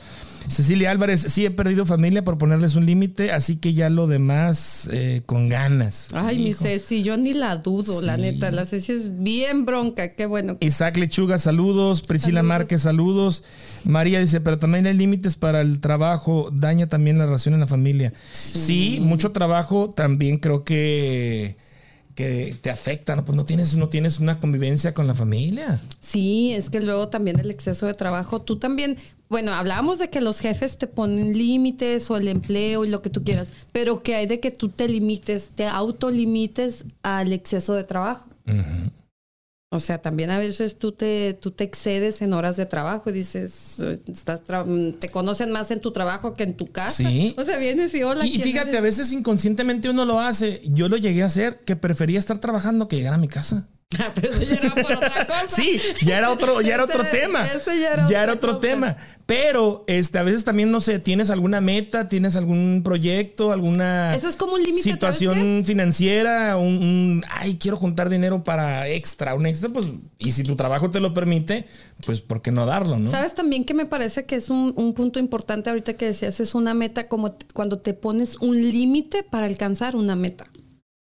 Cecilia 0.47 0.89
Álvarez, 0.91 1.21
sí 1.27 1.45
he 1.45 1.51
perdido 1.51 1.85
familia 1.85 2.23
por 2.23 2.37
ponerles 2.37 2.75
un 2.75 2.85
límite, 2.85 3.31
así 3.31 3.57
que 3.57 3.73
ya 3.73 3.89
lo 3.89 4.07
demás 4.07 4.89
eh, 4.91 5.21
con 5.25 5.47
ganas. 5.49 6.07
Ay, 6.13 6.39
mi. 6.39 6.53
Ceci, 6.53 7.03
yo 7.03 7.17
ni 7.17 7.33
la 7.33 7.57
dudo, 7.57 8.01
la 8.01 8.15
Sí. 8.15 8.21
neta. 8.23 8.49
La 8.51 8.65
Ceci 8.65 8.93
es 8.93 9.21
bien 9.21 9.65
bronca, 9.65 10.15
qué 10.15 10.25
bueno. 10.25 10.57
Isaac 10.61 10.97
Lechuga, 10.97 11.37
saludos. 11.37 12.01
Priscila 12.01 12.39
Saludos. 12.39 12.47
Márquez, 12.47 12.81
saludos. 12.81 13.43
María 13.85 14.19
dice, 14.19 14.41
pero 14.41 14.57
también 14.57 14.87
hay 14.87 14.95
límites 14.95 15.35
para 15.35 15.61
el 15.61 15.79
trabajo, 15.79 16.49
daña 16.51 16.87
también 16.87 17.17
la 17.19 17.25
relación 17.25 17.53
en 17.53 17.59
la 17.59 17.67
familia. 17.67 18.13
Sí, 18.33 18.99
mucho 19.01 19.31
trabajo 19.31 19.91
también 19.95 20.37
creo 20.39 20.63
que, 20.63 21.57
que 22.15 22.55
te 22.61 22.69
afecta, 22.69 23.15
¿no? 23.15 23.23
Pues 23.23 23.35
no 23.35 23.45
tienes, 23.45 23.77
no 23.77 23.87
tienes 23.89 24.19
una 24.19 24.39
convivencia 24.39 24.93
con 24.93 25.05
la 25.07 25.15
familia. 25.15 25.79
Sí, 26.01 26.51
es 26.53 26.69
que 26.69 26.81
luego 26.81 27.07
también 27.09 27.39
el 27.39 27.51
exceso 27.51 27.85
de 27.85 27.93
trabajo, 27.93 28.41
tú 28.41 28.57
también, 28.57 28.97
bueno, 29.29 29.53
hablábamos 29.53 29.99
de 29.99 30.09
que 30.09 30.21
los 30.21 30.39
jefes 30.39 30.77
te 30.77 30.87
ponen 30.87 31.37
límites 31.37 32.09
o 32.09 32.17
el 32.17 32.27
empleo 32.27 32.83
y 32.83 32.89
lo 32.89 33.01
que 33.01 33.09
tú 33.09 33.23
quieras, 33.23 33.47
pero 33.71 33.99
que 34.01 34.15
hay 34.15 34.25
de 34.25 34.39
que 34.39 34.51
tú 34.51 34.69
te 34.69 34.87
limites, 34.89 35.51
te 35.55 35.65
autolimites 35.67 36.83
al 37.03 37.31
exceso 37.31 37.73
de 37.75 37.83
trabajo. 37.83 38.27
O 39.71 39.79
sea, 39.79 40.01
también 40.01 40.31
a 40.31 40.39
veces 40.39 40.79
tú 40.79 40.93
te, 40.93 41.35
tú 41.39 41.51
te 41.51 41.63
excedes 41.63 42.23
en 42.23 42.33
horas 42.33 42.57
de 42.57 42.65
trabajo 42.65 43.11
y 43.11 43.13
dices, 43.13 43.77
estás 44.07 44.41
tra- 44.47 44.97
te 44.97 45.09
conocen 45.09 45.51
más 45.51 45.69
en 45.69 45.79
tu 45.79 45.91
trabajo 45.91 46.33
que 46.33 46.41
en 46.41 46.55
tu 46.55 46.65
casa. 46.65 46.95
Sí. 46.95 47.35
O 47.37 47.43
sea, 47.43 47.57
vienes 47.57 47.93
y 47.93 48.01
hola. 48.01 48.25
Y, 48.25 48.29
y 48.29 48.31
¿quién 48.31 48.41
fíjate, 48.45 48.79
a 48.79 48.81
veces 48.81 49.11
inconscientemente 49.11 49.87
uno 49.87 50.05
lo 50.05 50.19
hace. 50.19 50.63
Yo 50.65 50.89
lo 50.89 50.97
llegué 50.97 51.21
a 51.21 51.27
hacer, 51.27 51.59
que 51.65 51.75
prefería 51.75 52.17
estar 52.17 52.39
trabajando 52.39 52.87
que 52.87 52.95
llegar 52.95 53.13
a 53.13 53.19
mi 53.19 53.27
casa. 53.27 53.67
Pero 54.15 54.31
eso 54.31 54.43
ya 54.43 54.55
era 54.57 54.75
por 54.75 54.91
otra 54.91 55.25
cosa. 55.27 55.49
Sí, 55.49 55.79
ya 56.05 56.19
era 56.19 56.29
otro, 56.31 56.61
ya 56.61 56.75
era 56.75 56.83
Ese- 56.83 56.93
otro 56.93 57.09
tema. 57.09 57.47
ese 57.47 57.79
ya 57.79 58.23
era 58.23 58.33
otro 58.33 58.53
cosa. 58.53 58.59
tema. 58.67 58.97
Pero 59.25 59.83
este, 59.87 60.19
a 60.19 60.23
veces 60.23 60.43
también, 60.43 60.69
no 60.69 60.79
sé, 60.79 60.99
tienes 60.99 61.31
alguna 61.31 61.59
meta, 61.59 62.07
tienes 62.07 62.35
algún 62.35 62.81
proyecto, 62.83 63.51
alguna 63.51 64.13
Eso 64.15 64.27
es 64.29 64.35
como 64.35 64.53
un 64.53 64.61
¿sabes 64.61 64.83
situación 64.83 65.63
financiera, 65.65 66.57
un, 66.57 66.77
un, 66.83 67.23
ay, 67.31 67.57
quiero 67.57 67.77
juntar 67.77 68.09
dinero 68.09 68.43
para 68.43 68.87
extra, 68.87 69.33
un 69.33 69.47
extra, 69.47 69.69
pues, 69.69 69.87
y 70.19 70.33
si 70.33 70.43
tu 70.43 70.55
trabajo 70.55 70.91
te 70.91 70.99
lo 70.99 71.13
permite, 71.13 71.65
pues, 72.05 72.21
¿por 72.21 72.43
qué 72.43 72.51
no 72.51 72.67
darlo, 72.67 72.99
no? 72.99 73.09
Sabes 73.09 73.33
también 73.33 73.65
que 73.65 73.73
me 73.73 73.87
parece 73.87 74.25
que 74.25 74.35
es 74.35 74.51
un, 74.51 74.73
un 74.75 74.93
punto 74.93 75.17
importante 75.19 75.71
ahorita 75.71 75.93
que 75.93 76.05
decías, 76.05 76.39
es 76.39 76.53
una 76.53 76.75
meta 76.75 77.07
como 77.07 77.35
cuando 77.55 77.79
te 77.79 77.95
pones 77.95 78.35
un 78.37 78.55
límite 78.61 79.23
para 79.23 79.47
alcanzar 79.47 79.95
una 79.95 80.15
meta. 80.15 80.45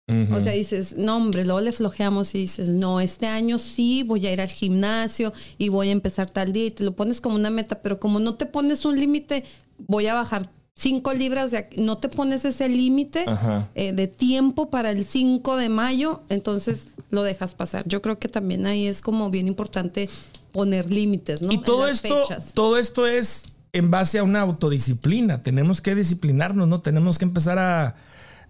O 0.06 0.38
sea, 0.38 0.52
dices, 0.52 0.98
no, 0.98 1.16
hombre, 1.16 1.44
luego 1.44 1.62
le 1.62 1.72
flojeamos 1.72 2.34
y 2.34 2.38
dices, 2.38 2.68
no, 2.68 3.00
este 3.00 3.26
año 3.26 3.56
sí 3.56 4.02
voy 4.02 4.26
a 4.26 4.32
ir 4.32 4.40
al 4.42 4.48
gimnasio 4.48 5.32
y 5.56 5.70
voy 5.70 5.88
a 5.88 5.92
empezar 5.92 6.28
tal 6.28 6.52
día 6.52 6.66
y 6.66 6.70
te 6.70 6.84
lo 6.84 6.94
pones 6.94 7.22
como 7.22 7.36
una 7.36 7.48
meta, 7.48 7.80
pero 7.80 7.98
como 7.98 8.20
no 8.20 8.34
te 8.34 8.44
pones 8.44 8.84
un 8.84 9.00
límite, 9.00 9.44
voy 9.78 10.06
a 10.06 10.14
bajar 10.14 10.50
cinco 10.74 11.14
libras 11.14 11.52
de 11.52 11.58
aquí, 11.58 11.80
no 11.80 11.98
te 11.98 12.08
pones 12.08 12.44
ese 12.44 12.68
límite 12.68 13.24
eh, 13.74 13.92
de 13.92 14.06
tiempo 14.06 14.68
para 14.70 14.90
el 14.90 15.04
5 15.04 15.56
de 15.56 15.68
mayo, 15.68 16.22
entonces 16.28 16.88
lo 17.10 17.22
dejas 17.22 17.54
pasar. 17.54 17.84
Yo 17.86 18.02
creo 18.02 18.18
que 18.18 18.28
también 18.28 18.66
ahí 18.66 18.86
es 18.86 19.00
como 19.00 19.30
bien 19.30 19.46
importante 19.46 20.10
poner 20.52 20.90
límites, 20.90 21.40
¿no? 21.42 21.52
Y 21.52 21.58
todo 21.58 21.88
esto, 21.88 22.26
fechas. 22.26 22.52
todo 22.52 22.76
esto 22.76 23.06
es 23.06 23.46
en 23.72 23.90
base 23.90 24.18
a 24.18 24.22
una 24.22 24.40
autodisciplina. 24.40 25.42
Tenemos 25.42 25.80
que 25.80 25.94
disciplinarnos, 25.94 26.68
¿no? 26.68 26.80
Tenemos 26.80 27.18
que 27.18 27.24
empezar 27.24 27.58
a. 27.58 27.96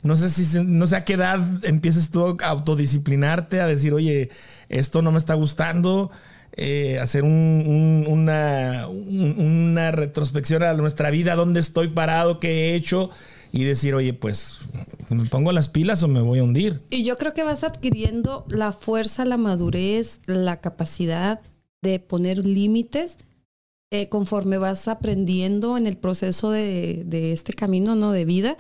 No 0.05 0.14
sé 0.16 0.28
si 0.28 0.64
no 0.64 0.86
sé 0.86 0.96
a 0.96 1.05
qué 1.05 1.14
edad 1.14 1.40
empieces 1.64 2.11
tú 2.11 2.36
a 2.40 2.46
autodisciplinarte, 2.48 3.61
a 3.61 3.66
decir, 3.66 3.92
oye, 3.92 4.30
esto 4.68 5.02
no 5.02 5.11
me 5.12 5.18
está 5.18 5.34
gustando. 5.34 6.11
eh, 6.57 7.00
hacer 7.00 7.24
un- 7.24 7.64
un- 7.66 8.07
una, 8.09 8.86
un- 8.86 9.34
una 9.40 9.90
retrospección 9.90 10.62
a 10.62 10.72
nuestra 10.74 11.11
vida, 11.11 11.34
dónde 11.34 11.59
estoy 11.59 11.88
parado, 11.88 12.38
qué 12.38 12.48
he 12.70 12.74
hecho, 12.76 13.11
y 13.50 13.64
decir, 13.64 13.92
oye, 13.96 14.12
pues, 14.14 14.59
¿me 15.09 15.24
pongo 15.24 15.50
las 15.50 15.68
pilas 15.68 16.05
o 16.05 16.07
me 16.09 16.20
voy 16.20 16.38
a 16.38 16.44
hundir? 16.44 16.80
Y 16.90 17.02
yo 17.02 17.18
creo 17.18 17.34
que 17.34 17.42
vas 17.42 17.64
adquiriendo 17.64 18.44
la 18.50 18.70
fuerza, 18.70 19.24
la 19.24 19.36
madurez, 19.36 20.20
la 20.26 20.61
capacidad 20.61 21.40
de 21.82 21.98
poner 21.98 22.46
límites 22.46 23.16
eh, 23.95 24.09
conforme 24.09 24.59
vas 24.59 24.88
aprendiendo 24.88 25.78
en 25.78 25.86
el 25.86 25.97
proceso 25.97 26.51
de, 26.51 27.05
de 27.07 27.30
este 27.30 27.53
camino, 27.53 27.95
¿no? 27.95 28.11
De 28.11 28.24
vida. 28.24 28.57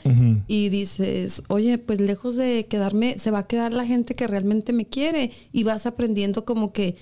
Y 0.46 0.68
dices, 0.68 1.42
oye, 1.48 1.76
pues 1.78 2.00
lejos 2.00 2.36
de 2.36 2.66
quedarme, 2.66 3.18
se 3.18 3.32
va 3.32 3.40
a 3.40 3.46
quedar 3.48 3.72
la 3.72 3.84
gente 3.84 4.14
que 4.14 4.28
realmente 4.28 4.72
me 4.72 4.86
quiere. 4.86 5.32
Y 5.50 5.64
vas 5.64 5.86
aprendiendo 5.86 6.44
como 6.44 6.72
que 6.72 6.94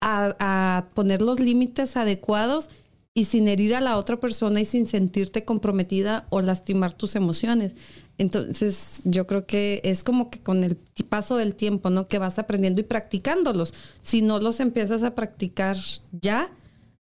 a, 0.00 0.36
a 0.38 0.86
poner 0.94 1.20
los 1.20 1.40
límites 1.40 1.96
adecuados 1.96 2.68
y 3.12 3.24
sin 3.24 3.48
herir 3.48 3.74
a 3.74 3.80
la 3.80 3.98
otra 3.98 4.20
persona 4.20 4.60
y 4.60 4.66
sin 4.66 4.86
sentirte 4.86 5.44
comprometida 5.44 6.26
o 6.30 6.40
lastimar 6.40 6.92
tus 6.92 7.16
emociones. 7.16 7.74
Entonces, 8.18 9.00
yo 9.02 9.26
creo 9.26 9.46
que 9.46 9.80
es 9.82 10.04
como 10.04 10.30
que 10.30 10.38
con 10.38 10.62
el 10.62 10.76
paso 11.08 11.36
del 11.36 11.56
tiempo, 11.56 11.90
¿no? 11.90 12.06
Que 12.06 12.18
vas 12.18 12.38
aprendiendo 12.38 12.80
y 12.80 12.84
practicándolos. 12.84 13.74
Si 14.02 14.22
no 14.22 14.38
los 14.38 14.60
empiezas 14.60 15.02
a 15.02 15.16
practicar 15.16 15.76
ya, 16.12 16.52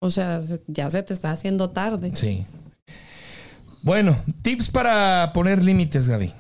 o 0.05 0.11
sea, 0.11 0.41
ya 0.67 0.91
se 0.91 1.03
te 1.03 1.15
está 1.15 1.33
haciendo 1.33 1.71
tarde. 1.71 2.13
Sí. 2.15 2.45
Bueno, 3.83 4.17
tips 4.43 4.71
para 4.71 5.33
poner 5.33 5.65
límites, 5.65 6.09
Gaby. 6.09 6.33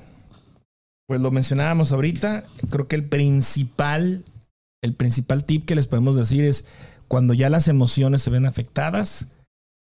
Pues 1.06 1.20
lo 1.20 1.30
mencionábamos 1.30 1.92
ahorita. 1.92 2.44
Creo 2.70 2.88
que 2.88 2.96
el 2.96 3.04
principal, 3.04 4.24
el 4.82 4.94
principal 4.94 5.44
tip 5.44 5.64
que 5.64 5.74
les 5.74 5.86
podemos 5.86 6.14
decir 6.14 6.44
es 6.44 6.64
cuando 7.08 7.34
ya 7.34 7.50
las 7.50 7.68
emociones 7.68 8.22
se 8.22 8.30
ven 8.30 8.46
afectadas, 8.46 9.28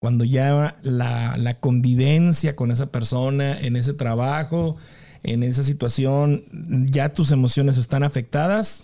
cuando 0.01 0.25
ya 0.25 0.77
la, 0.81 1.37
la 1.37 1.53
convivencia 1.59 2.55
con 2.55 2.71
esa 2.71 2.87
persona, 2.87 3.59
en 3.59 3.75
ese 3.75 3.93
trabajo, 3.93 4.77
en 5.23 5.43
esa 5.43 5.63
situación, 5.63 6.43
ya 6.91 7.13
tus 7.13 7.31
emociones 7.31 7.77
están 7.77 8.03
afectadas, 8.03 8.83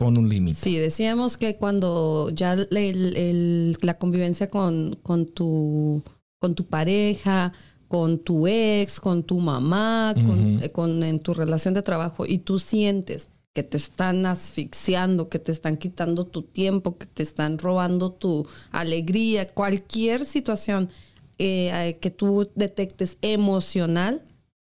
pon 0.00 0.16
un 0.16 0.28
límite. 0.30 0.58
Sí, 0.60 0.76
decíamos 0.78 1.36
que 1.36 1.56
cuando 1.56 2.30
ya 2.30 2.54
el- 2.54 2.68
el- 3.16 3.76
la 3.82 3.98
convivencia 3.98 4.48
con, 4.48 4.98
con, 5.02 5.26
tu, 5.26 6.02
con 6.40 6.54
tu 6.54 6.64
pareja, 6.64 7.52
con 7.86 8.18
tu 8.18 8.46
ex, 8.46 8.98
con 8.98 9.22
tu 9.24 9.38
mamá, 9.40 10.14
eh, 10.62 10.70
con- 10.70 11.02
en 11.02 11.20
tu 11.20 11.34
relación 11.34 11.74
de 11.74 11.82
trabajo 11.82 12.24
y 12.24 12.38
tú 12.38 12.58
sientes 12.58 13.28
que 13.54 13.62
te 13.62 13.76
están 13.76 14.24
asfixiando, 14.26 15.28
que 15.28 15.38
te 15.38 15.52
están 15.52 15.76
quitando 15.76 16.24
tu 16.24 16.42
tiempo, 16.42 16.96
que 16.96 17.04
te 17.06 17.22
están 17.22 17.58
robando 17.58 18.10
tu 18.12 18.46
alegría, 18.70 19.48
cualquier 19.52 20.24
situación 20.24 20.88
eh, 21.42 21.98
que 22.00 22.10
tú 22.10 22.48
detectes 22.54 23.16
emocional 23.22 24.22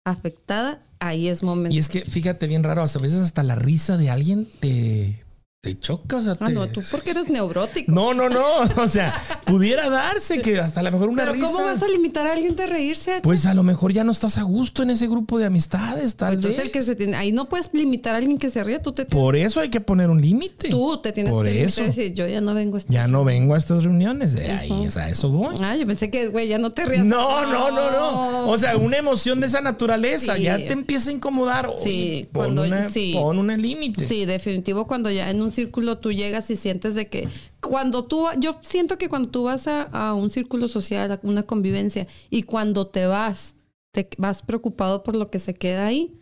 afectada, 0.05 0.83
ahí 1.01 1.28
es 1.28 1.42
momento. 1.42 1.74
Y 1.74 1.78
es 1.78 1.88
que 1.88 2.03
fíjate 2.03 2.46
bien 2.46 2.62
raro, 2.62 2.82
hasta 2.82 2.98
a 2.98 3.03
veces 3.03 3.20
hasta 3.20 3.42
la 3.42 3.57
risa 3.57 3.96
de 3.96 4.11
alguien 4.11 4.46
te, 4.61 5.20
te 5.62 5.78
choca. 5.78 6.16
O 6.16 6.22
sea, 6.22 6.32
Ah, 6.40 6.46
te- 6.46 6.52
no, 6.54 6.66
tú 6.68 6.80
porque 6.90 7.11
eres 7.11 7.28
neurótico. 7.28 7.92
No, 7.92 8.14
no, 8.14 8.30
no. 8.30 8.40
O 8.82 8.88
sea, 8.88 9.14
pudiera 9.44 9.90
darse 9.90 10.40
que 10.40 10.58
hasta 10.58 10.80
a 10.80 10.82
lo 10.82 10.90
mejor 10.92 11.11
una 11.11 11.22
Pero 11.24 11.34
risa. 11.34 11.46
¿cómo 11.52 11.64
vas 11.64 11.82
a 11.82 11.88
limitar 11.88 12.26
a 12.26 12.32
alguien 12.32 12.56
de 12.56 12.66
reírse? 12.66 13.20
Pues 13.22 13.44
a 13.44 13.52
lo 13.52 13.62
mejor 13.62 13.92
ya 13.92 14.02
no 14.02 14.11
estás 14.11 14.38
a 14.38 14.42
gusto 14.42 14.82
en 14.82 14.88
ese 14.90 15.06
grupo 15.06 15.38
de 15.38 15.44
amistades, 15.46 16.16
tal 16.16 16.34
Entonces 16.34 16.56
vez. 16.58 16.66
el 16.66 16.72
que 16.72 16.80
se 16.82 16.96
tiene, 16.96 17.14
ahí 17.16 17.30
no 17.32 17.46
puedes 17.46 17.68
limitar 17.74 18.14
a 18.14 18.18
alguien 18.18 18.38
que 18.38 18.48
se 18.48 18.64
ríe, 18.64 18.78
tú 18.78 18.92
te 18.92 19.04
tienes, 19.04 19.22
Por 19.22 19.36
eso 19.36 19.61
hay 19.61 19.68
que 19.68 19.82
poner 19.82 20.08
un 20.08 20.20
límite. 20.22 20.70
tú 20.70 20.96
te 21.02 21.12
tienes 21.12 21.30
Por 21.32 21.44
que 21.44 21.62
eso. 21.64 21.82
decir, 21.82 22.14
yo 22.14 22.26
ya 22.26 22.40
no 22.40 22.54
vengo 22.54 22.76
a 22.76 22.78
este- 22.78 22.92
Ya 22.94 23.06
no 23.06 23.24
vengo 23.24 23.54
a 23.54 23.58
estas 23.58 23.84
reuniones. 23.84 24.32
De 24.32 24.50
ahí, 24.50 24.84
es 24.84 24.96
a 24.96 25.11
eso 25.11 25.28
voy. 25.28 25.54
Ah, 25.61 25.76
yo 25.76 25.86
pensé 25.86 26.08
que, 26.11 26.28
güey, 26.28 26.48
ya 26.48 26.56
no 26.58 26.70
te 26.70 26.86
rías. 26.86 27.04
No, 27.04 27.44
no, 27.46 27.70
no, 27.70 27.90
no. 27.90 28.48
O 28.50 28.58
sea, 28.58 28.78
una 28.78 28.96
emoción 28.96 29.40
de 29.40 29.48
esa 29.48 29.61
naturaleza 29.61 30.36
Sí. 30.36 30.44
ya 30.44 30.56
te 30.56 30.72
empieza 30.72 31.11
a 31.11 31.12
incomodar. 31.12 31.66
Oye, 31.68 31.82
Sí, 31.84 32.28
pon 32.32 32.44
cuando- 32.44 32.64
una, 32.64 32.88
sí. 32.88 33.12
pon 33.14 33.38
una 33.38 33.56
límite. 33.58 34.08
Sí, 34.08 34.24
definitivo 34.24 34.86
cuando 34.86 35.11
ya 35.11 35.28
en 35.28 35.42
un 35.42 35.49
círculo 35.51 35.98
tú 35.98 36.12
llegas 36.12 36.51
y 36.51 36.57
sientes 36.57 36.94
de 36.94 37.09
que 37.09 37.28
cuando 37.61 38.05
tú, 38.05 38.26
yo 38.38 38.59
siento 38.62 38.98
que 38.98 39.09
cuando 39.09 39.28
tú 39.30 39.44
vas 39.44 39.66
a, 39.66 39.82
a 39.82 40.14
un 40.14 40.30
círculo 40.30 40.68
social, 40.68 41.12
a 41.12 41.20
una 41.22 41.44
convivencia, 41.44 42.07
y 42.30 42.42
cuando 42.42 42.86
te 42.86 43.07
vas, 43.07 43.57
te 43.92 44.09
vas 44.18 44.42
preocupado 44.42 45.03
por 45.03 45.16
lo 45.16 45.30
que 45.30 45.38
se 45.38 45.55
queda 45.55 45.86
ahí, 45.86 46.18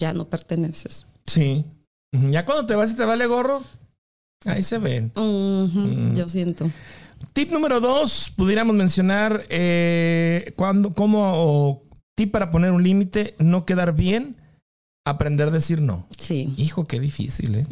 ya 0.00 0.12
no 0.12 0.28
perteneces. 0.28 1.06
Sí. 1.24 1.64
Ya 2.12 2.44
cuando 2.44 2.66
te 2.66 2.74
vas 2.74 2.92
y 2.92 2.96
te 2.96 3.04
vale 3.04 3.26
gorro, 3.26 3.62
ahí 4.44 4.62
se 4.62 4.78
ven. 4.78 5.12
Mm. 5.14 6.16
Yo 6.16 6.28
siento. 6.28 6.68
Tip 7.32 7.52
número 7.52 7.80
dos, 7.80 8.32
pudiéramos 8.34 8.74
mencionar 8.74 9.46
eh, 9.48 10.52
cuando, 10.56 10.94
cómo, 10.94 11.32
o 11.34 11.82
tip 12.16 12.32
para 12.32 12.50
poner 12.50 12.72
un 12.72 12.82
límite, 12.82 13.36
no 13.38 13.64
quedar 13.64 13.94
bien, 13.94 14.36
aprender 15.04 15.48
a 15.48 15.50
decir 15.52 15.82
no. 15.82 16.08
Sí. 16.18 16.52
Hijo, 16.56 16.86
qué 16.86 16.98
difícil, 16.98 17.54
¿eh? 17.54 17.66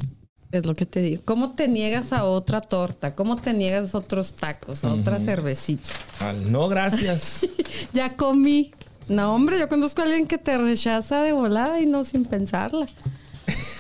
Es 0.51 0.65
lo 0.65 0.75
que 0.75 0.87
te 0.87 1.01
digo. 1.03 1.23
¿Cómo 1.27 1.53
te 1.53 1.69
niegas 1.69 2.13
a 2.13 2.25
otra 2.25 2.61
torta? 2.63 3.15
¿Cómo 3.15 3.37
te 3.37 3.53
niegas 3.53 3.95
a 3.95 3.99
otros 3.99 4.33
tacos? 4.33 4.83
A 4.83 4.93
otra 4.95 5.21
cervecita. 5.21 5.91
Al 6.21 6.51
no, 6.51 6.69
gracias. 6.69 7.47
Ya 7.93 8.17
comí. 8.17 8.73
No, 9.09 9.35
hombre, 9.35 9.59
yo 9.59 9.69
conozco 9.69 10.03
a 10.03 10.05
alguien 10.05 10.27
que 10.27 10.37
te 10.39 10.57
rechaza 10.59 11.23
de 11.23 11.33
volada 11.33 11.81
y 11.81 11.87
no 11.87 12.05
sin 12.05 12.25
pensarla. 12.25 12.87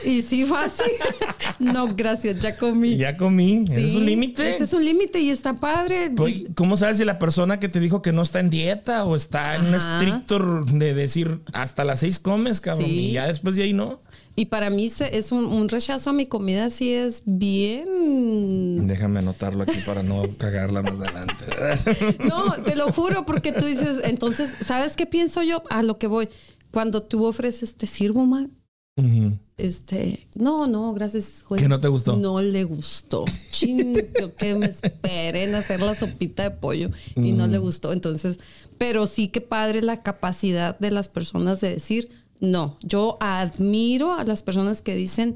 Y 0.04 0.22
sí 0.22 0.44
fue 0.46 0.58
así. 0.58 0.82
no, 1.58 1.88
gracias, 1.94 2.40
ya 2.40 2.56
comí. 2.56 2.96
ya 2.96 3.16
comí. 3.16 3.64
¿Es 3.70 3.90
Sí, 3.92 3.96
un 3.96 4.06
límite? 4.06 4.54
Ese 4.54 4.64
es 4.64 4.72
un 4.72 4.84
límite 4.84 5.20
y 5.20 5.30
está 5.30 5.54
padre. 5.54 6.10
Pues, 6.14 6.34
¿Cómo 6.54 6.76
sabes 6.76 6.98
si 6.98 7.04
la 7.04 7.18
persona 7.18 7.58
que 7.60 7.68
te 7.68 7.80
dijo 7.80 8.00
que 8.00 8.12
no 8.12 8.22
está 8.22 8.40
en 8.40 8.48
dieta 8.50 9.04
o 9.04 9.16
está 9.16 9.56
en 9.56 9.66
un 9.66 9.74
estricto 9.74 10.62
de 10.64 10.94
decir 10.94 11.40
hasta 11.52 11.84
las 11.84 12.00
seis 12.00 12.18
comes, 12.18 12.60
cabrón? 12.60 12.86
Sí. 12.88 12.98
Y 13.08 13.12
ya 13.12 13.26
después 13.26 13.56
de 13.56 13.64
ahí 13.64 13.72
no. 13.72 14.00
Y 14.38 14.46
para 14.46 14.70
mí 14.70 14.88
se- 14.88 15.16
es 15.18 15.32
un, 15.32 15.46
un 15.46 15.68
rechazo 15.68 16.10
a 16.10 16.12
mi 16.12 16.26
comida, 16.26 16.70
sí 16.70 16.92
es 16.94 17.22
bien. 17.26 18.86
Déjame 18.86 19.18
anotarlo 19.18 19.64
aquí 19.64 19.78
para 19.84 20.02
no 20.04 20.22
cagarla 20.38 20.82
más 20.82 20.92
adelante. 21.00 21.44
No, 22.28 22.52
te 22.62 22.76
lo 22.76 22.92
juro, 22.92 23.26
porque 23.26 23.50
tú 23.52 23.64
dices, 23.64 23.96
entonces, 24.04 24.50
¿sabes 24.64 24.94
qué 24.94 25.06
pienso 25.06 25.42
yo? 25.42 25.62
A 25.70 25.82
lo 25.82 25.98
que 25.98 26.06
voy. 26.06 26.28
Cuando 26.70 27.02
tú 27.02 27.24
ofreces, 27.24 27.74
¿te 27.74 27.86
sirvo 27.86 28.26
mal? 28.26 28.50
Este, 29.56 30.26
no, 30.34 30.66
no, 30.66 30.92
gracias, 30.92 31.44
güey. 31.48 31.60
¿Que 31.60 31.68
no 31.68 31.78
te 31.80 31.88
gustó? 31.88 32.16
No 32.16 32.40
le 32.40 32.64
gustó. 32.64 33.24
Chingo, 33.50 34.00
que 34.36 34.54
me 34.54 34.66
esperen 34.66 35.54
a 35.54 35.58
hacer 35.58 35.80
la 35.80 35.94
sopita 35.94 36.42
de 36.44 36.50
pollo 36.52 36.90
y 37.16 37.32
no 37.32 37.46
le 37.48 37.58
gustó. 37.58 37.92
Entonces, 37.92 38.38
pero 38.76 39.06
sí 39.06 39.28
que 39.28 39.40
padre 39.40 39.82
la 39.82 40.02
capacidad 40.02 40.78
de 40.78 40.90
las 40.92 41.08
personas 41.08 41.60
de 41.60 41.74
decir 41.74 42.08
no. 42.40 42.78
Yo 42.82 43.16
admiro 43.20 44.14
a 44.14 44.24
las 44.24 44.42
personas 44.42 44.82
que 44.82 44.94
dicen 44.94 45.34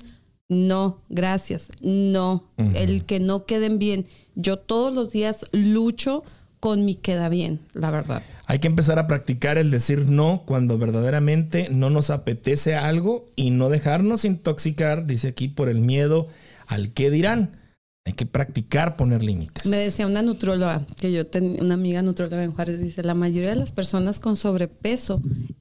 no, 0.48 1.00
gracias, 1.08 1.68
no, 1.80 2.44
el 2.74 3.04
que 3.04 3.20
no 3.20 3.46
queden 3.46 3.78
bien. 3.78 4.06
Yo 4.34 4.58
todos 4.58 4.92
los 4.92 5.10
días 5.10 5.46
lucho 5.52 6.24
con 6.60 6.84
mi 6.84 6.94
queda 6.94 7.28
bien, 7.28 7.60
la 7.72 7.90
verdad. 7.90 8.22
Hay 8.46 8.58
que 8.58 8.68
empezar 8.68 8.98
a 8.98 9.06
practicar 9.06 9.58
el 9.58 9.70
decir 9.70 10.10
no 10.10 10.42
cuando 10.44 10.78
verdaderamente 10.78 11.68
no 11.70 11.90
nos 11.90 12.10
apetece 12.10 12.76
algo 12.76 13.26
y 13.34 13.50
no 13.50 13.68
dejarnos 13.68 14.24
intoxicar, 14.24 15.06
dice 15.06 15.28
aquí, 15.28 15.48
por 15.48 15.68
el 15.68 15.80
miedo 15.80 16.28
al 16.66 16.92
qué 16.92 17.10
dirán. 17.10 17.56
Hay 18.04 18.14
que 18.14 18.26
practicar 18.26 18.96
poner 18.96 19.22
límites. 19.22 19.64
Me 19.66 19.76
decía 19.76 20.06
una 20.08 20.22
nutróloga, 20.22 20.84
que 21.00 21.12
yo 21.12 21.26
tenía 21.26 21.62
una 21.62 21.74
amiga 21.74 22.02
nutróloga 22.02 22.42
en 22.42 22.52
Juárez, 22.52 22.80
dice, 22.80 23.02
la 23.04 23.14
mayoría 23.14 23.50
de 23.50 23.56
las 23.56 23.70
personas 23.72 24.18
con 24.18 24.36
sobrepeso 24.36 25.20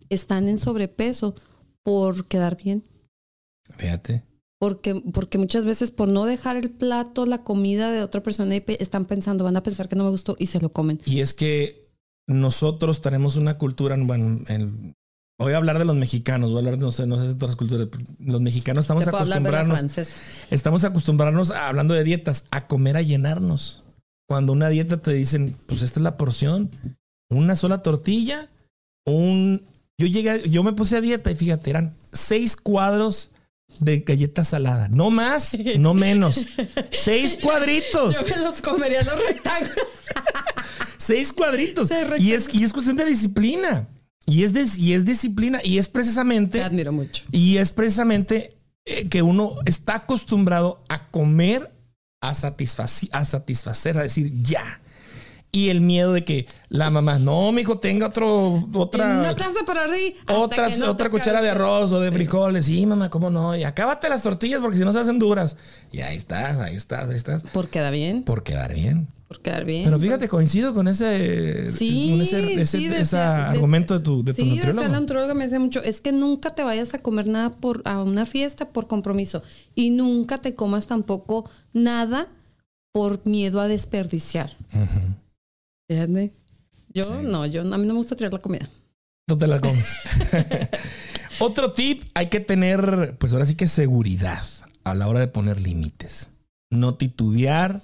están 0.09 0.47
en 0.47 0.57
sobrepeso 0.57 1.35
por 1.83 2.25
quedar 2.25 2.57
bien. 2.57 2.83
Fíjate. 3.77 4.23
Porque, 4.59 4.95
porque 5.13 5.37
muchas 5.37 5.65
veces 5.65 5.91
por 5.91 6.07
no 6.07 6.25
dejar 6.25 6.55
el 6.57 6.69
plato, 6.71 7.25
la 7.25 7.43
comida 7.43 7.91
de 7.91 8.01
otra 8.03 8.21
persona, 8.21 8.55
están 8.55 9.05
pensando, 9.05 9.43
van 9.43 9.55
a 9.57 9.63
pensar 9.63 9.87
que 9.87 9.95
no 9.95 10.03
me 10.03 10.09
gustó 10.11 10.35
y 10.39 10.47
se 10.47 10.59
lo 10.59 10.71
comen. 10.71 10.99
Y 11.05 11.21
es 11.21 11.33
que 11.33 11.89
nosotros 12.27 13.01
tenemos 13.01 13.35
una 13.37 13.57
cultura, 13.57 13.95
bueno, 13.99 14.41
en- 14.47 14.93
voy 15.43 15.53
a 15.53 15.57
hablar 15.57 15.79
de 15.79 15.85
los 15.85 15.95
mexicanos, 15.95 16.49
voy 16.49 16.57
a 16.57 16.59
hablar 16.59 16.77
de, 16.77 16.81
no 16.85 16.91
sé, 16.91 17.05
no 17.07 17.17
sé 17.17 17.27
de 17.27 17.33
todas 17.35 17.49
las 17.51 17.55
culturas, 17.55 17.87
los 18.19 18.41
mexicanos 18.41 18.83
estamos 18.83 19.07
acostumbrarnos, 19.07 19.81
estamos 20.49 20.83
acostumbrarnos, 20.83 21.51
a- 21.51 21.67
hablando 21.67 21.93
de 21.93 22.03
dietas, 22.03 22.45
a 22.51 22.67
comer 22.67 22.97
a 22.97 23.01
llenarnos. 23.01 23.83
Cuando 24.27 24.53
una 24.53 24.69
dieta 24.69 24.97
te 25.01 25.13
dicen, 25.13 25.57
pues 25.65 25.81
esta 25.81 25.99
es 25.99 26.03
la 26.03 26.17
porción, 26.17 26.71
una 27.29 27.55
sola 27.55 27.81
tortilla, 27.81 28.49
un... 29.05 29.63
Yo 29.99 30.07
llegué, 30.07 30.49
yo 30.49 30.63
me 30.63 30.73
puse 30.73 30.97
a 30.97 31.01
dieta 31.01 31.29
y 31.31 31.35
fíjate, 31.35 31.69
eran 31.69 31.95
seis 32.11 32.55
cuadros 32.55 33.29
de 33.79 33.99
galleta 33.99 34.43
salada. 34.43 34.87
No 34.89 35.11
más, 35.11 35.55
no 35.77 35.93
menos. 36.07 36.45
Seis 36.91 37.37
cuadritos. 37.41 38.19
Yo 38.19 38.35
me 38.35 38.41
los 38.41 38.61
comería 38.61 39.03
los 39.03 39.23
rectángulos. 39.27 39.75
Seis 40.97 41.31
cuadritos. 41.33 41.89
Y, 42.19 42.31
es, 42.33 42.53
y 42.53 42.63
es 42.63 42.73
cuestión 42.73 42.95
de 42.97 43.05
disciplina. 43.05 43.87
Y 44.25 44.43
es, 44.43 44.53
dis- 44.53 44.77
y 44.77 44.93
es 44.93 45.03
disciplina. 45.05 45.59
Y 45.63 45.77
es 45.77 45.87
Te 45.87 45.93
precisamente, 45.93 46.63
admiro 46.63 46.91
mucho. 46.91 47.23
y 47.31 47.57
es 47.57 47.71
precisamente 47.71 48.57
eh, 48.85 49.07
que 49.09 49.21
uno 49.21 49.55
está 49.65 49.95
acostumbrado 49.95 50.83
a 50.89 51.07
comer, 51.09 51.69
a, 52.21 52.33
satisfaci- 52.33 53.09
a 53.11 53.25
satisfacer, 53.25 53.97
a 53.97 54.03
decir 54.03 54.31
ya. 54.41 54.79
Y 55.53 55.67
el 55.67 55.81
miedo 55.81 56.13
de 56.13 56.23
que 56.23 56.47
la 56.69 56.89
mamá, 56.91 57.19
no, 57.19 57.51
mijo, 57.51 57.77
tenga 57.79 58.07
otro, 58.07 58.69
otra, 58.73 59.15
No 59.15 59.35
te 59.35 59.43
vas 59.43 59.53
a 59.61 59.65
parar 59.65 59.89
de 59.89 59.97
ahí 59.97 60.15
otra, 60.29 60.69
no 60.69 60.91
otra 60.91 61.07
te 61.07 61.11
cuchara 61.11 61.41
de 61.41 61.49
arroz 61.49 61.91
o 61.91 61.99
de 61.99 62.09
frijoles. 62.09 62.67
Sí, 62.67 62.85
mamá, 62.85 63.09
cómo 63.09 63.29
no. 63.29 63.53
Y 63.57 63.65
acábate 63.65 64.07
las 64.07 64.23
tortillas 64.23 64.61
porque 64.61 64.77
si 64.77 64.85
no 64.85 64.93
se 64.93 64.99
hacen 64.99 65.19
duras. 65.19 65.57
Y 65.91 65.99
ahí 66.01 66.15
estás, 66.15 66.57
ahí 66.59 66.77
estás, 66.77 67.09
ahí 67.09 67.17
estás. 67.17 67.43
Por 67.43 67.67
quedar 67.67 67.91
bien, 67.91 68.23
Por 68.23 68.43
quedar 68.43 68.73
bien. 68.73 69.09
Por 69.31 69.41
quedar 69.41 69.63
bien. 69.63 69.85
Pero 69.85 69.97
fíjate, 69.99 70.27
coincido 70.27 70.73
con 70.73 70.87
ese, 70.89 71.71
Sí, 71.77 72.09
con 72.11 72.21
ese, 72.21 72.53
ese- 72.61 72.77
sí, 72.79 72.85
ese 72.87 72.95
decía- 72.97 73.49
argumento 73.49 73.93
de 73.97 74.03
tu, 74.03 74.23
de 74.25 74.33
tu 74.33 74.41
sí, 74.41 74.49
nutriólogo. 74.49 74.87
la 74.89 74.99
nutrióloga 74.99 75.33
me 75.33 75.45
decía 75.45 75.59
mucho, 75.59 75.81
es 75.81 76.01
que 76.01 76.11
nunca 76.11 76.49
te 76.49 76.63
vayas 76.63 76.93
a 76.93 76.99
comer 76.99 77.27
nada 77.27 77.49
por 77.51 77.81
a 77.85 78.01
una 78.03 78.25
fiesta 78.25 78.69
por 78.71 78.87
compromiso 78.87 79.41
y 79.73 79.91
nunca 79.91 80.37
te 80.37 80.53
comas 80.53 80.87
tampoco 80.87 81.49
nada 81.71 82.27
por 82.93 83.25
miedo 83.25 83.61
a 83.61 83.69
desperdiciar. 83.69 84.57
Ujú. 84.73 85.15
Fíjate. 85.89 86.33
Yo 86.93 87.21
no, 87.21 87.45
yo 87.45 87.61
a 87.61 87.63
mí 87.63 87.87
no 87.87 87.93
me 87.93 87.99
gusta 87.99 88.17
tirar 88.17 88.33
la 88.33 88.39
comida. 88.39 88.69
No 89.29 89.37
te 89.37 89.47
la 89.47 89.61
comes. 89.61 89.95
Otro 91.39 91.71
tip, 91.71 92.03
hay 92.13 92.27
que 92.27 92.39
tener, 92.41 93.15
pues 93.17 93.31
ahora 93.33 93.45
sí 93.45 93.55
que 93.55 93.67
seguridad 93.67 94.43
a 94.83 94.93
la 94.93 95.07
hora 95.07 95.19
de 95.21 95.27
poner 95.29 95.61
límites. 95.61 96.31
No 96.69 96.95
titubear, 96.95 97.81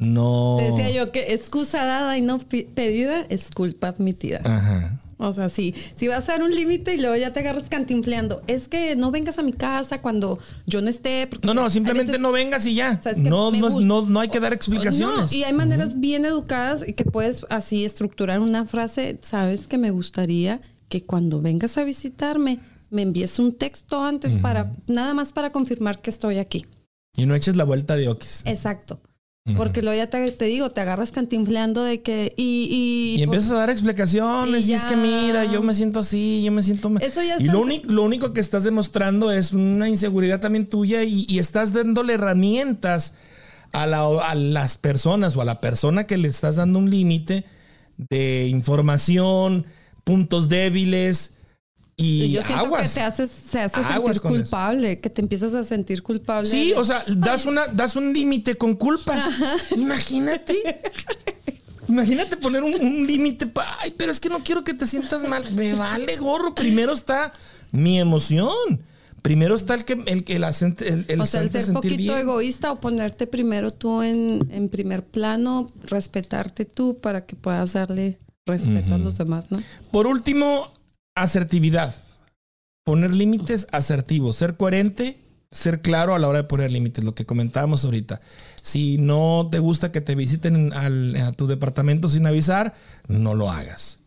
no... 0.00 0.56
Te 0.58 0.64
decía 0.72 0.90
yo 0.90 1.12
que 1.12 1.32
excusa 1.34 1.84
dada 1.84 2.18
y 2.18 2.22
no 2.22 2.38
pedida 2.40 3.26
es 3.28 3.50
culpa 3.50 3.88
admitida. 3.88 4.40
Ajá. 4.44 5.00
O 5.22 5.34
sea, 5.34 5.50
sí, 5.50 5.74
si 5.96 6.08
vas 6.08 6.26
a 6.30 6.32
dar 6.32 6.42
un 6.42 6.50
límite 6.50 6.94
y 6.94 6.98
luego 6.98 7.14
ya 7.14 7.30
te 7.30 7.40
agarras 7.40 7.68
cantinfleando, 7.68 8.40
es 8.46 8.68
que 8.68 8.96
no 8.96 9.10
vengas 9.10 9.38
a 9.38 9.42
mi 9.42 9.52
casa 9.52 10.00
cuando 10.00 10.38
yo 10.66 10.80
no 10.80 10.88
esté. 10.88 11.28
No, 11.42 11.52
no, 11.52 11.68
simplemente 11.68 12.12
veces- 12.12 12.22
no 12.22 12.32
vengas 12.32 12.64
y 12.64 12.74
ya. 12.74 12.98
No, 13.18 13.50
no, 13.50 13.80
no, 13.80 14.02
no 14.06 14.20
hay 14.20 14.28
que 14.30 14.40
dar 14.40 14.54
explicaciones. 14.54 15.30
No, 15.30 15.36
y 15.36 15.44
hay 15.44 15.52
maneras 15.52 16.00
bien 16.00 16.24
educadas 16.24 16.84
que 16.96 17.04
puedes 17.04 17.44
así 17.50 17.84
estructurar 17.84 18.40
una 18.40 18.64
frase. 18.64 19.18
Sabes 19.22 19.66
que 19.66 19.76
me 19.76 19.90
gustaría 19.90 20.62
que 20.88 21.04
cuando 21.04 21.42
vengas 21.42 21.76
a 21.76 21.84
visitarme 21.84 22.60
me 22.88 23.02
envíes 23.02 23.38
un 23.38 23.54
texto 23.54 24.02
antes 24.02 24.38
para 24.38 24.72
nada 24.86 25.12
más 25.12 25.32
para 25.32 25.52
confirmar 25.52 26.00
que 26.00 26.08
estoy 26.08 26.38
aquí. 26.38 26.64
Y 27.14 27.26
no 27.26 27.34
eches 27.34 27.56
la 27.56 27.64
vuelta 27.64 27.94
de 27.96 28.08
oquis. 28.08 28.42
Exacto. 28.46 29.00
Porque 29.56 29.82
luego 29.82 29.96
ya 29.96 30.08
te, 30.08 30.30
te 30.30 30.44
digo, 30.44 30.70
te 30.70 30.80
agarras 30.80 31.10
cantinfleando 31.10 31.82
de 31.82 32.02
que 32.02 32.34
y 32.36 32.68
y, 33.16 33.20
Y 33.20 33.22
empiezas 33.24 33.50
a 33.50 33.56
dar 33.56 33.70
explicaciones 33.70 34.68
y, 34.68 34.70
y 34.70 34.74
es 34.74 34.84
que 34.84 34.94
mira, 34.96 35.44
yo 35.44 35.60
me 35.62 35.74
siento 35.74 36.00
así, 36.00 36.42
yo 36.44 36.52
me 36.52 36.62
siento... 36.62 36.92
Eso 37.00 37.20
ya 37.22 37.36
y 37.40 37.44
lo 37.44 37.60
único, 37.60 37.90
lo 37.90 38.04
único 38.04 38.32
que 38.32 38.40
estás 38.40 38.62
demostrando 38.64 39.32
es 39.32 39.52
una 39.52 39.88
inseguridad 39.88 40.38
también 40.40 40.66
tuya 40.66 41.02
y, 41.02 41.24
y 41.28 41.38
estás 41.40 41.72
dándole 41.72 42.12
herramientas 42.14 43.14
a, 43.72 43.86
la- 43.86 44.04
a 44.28 44.34
las 44.36 44.76
personas 44.76 45.34
o 45.36 45.40
a 45.40 45.44
la 45.44 45.60
persona 45.60 46.06
que 46.06 46.16
le 46.16 46.28
estás 46.28 46.56
dando 46.56 46.78
un 46.78 46.88
límite 46.90 47.44
de 47.96 48.46
información, 48.48 49.66
puntos 50.04 50.48
débiles 50.48 51.32
y, 52.02 52.30
yo 52.30 52.42
siento 52.42 52.64
aguas. 52.66 52.88
que 52.94 53.00
te 53.00 53.02
haces, 53.02 53.30
se 53.50 53.60
hace 53.60 53.80
Aguas 53.80 53.94
sentir 53.94 54.10
eso. 54.12 54.22
culpable, 54.22 55.00
que 55.00 55.10
te 55.10 55.20
empiezas 55.20 55.54
a 55.54 55.64
sentir 55.64 56.02
culpable. 56.02 56.48
Sí, 56.48 56.72
o 56.74 56.84
sea, 56.84 57.04
das 57.06 57.44
una, 57.46 57.66
das 57.66 57.96
un 57.96 58.12
límite 58.12 58.56
con 58.56 58.74
culpa. 58.74 59.28
Imagínate. 59.76 60.80
Imagínate 61.88 62.36
poner 62.36 62.62
un, 62.62 62.74
un 62.74 63.06
límite. 63.06 63.50
Ay, 63.80 63.94
pero 63.96 64.12
es 64.12 64.20
que 64.20 64.28
no 64.28 64.38
quiero 64.44 64.64
que 64.64 64.74
te 64.74 64.86
sientas 64.86 65.24
mal. 65.24 65.50
Me 65.52 65.74
vale 65.74 66.16
gorro. 66.16 66.54
Primero 66.54 66.92
está 66.92 67.32
mi 67.72 68.00
emoción. 68.00 68.82
Primero 69.22 69.54
está 69.54 69.74
el 69.74 69.84
que 69.84 69.92
el, 69.92 70.24
el, 70.26 70.44
el, 70.44 71.04
el 71.08 71.20
o 71.20 71.26
sea, 71.26 71.42
el 71.42 71.50
ser 71.50 71.74
poquito 71.74 71.96
bien. 71.96 72.16
egoísta 72.16 72.72
o 72.72 72.80
ponerte 72.80 73.26
primero 73.26 73.70
tú 73.70 74.00
en, 74.02 74.48
en 74.50 74.70
primer 74.70 75.04
plano, 75.04 75.66
respetarte 75.82 76.64
tú 76.64 76.98
para 77.00 77.26
que 77.26 77.36
puedas 77.36 77.74
darle 77.74 78.18
respeto 78.46 78.94
a 78.94 78.98
los 78.98 79.18
demás, 79.18 79.50
¿no? 79.50 79.62
Por 79.90 80.06
último, 80.06 80.72
asertividad. 81.22 81.94
Poner 82.84 83.14
límites 83.14 83.66
asertivos. 83.72 84.36
Ser 84.36 84.56
coherente, 84.56 85.18
ser 85.50 85.80
claro 85.80 86.14
a 86.14 86.18
la 86.18 86.28
hora 86.28 86.38
de 86.42 86.44
poner 86.48 86.70
límites. 86.70 87.04
Lo 87.04 87.14
que 87.14 87.26
comentábamos 87.26 87.84
ahorita. 87.84 88.20
Si 88.62 88.98
no 88.98 89.48
te 89.50 89.58
gusta 89.58 89.92
que 89.92 90.00
te 90.00 90.14
visiten 90.14 90.72
al- 90.72 91.16
a 91.16 91.32
tu 91.32 91.46
departamento 91.46 92.08
sin 92.08 92.26
avisar, 92.26 92.74
no 93.08 93.34
lo 93.34 93.50
hagas. 93.50 93.98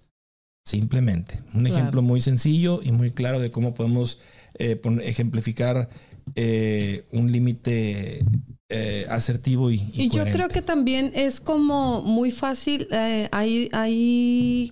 Simplemente. 0.66 1.42
Un 1.54 1.64
Claro. 1.64 1.76
ejemplo 1.76 2.02
muy 2.02 2.22
sencillo 2.22 2.80
y 2.84 2.92
muy 2.92 3.12
claro 3.12 3.40
de 3.40 3.52
cómo 3.52 3.74
podemos 3.74 4.20
eh, 4.60 4.80
ejemplificar 5.04 5.90
eh, 6.36 7.06
un 7.12 7.32
límite 7.32 8.24
eh, 8.70 9.06
asertivo 9.10 9.72
y, 9.72 9.76
y 9.94 10.04
Y 10.04 10.10
yo 10.10 10.24
creo 10.26 10.48
que 10.48 10.62
también 10.62 11.12
es 11.16 11.42
como 11.42 12.02
muy 12.04 12.32
fácil, 12.32 12.88
hay, 13.32 13.68
hay 13.74 14.72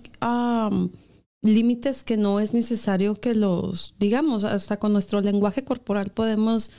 límites 1.42 2.04
que 2.04 2.16
no 2.16 2.40
es 2.40 2.54
necesario 2.54 3.14
que 3.16 3.34
los 3.34 3.94
digamos, 3.98 4.44
hasta 4.44 4.78
con 4.78 4.92
nuestro 4.92 5.20
lenguaje 5.20 5.64
corporal 5.64 6.10
podemos 6.10 6.70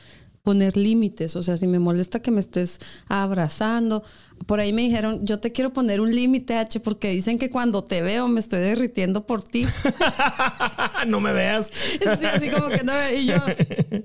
poner 0.42 0.76
límites, 0.76 1.38
o 1.38 1.42
sea, 1.42 1.56
si 1.56 1.68
me 1.68 1.80
molesta 1.80 2.22
que 2.22 2.32
me 2.32 2.42
estés 2.42 2.80
abrazando, 3.08 4.04
por 4.46 4.60
ahí 4.60 4.74
me 4.74 4.82
dijeron, 4.82 5.20
yo 5.24 5.40
te 5.40 5.52
quiero 5.52 5.72
poner 5.74 6.02
un 6.02 6.14
límite 6.14 6.58
H 6.58 6.80
porque 6.82 7.10
dicen 7.12 7.38
que 7.40 7.50
cuando 7.50 7.84
te 7.84 8.02
veo 8.02 8.28
me 8.28 8.40
estoy 8.40 8.60
derritiendo 8.60 9.26
por 9.26 9.42
ti. 9.44 9.66
no 11.08 11.20
me 11.20 11.32
veas. 11.34 11.72
Sí, 12.20 12.26
así 12.26 12.50
como 12.50 12.70
que 12.70 12.84
no, 12.84 12.94
y 13.16 13.26
yo, 13.26 13.36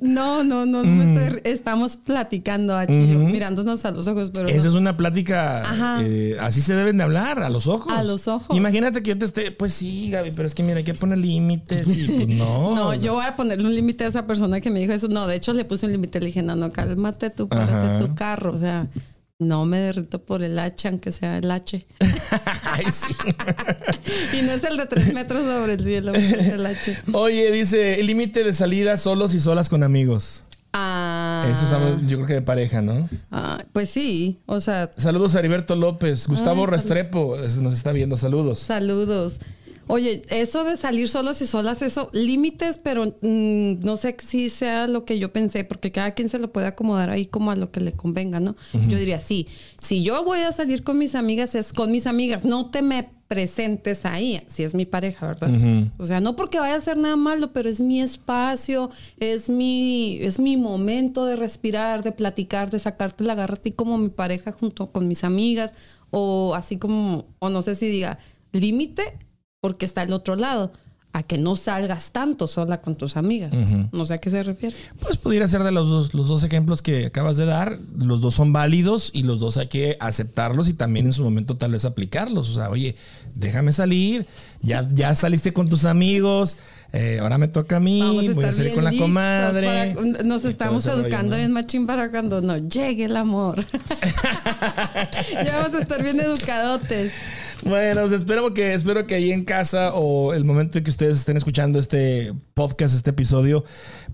no, 0.00 0.44
no, 0.44 0.66
no, 0.66 0.82
no 0.82 0.84
me 0.84 1.04
Mm. 1.06 1.16
estoy, 1.18 1.40
estamos 1.44 1.96
platicando 1.96 2.76
H 2.76 2.92
yo, 2.92 3.18
mirándonos 3.18 3.84
a 3.84 3.90
los 3.90 4.06
ojos, 4.08 4.30
pero 4.32 4.48
Esa 4.48 4.64
no. 4.64 4.68
es 4.68 4.74
una 4.74 4.96
plática, 4.96 5.98
eh, 6.02 6.36
así 6.40 6.60
se 6.60 6.74
deben 6.74 6.98
de 6.98 7.04
hablar, 7.04 7.42
a 7.42 7.48
los 7.50 7.66
ojos. 7.66 7.92
A 7.92 8.02
los 8.04 8.28
ojos. 8.28 8.56
Imagínate 8.56 9.02
que 9.02 9.10
yo 9.10 9.18
te 9.18 9.24
esté, 9.24 9.50
pues 9.50 9.72
sí, 9.72 10.10
Gaby, 10.10 10.32
pero 10.32 10.46
es 10.46 10.54
que 10.54 10.62
mira, 10.62 10.78
hay 10.78 10.84
que 10.84 10.94
poner 10.94 11.18
límites 11.18 11.86
y 11.86 12.06
pues 12.06 12.28
no. 12.28 12.74
No, 12.74 12.94
yo 12.94 13.14
voy 13.14 13.24
a 13.26 13.36
ponerle 13.36 13.66
un 13.66 13.74
límite 13.74 14.04
a 14.04 14.08
esa 14.08 14.26
persona 14.26 14.60
que 14.60 14.70
me 14.70 14.80
dijo 14.80 14.92
eso. 14.92 15.08
No, 15.08 15.26
de 15.26 15.36
hecho 15.36 15.52
le 15.52 15.64
puse 15.64 15.86
un 15.86 15.92
límite. 15.92 16.20
Le 16.20 16.26
dije, 16.26 16.42
no, 16.42 16.56
no, 16.56 16.70
cálmate 16.70 17.30
tú, 17.30 17.48
párate 17.48 17.72
Ajá. 17.72 17.98
tu 18.00 18.14
carro. 18.14 18.52
O 18.52 18.58
sea, 18.58 18.86
no 19.40 19.64
me 19.66 19.78
derrito 19.78 20.20
por 20.24 20.42
el 20.42 20.58
H, 20.58 20.88
aunque 20.88 21.12
sea 21.12 21.38
el 21.38 21.48
H. 21.50 21.86
Ay, 22.64 22.84
sí. 22.90 23.14
y 24.38 24.42
no 24.42 24.52
es 24.52 24.64
el 24.64 24.76
de 24.76 24.86
tres 24.86 25.12
metros 25.14 25.42
sobre 25.44 25.74
el 25.74 25.84
cielo, 25.84 26.12
es 26.12 26.32
el 26.32 26.66
H. 26.66 26.98
Oye, 27.12 27.52
dice, 27.52 28.00
el 28.00 28.06
límite 28.06 28.42
de 28.42 28.52
salida 28.52 28.96
solos 28.96 29.34
y 29.34 29.40
solas 29.40 29.68
con 29.68 29.84
amigos. 29.84 30.42
Ah, 30.72 31.46
Eso 31.50 31.64
es 31.64 32.06
yo 32.06 32.16
creo 32.18 32.26
que 32.26 32.34
de 32.34 32.42
pareja, 32.42 32.82
¿no? 32.82 33.08
ah, 33.30 33.64
pues 33.72 33.88
sí, 33.88 34.40
o 34.46 34.60
sea, 34.60 34.92
Saludos 34.96 35.34
a 35.34 35.38
Heriberto 35.38 35.74
López, 35.76 36.26
Gustavo 36.28 36.62
Ay, 36.64 36.70
Restrepo, 36.72 37.36
es- 37.36 37.56
nos 37.56 37.72
está 37.74 37.92
viendo, 37.92 38.16
saludos. 38.16 38.58
saludos. 38.58 39.38
Oye, 39.88 40.22
eso 40.28 40.64
de 40.64 40.76
salir 40.76 41.08
solos 41.08 41.40
y 41.40 41.46
solas, 41.46 41.82
eso, 41.82 42.10
límites, 42.12 42.78
pero 42.78 43.16
mm, 43.22 43.80
no 43.80 43.96
sé 43.96 44.16
si 44.24 44.48
sea 44.48 44.86
lo 44.86 45.04
que 45.04 45.18
yo 45.18 45.32
pensé, 45.32 45.64
porque 45.64 45.90
cada 45.90 46.12
quien 46.12 46.28
se 46.28 46.38
lo 46.38 46.52
puede 46.52 46.66
acomodar 46.66 47.10
ahí 47.10 47.26
como 47.26 47.50
a 47.50 47.56
lo 47.56 47.70
que 47.70 47.80
le 47.80 47.92
convenga, 47.92 48.38
¿no? 48.38 48.54
Yo 48.88 48.98
diría, 48.98 49.20
sí, 49.20 49.46
si 49.82 50.02
yo 50.02 50.24
voy 50.24 50.40
a 50.40 50.52
salir 50.52 50.84
con 50.84 50.98
mis 50.98 51.14
amigas, 51.14 51.54
es 51.54 51.72
con 51.72 51.90
mis 51.90 52.06
amigas, 52.06 52.44
no 52.44 52.70
te 52.70 52.82
me 52.82 53.08
presentes 53.28 54.06
ahí, 54.06 54.42
si 54.46 54.62
es 54.62 54.74
mi 54.74 54.86
pareja, 54.86 55.26
¿verdad? 55.26 55.50
O 55.98 56.04
sea, 56.04 56.20
no 56.20 56.34
porque 56.34 56.58
vaya 56.58 56.74
a 56.74 56.78
hacer 56.78 56.96
nada 56.96 57.16
malo, 57.16 57.52
pero 57.52 57.68
es 57.68 57.78
mi 57.78 58.00
espacio, 58.00 58.90
es 59.18 59.50
mi, 59.50 60.18
es 60.20 60.38
mi 60.38 60.56
momento 60.56 61.26
de 61.26 61.36
respirar, 61.36 62.02
de 62.02 62.12
platicar, 62.12 62.70
de 62.70 62.78
sacarte 62.78 63.24
la 63.24 63.34
garra 63.34 63.54
a 63.54 63.62
ti 63.62 63.70
como 63.70 63.98
mi 63.98 64.08
pareja 64.08 64.50
junto 64.52 64.86
con 64.86 65.08
mis 65.08 65.24
amigas, 65.24 65.74
o 66.10 66.54
así 66.54 66.76
como, 66.78 67.26
o 67.38 67.50
no 67.50 67.60
sé 67.60 67.74
si 67.74 67.88
diga, 67.88 68.18
límite, 68.52 69.18
porque 69.60 69.86
está 69.86 70.02
el 70.02 70.12
otro 70.12 70.36
lado, 70.36 70.72
a 71.12 71.22
que 71.22 71.38
no 71.38 71.56
salgas 71.56 72.12
tanto 72.12 72.46
sola 72.46 72.80
con 72.82 72.94
tus 72.94 73.16
amigas. 73.16 73.52
No 73.92 74.04
sé 74.04 74.14
a 74.14 74.18
qué 74.18 74.28
se 74.30 74.42
refiere. 74.42 74.76
Pues 75.00 75.16
pudiera 75.16 75.48
ser 75.48 75.62
de 75.64 75.72
los 75.72 75.88
dos, 75.88 76.14
los 76.14 76.28
dos 76.28 76.44
ejemplos 76.44 76.82
que 76.82 77.06
acabas 77.06 77.36
de 77.38 77.46
dar. 77.46 77.78
Los 77.96 78.20
dos 78.20 78.34
son 78.34 78.52
válidos 78.52 79.10
y 79.14 79.22
los 79.24 79.40
dos 79.40 79.56
hay 79.56 79.66
que 79.68 79.96
aceptarlos 80.00 80.68
y 80.68 80.74
también 80.74 81.06
en 81.06 81.12
su 81.14 81.24
momento 81.24 81.56
tal 81.56 81.72
vez 81.72 81.84
aplicarlos. 81.86 82.50
O 82.50 82.54
sea, 82.54 82.68
oye, 82.68 82.94
déjame 83.34 83.72
salir. 83.72 84.26
Ya, 84.62 84.86
ya 84.92 85.14
saliste 85.14 85.52
con 85.52 85.68
tus 85.68 85.86
amigos. 85.86 86.56
eh, 86.92 87.18
ahora 87.20 87.38
me 87.38 87.48
toca 87.48 87.76
a 87.76 87.80
mí. 87.80 88.00
Vamos 88.00 88.28
a 88.28 88.32
voy 88.34 88.44
a 88.44 88.52
salir 88.52 88.74
con 88.74 88.84
la 88.84 88.92
comadre. 88.96 89.94
para- 89.96 90.22
nos 90.24 90.44
estamos 90.44 90.84
educando 90.86 91.36
bien 91.36 91.52
machín 91.52 91.86
para 91.86 92.10
cuando 92.10 92.42
no 92.42 92.58
llegue 92.58 93.06
el 93.06 93.16
amor. 93.16 93.64
ya 95.32 95.58
vamos 95.58 95.74
a 95.74 95.80
estar 95.80 96.02
bien 96.02 96.20
educadotes. 96.20 97.12
Bueno, 97.64 98.02
pues 98.02 98.12
espero 98.12 98.54
que, 98.54 98.72
espero 98.72 99.06
que 99.06 99.16
ahí 99.16 99.32
en 99.32 99.44
casa 99.44 99.92
o 99.94 100.32
el 100.32 100.44
momento 100.44 100.78
en 100.78 100.84
que 100.84 100.90
ustedes 100.90 101.18
estén 101.18 101.36
escuchando 101.36 101.78
este 101.78 102.32
podcast, 102.54 102.94
este 102.94 103.10
episodio, 103.10 103.64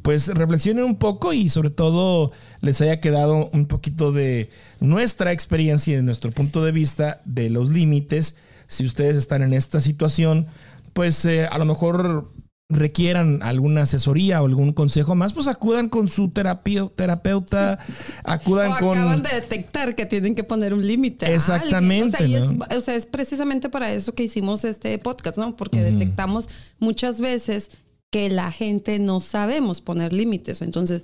pues 0.02 0.28
reflexionen 0.28 0.84
un 0.84 0.98
poco 0.98 1.32
y 1.32 1.50
sobre 1.50 1.70
todo 1.70 2.32
les 2.60 2.80
haya 2.80 3.00
quedado 3.00 3.50
un 3.52 3.66
poquito 3.66 4.12
de 4.12 4.50
nuestra 4.80 5.32
experiencia 5.32 5.92
y 5.92 5.96
de 5.96 6.02
nuestro 6.02 6.30
punto 6.30 6.64
de 6.64 6.72
vista 6.72 7.20
de 7.26 7.50
los 7.50 7.68
límites. 7.68 8.36
Si 8.66 8.84
ustedes 8.84 9.16
están 9.16 9.42
en 9.42 9.52
esta 9.52 9.80
situación, 9.80 10.46
pues 10.94 11.24
eh, 11.26 11.46
a 11.46 11.58
lo 11.58 11.66
mejor 11.66 12.32
requieran 12.70 13.42
alguna 13.42 13.82
asesoría 13.82 14.42
o 14.42 14.46
algún 14.46 14.72
consejo 14.72 15.14
más, 15.14 15.32
pues 15.32 15.48
acudan 15.48 15.88
con 15.88 16.08
su 16.08 16.30
terapia, 16.30 16.88
terapeuta, 16.94 17.78
acudan 18.24 18.72
O 18.72 18.76
con... 18.78 18.98
acaban 18.98 19.22
de 19.22 19.34
detectar 19.34 19.94
que 19.94 20.06
tienen 20.06 20.34
que 20.34 20.44
poner 20.44 20.72
un 20.72 20.86
límite. 20.86 21.32
Exactamente, 21.32 22.16
O 22.16 22.18
sea, 22.18 22.26
y 22.26 22.34
es, 22.34 22.52
¿no? 22.52 22.66
o 22.70 22.80
sea, 22.80 22.94
es 22.94 23.06
precisamente 23.06 23.68
para 23.68 23.92
eso 23.92 24.14
que 24.14 24.22
hicimos 24.22 24.64
este 24.64 24.98
podcast, 24.98 25.36
¿no? 25.36 25.56
Porque 25.56 25.82
detectamos 25.82 26.48
muchas 26.78 27.20
veces 27.20 27.70
que 28.10 28.30
la 28.30 28.50
gente 28.50 28.98
no 28.98 29.20
sabemos 29.20 29.80
poner 29.80 30.12
límites. 30.12 30.62
Entonces, 30.62 31.02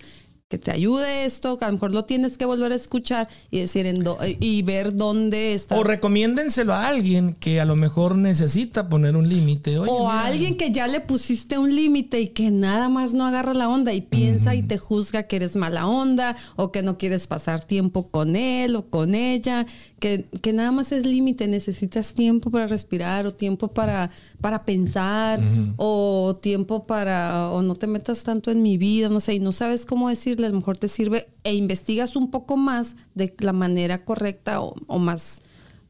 que 0.51 0.59
te 0.59 0.73
ayude 0.73 1.25
esto, 1.27 1.57
que 1.57 1.65
a 1.65 1.69
lo 1.69 1.75
mejor 1.75 1.95
lo 1.95 2.03
tienes 2.05 2.37
que 2.37 2.45
volver 2.45 2.73
a 2.73 2.75
escuchar 2.75 3.29
y 3.53 3.61
decir 3.61 3.87
en 3.87 4.03
do- 4.03 4.19
y 4.41 4.63
ver 4.63 4.97
dónde 4.97 5.55
está. 5.55 5.77
O 5.79 5.85
recomiéndenselo 5.85 6.75
a 6.75 6.89
alguien 6.89 7.35
que 7.35 7.61
a 7.61 7.65
lo 7.65 7.77
mejor 7.77 8.17
necesita 8.17 8.89
poner 8.89 9.15
un 9.15 9.29
límite. 9.29 9.79
O 9.79 10.11
a 10.11 10.27
alguien 10.27 10.57
que 10.57 10.73
ya 10.73 10.89
le 10.89 10.99
pusiste 11.01 11.57
un 11.57 11.73
límite 11.73 12.21
y 12.21 12.27
que 12.29 12.51
nada 12.51 12.89
más 12.89 13.15
no 13.15 13.25
agarra 13.27 13.55
la 13.55 13.69
onda 13.69 13.93
y 13.93 14.01
piensa 14.01 14.57
y 14.57 14.63
te 14.65 14.77
juzga 14.77 15.23
que 15.23 15.37
eres 15.37 15.55
mala 15.55 15.87
onda 15.87 16.37
o 16.57 16.73
que 16.73 16.83
no 16.83 16.99
quieres 16.99 17.29
pasar 17.29 17.65
tiempo 17.65 18.09
con 18.09 18.35
él 18.35 18.75
o 18.75 18.87
con 18.91 19.15
ella, 19.15 19.67
que, 20.01 20.27
que 20.43 20.53
nada 20.53 20.73
más 20.73 20.91
es 20.91 21.07
límite, 21.07 21.47
necesitas 21.47 22.13
tiempo 22.13 22.51
para 22.51 22.67
respirar 22.67 23.25
o 23.25 23.33
tiempo 23.33 23.69
para, 23.69 24.11
para 24.41 24.65
pensar 24.65 25.39
o 25.77 26.37
tiempo 26.43 26.87
para, 26.89 27.51
o 27.53 27.63
no 27.63 27.77
te 27.77 27.87
metas 27.87 28.25
tanto 28.25 28.51
en 28.51 28.63
mi 28.63 28.79
vida, 28.79 29.09
no 29.09 29.21
sé, 29.21 29.35
y 29.35 29.39
no 29.39 29.53
sabes 29.53 29.87
cómo 29.87 30.09
decirle, 30.09 30.40
a 30.47 30.51
lo 30.51 30.57
mejor 30.57 30.77
te 30.77 30.89
sirve 30.89 31.29
e 31.45 31.55
investigas 31.55 32.17
un 32.17 32.31
poco 32.31 32.57
más 32.57 32.97
de 33.15 33.35
la 33.41 33.53
manera 33.53 34.05
correcta 34.05 34.61
o, 34.61 34.75
o 34.87 34.99
más 34.99 35.43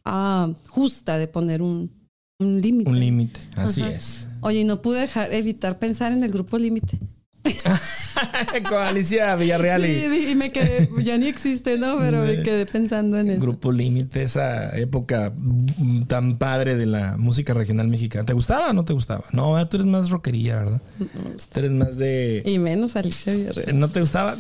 ah, 0.05 0.53
justa 0.69 1.19
de 1.19 1.29
poner 1.29 1.63
un, 1.63 1.91
límite. 2.39 2.91
Un 2.91 3.01
límite, 3.01 3.41
así 3.57 3.83
Ajá. 3.83 3.91
es. 3.91 4.27
Oye, 4.41 4.61
y 4.61 4.65
no 4.65 4.81
pude 4.81 5.01
dejar, 5.01 5.35
evitar 5.35 5.79
pensar 5.79 6.13
en 6.13 6.23
el 6.23 6.33
grupo 6.33 6.59
límite. 6.59 6.99
Con 8.69 8.83
Alicia 8.83 9.35
Villarreal 9.37 9.87
y 9.87 10.35
me 10.35 10.53
quedé, 10.53 10.89
ya 11.03 11.17
ni 11.17 11.27
existe, 11.27 11.79
¿no? 11.79 11.99
Pero 11.99 12.25
me 12.25 12.43
quedé 12.43 12.67
pensando 12.67 13.19
en 13.19 13.31
eso. 13.31 13.41
Grupo 13.41 13.73
Límite, 13.73 14.23
esa 14.23 14.77
época 14.77 15.33
mm, 15.35 16.03
tan 16.03 16.37
padre 16.37 16.77
de 16.77 16.87
la 16.87 17.17
música 17.17 17.55
regional 17.55 17.89
mexicana. 17.89 18.27
¿Te 18.27 18.33
gustaba 18.33 18.71
o 18.71 18.73
no 18.73 18.85
te 18.85 18.93
gustaba? 18.93 19.25
No, 19.33 19.67
tú 19.69 19.79
eres 19.79 19.87
más 19.87 20.11
rockerilla, 20.11 20.57
¿verdad? 20.57 20.83
Tú 20.99 21.61
eres 21.61 21.71
más 21.71 21.97
de... 21.97 22.43
Y 22.45 22.59
menos 22.59 22.97
Alicia 22.97 23.33
Villarreal. 23.33 23.79
¿No 23.79 23.89
te 23.89 24.01
gustaba? 24.01 24.37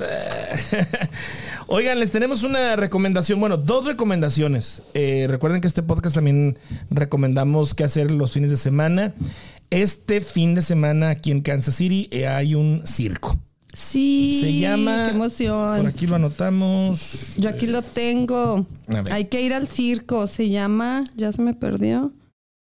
Oigan, 1.66 2.00
les 2.00 2.10
tenemos 2.10 2.42
una 2.42 2.76
recomendación, 2.76 3.40
bueno, 3.40 3.56
dos 3.56 3.86
recomendaciones. 3.86 4.82
Eh, 4.94 5.26
recuerden 5.28 5.60
que 5.60 5.68
este 5.68 5.82
podcast 5.82 6.16
también 6.16 6.58
recomendamos 6.90 7.74
qué 7.74 7.84
hacer 7.84 8.10
los 8.10 8.32
fines 8.32 8.50
de 8.50 8.56
semana. 8.56 9.14
Este 9.70 10.20
fin 10.20 10.54
de 10.54 10.62
semana 10.62 11.10
aquí 11.10 11.30
en 11.30 11.42
Kansas 11.42 11.76
City 11.76 12.08
eh, 12.10 12.26
hay 12.26 12.54
un 12.54 12.82
circo. 12.86 13.38
Sí, 13.72 14.38
Se 14.40 14.52
llama... 14.58 14.96
qué 15.06 15.12
Por 15.12 15.14
emoción. 15.16 15.86
aquí 15.86 16.06
lo 16.06 16.16
anotamos. 16.16 17.34
Yo 17.36 17.48
aquí 17.48 17.66
lo 17.68 17.82
tengo. 17.82 18.66
Hay 19.12 19.26
que 19.26 19.42
ir 19.42 19.54
al 19.54 19.68
circo. 19.68 20.26
Se 20.26 20.48
llama, 20.48 21.04
ya 21.16 21.30
se 21.32 21.40
me 21.42 21.54
perdió. 21.54 22.12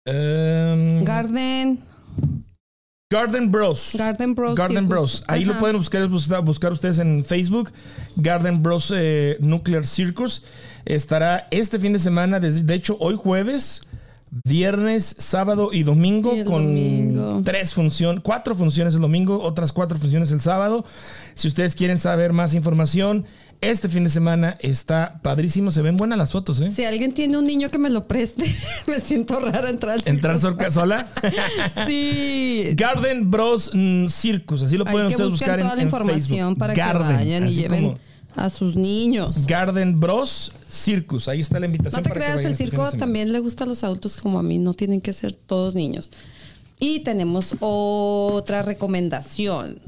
Em, 0.06 1.04
Garden, 1.04 1.80
Garden 3.12 3.52
Bros. 3.52 3.92
Garden 3.96 4.36
Bros. 4.36 4.56
Garden 4.56 4.76
Circus. 4.84 4.90
Bros. 4.90 5.24
Ahí 5.28 5.46
lo 5.46 5.58
pueden 5.58 5.78
buscar, 5.78 6.08
buscar, 6.08 6.44
buscar 6.44 6.72
ustedes 6.74 7.00
en 7.00 7.26
Facebook. 7.26 7.72
Garden 8.16 8.62
Bros 8.62 8.94
eh, 8.96 9.38
Nuclear 9.40 9.88
Circus. 9.88 10.44
Estará 10.86 11.48
este 11.50 11.80
fin 11.80 11.94
de 11.94 12.00
semana, 12.00 12.40
desde- 12.40 12.64
de 12.64 12.74
hecho, 12.76 12.98
hoy 13.00 13.16
jueves, 13.16 13.82
viernes, 14.44 15.16
sábado 15.20 15.70
y 15.72 15.84
domingo, 15.84 16.36
Y 16.36 16.44
con 16.44 16.64
domingo. 16.68 17.42
tres 17.44 17.74
funciones, 17.74 18.24
cuatro 18.24 18.56
funciones 18.56 18.96
el 18.96 19.02
domingo, 19.02 19.40
otras 19.42 19.72
cuatro 19.72 19.98
funciones 20.00 20.32
el 20.32 20.42
sábado. 20.42 20.86
Si 21.36 21.48
ustedes 21.48 21.76
quieren 21.76 22.00
saber 22.00 22.34
más 22.34 22.54
información, 22.54 23.26
este 23.62 23.90
fin 23.90 24.04
de 24.04 24.10
semana 24.10 24.58
está 24.60 25.20
padrísimo. 25.22 25.72
Se 25.72 25.82
ven 25.82 25.98
buenas 25.98 26.18
las 26.18 26.32
fotos, 26.32 26.60
¿eh? 26.62 26.72
Si 26.76 26.84
alguien 26.84 27.14
tiene 27.14 27.38
un 27.38 27.46
niño 27.46 27.70
que 27.70 27.78
me 27.78 27.90
lo 27.90 28.08
preste, 28.08 28.44
me 28.88 29.00
siento 29.00 29.40
rara 29.40 29.70
entrar 29.70 29.96
al. 29.96 30.04
Entrar 30.06 30.38
sola. 30.38 31.08
Sí. 31.88 32.70
Garden 32.76 33.30
Bros 33.30 33.72
mm, 33.74 34.08
Circus, 34.08 34.64
así 34.64 34.78
lo 34.78 34.86
pueden 34.86 35.08
que 35.08 35.14
ustedes 35.16 35.32
buscar 35.32 35.50
buscar 35.50 35.60
en, 35.60 35.66
toda 35.66 35.76
la 35.76 35.82
en 35.82 35.88
información 35.88 36.40
Facebook. 36.40 36.60
para 36.60 36.74
Garden, 36.74 37.08
que 37.08 37.14
vayan 37.14 37.48
y 37.48 37.54
lleven 37.54 37.84
como 37.84 38.00
a 38.36 38.50
sus 38.50 38.76
niños. 38.76 39.46
Garden 39.48 40.00
Bros 40.00 40.52
Circus. 40.70 41.28
Ahí 41.28 41.42
está 41.42 41.60
la 41.60 41.66
invitación. 41.66 42.00
No 42.00 42.04
te 42.04 42.10
para 42.10 42.22
creas, 42.22 42.40
el 42.46 42.52
este 42.52 42.66
circo 42.66 42.92
también 42.92 43.32
le 43.32 43.40
gusta 43.40 43.64
a 43.64 43.68
los 43.68 43.84
adultos 43.84 44.18
como 44.18 44.40
a 44.40 44.44
mí, 44.44 44.58
no 44.58 44.74
tienen 44.74 45.02
que 45.02 45.14
ser 45.14 45.34
todos 45.34 45.76
niños. 45.76 46.12
Y 46.80 47.00
tenemos 47.02 47.56
otra 47.60 48.62
recomendación. 48.62 49.80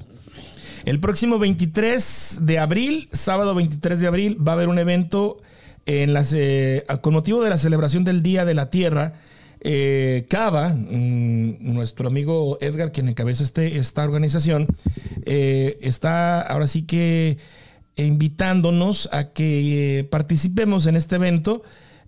El 0.85 0.99
próximo 0.99 1.39
23 1.39 2.39
de 2.41 2.59
abril, 2.59 3.09
sábado 3.11 3.55
23 3.55 3.99
de 3.99 4.07
abril, 4.07 4.47
va 4.47 4.51
a 4.51 4.55
haber 4.55 4.69
un 4.69 4.77
evento 4.77 5.41
en 5.87 6.13
las, 6.13 6.31
eh, 6.33 6.85
con 7.01 7.13
motivo 7.13 7.43
de 7.43 7.49
la 7.49 7.57
celebración 7.57 8.03
del 8.03 8.21
Día 8.21 8.45
de 8.45 8.53
la 8.53 8.69
Tierra. 8.69 9.13
Eh, 9.61 10.27
Cava, 10.29 10.69
mm, 10.69 11.73
nuestro 11.73 12.07
amigo 12.07 12.59
Edgar, 12.61 12.91
quien 12.91 13.09
encabeza 13.09 13.43
este, 13.43 13.79
esta 13.79 14.03
organización, 14.03 14.67
eh, 15.25 15.79
está 15.81 16.39
ahora 16.41 16.67
sí 16.67 16.83
que 16.83 17.39
invitándonos 17.95 19.09
a 19.11 19.29
que 19.31 19.99
eh, 19.99 20.03
participemos 20.03 20.85
en 20.85 20.95
este 20.95 21.15
evento. 21.15 21.63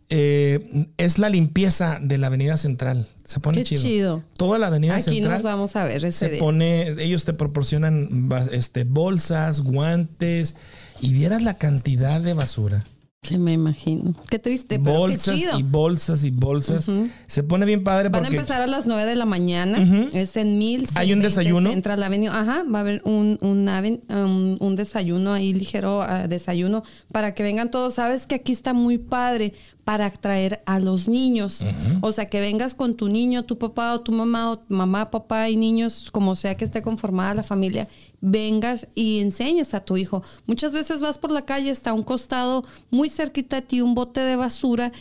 Eh, 0.10 0.88
es 0.96 1.20
la 1.20 1.28
limpieza 1.30 2.00
de 2.02 2.18
la 2.18 2.28
Avenida 2.28 2.56
Central. 2.56 3.08
Se 3.26 3.42
pone 3.42 3.58
Qué 3.58 3.64
chido. 3.66 3.82
chido. 3.82 4.24
Toda 4.38 4.58
la 4.58 4.68
Avenida 4.68 4.96
Aquí 4.96 5.04
Central 5.04 5.34
nos 5.34 5.44
vamos 5.44 5.76
a 5.76 5.84
ver 5.84 6.06
ese 6.06 6.12
se 6.14 6.30
día. 6.30 6.40
pone, 6.40 6.88
ellos 7.04 7.26
te 7.26 7.34
proporcionan 7.34 8.30
este, 8.54 8.86
bolsas, 8.86 9.62
guantes 9.62 10.56
y 11.02 11.12
vieras 11.14 11.44
la 11.44 11.58
cantidad 11.58 12.22
de 12.22 12.34
basura. 12.34 12.86
Sí, 13.24 13.38
me 13.38 13.52
imagino. 13.52 14.14
Qué 14.30 14.40
triste, 14.40 14.80
pero 14.80 15.00
bolsas 15.00 15.36
qué 15.36 15.42
chido. 15.42 15.60
y 15.60 15.64
bolsas 15.64 16.24
y 16.24 16.32
bolsas. 16.32 16.88
Se 17.26 17.44
pone 17.44 17.66
bien 17.66 17.84
padre 17.84 18.08
Van 18.10 18.24
a 18.24 18.28
empezar 18.30 18.62
a 18.62 18.68
las 18.68 18.86
9 18.88 19.06
de 19.06 19.16
la 19.16 19.26
mañana. 19.26 20.08
Es 20.14 20.38
en 20.38 20.58
mil. 20.58 20.88
¿Hay 20.96 21.12
un 21.12 21.20
desayuno? 21.20 21.72
Central 21.72 22.04
Avenue. 22.04 22.30
Ajá, 22.30 22.64
va 22.74 22.78
a 22.78 22.82
haber 22.82 23.02
un, 23.04 23.38
un, 23.42 23.68
aven- 23.68 24.02
um, 24.10 24.58
un 24.66 24.76
desayuno 24.78 25.34
ahí 25.34 25.52
ligero, 25.54 26.02
ah, 26.04 26.28
desayuno, 26.28 26.84
para 27.12 27.34
que 27.34 27.44
vengan 27.44 27.70
todos. 27.70 27.96
Sabes 27.96 28.28
que 28.28 28.36
aquí 28.36 28.54
está 28.54 28.72
muy 28.74 28.98
padre 28.98 29.54
para 29.84 30.06
atraer 30.06 30.62
a 30.66 30.80
los 30.80 31.08
niños. 31.10 31.66
O 32.02 32.12
sea, 32.14 32.28
que 32.28 32.40
vengas 32.40 32.76
con 32.76 32.96
tu 32.96 33.10
niño, 33.10 33.44
tu 33.44 33.58
papá 33.58 33.94
o 33.94 34.02
tu 34.02 34.12
mamá, 34.14 34.54
o 34.54 34.64
mamá, 34.70 35.12
papá 35.12 35.50
y 35.50 35.58
niños, 35.58 36.12
como 36.12 36.36
sea 36.38 36.56
que 36.56 36.64
esté 36.66 36.82
conformada 36.82 37.34
la 37.34 37.44
familia, 37.44 37.88
vengas 38.22 38.88
y 38.96 39.20
enseñes 39.20 39.74
a 39.74 39.82
tu 39.82 39.98
hijo. 39.98 40.24
Muchas 40.46 40.74
veces 40.74 41.02
vas 41.02 41.18
por 41.18 41.32
la 41.32 41.46
calle, 41.46 41.70
está 41.70 41.92
a 41.92 41.94
un 41.94 42.04
costado 42.04 42.66
muy 42.90 43.10
cerquita 43.10 43.58
de 43.58 43.62
ti 43.64 43.82
un 43.82 43.96
bote 43.96 44.22
de 44.22 44.36
basura 44.36 44.92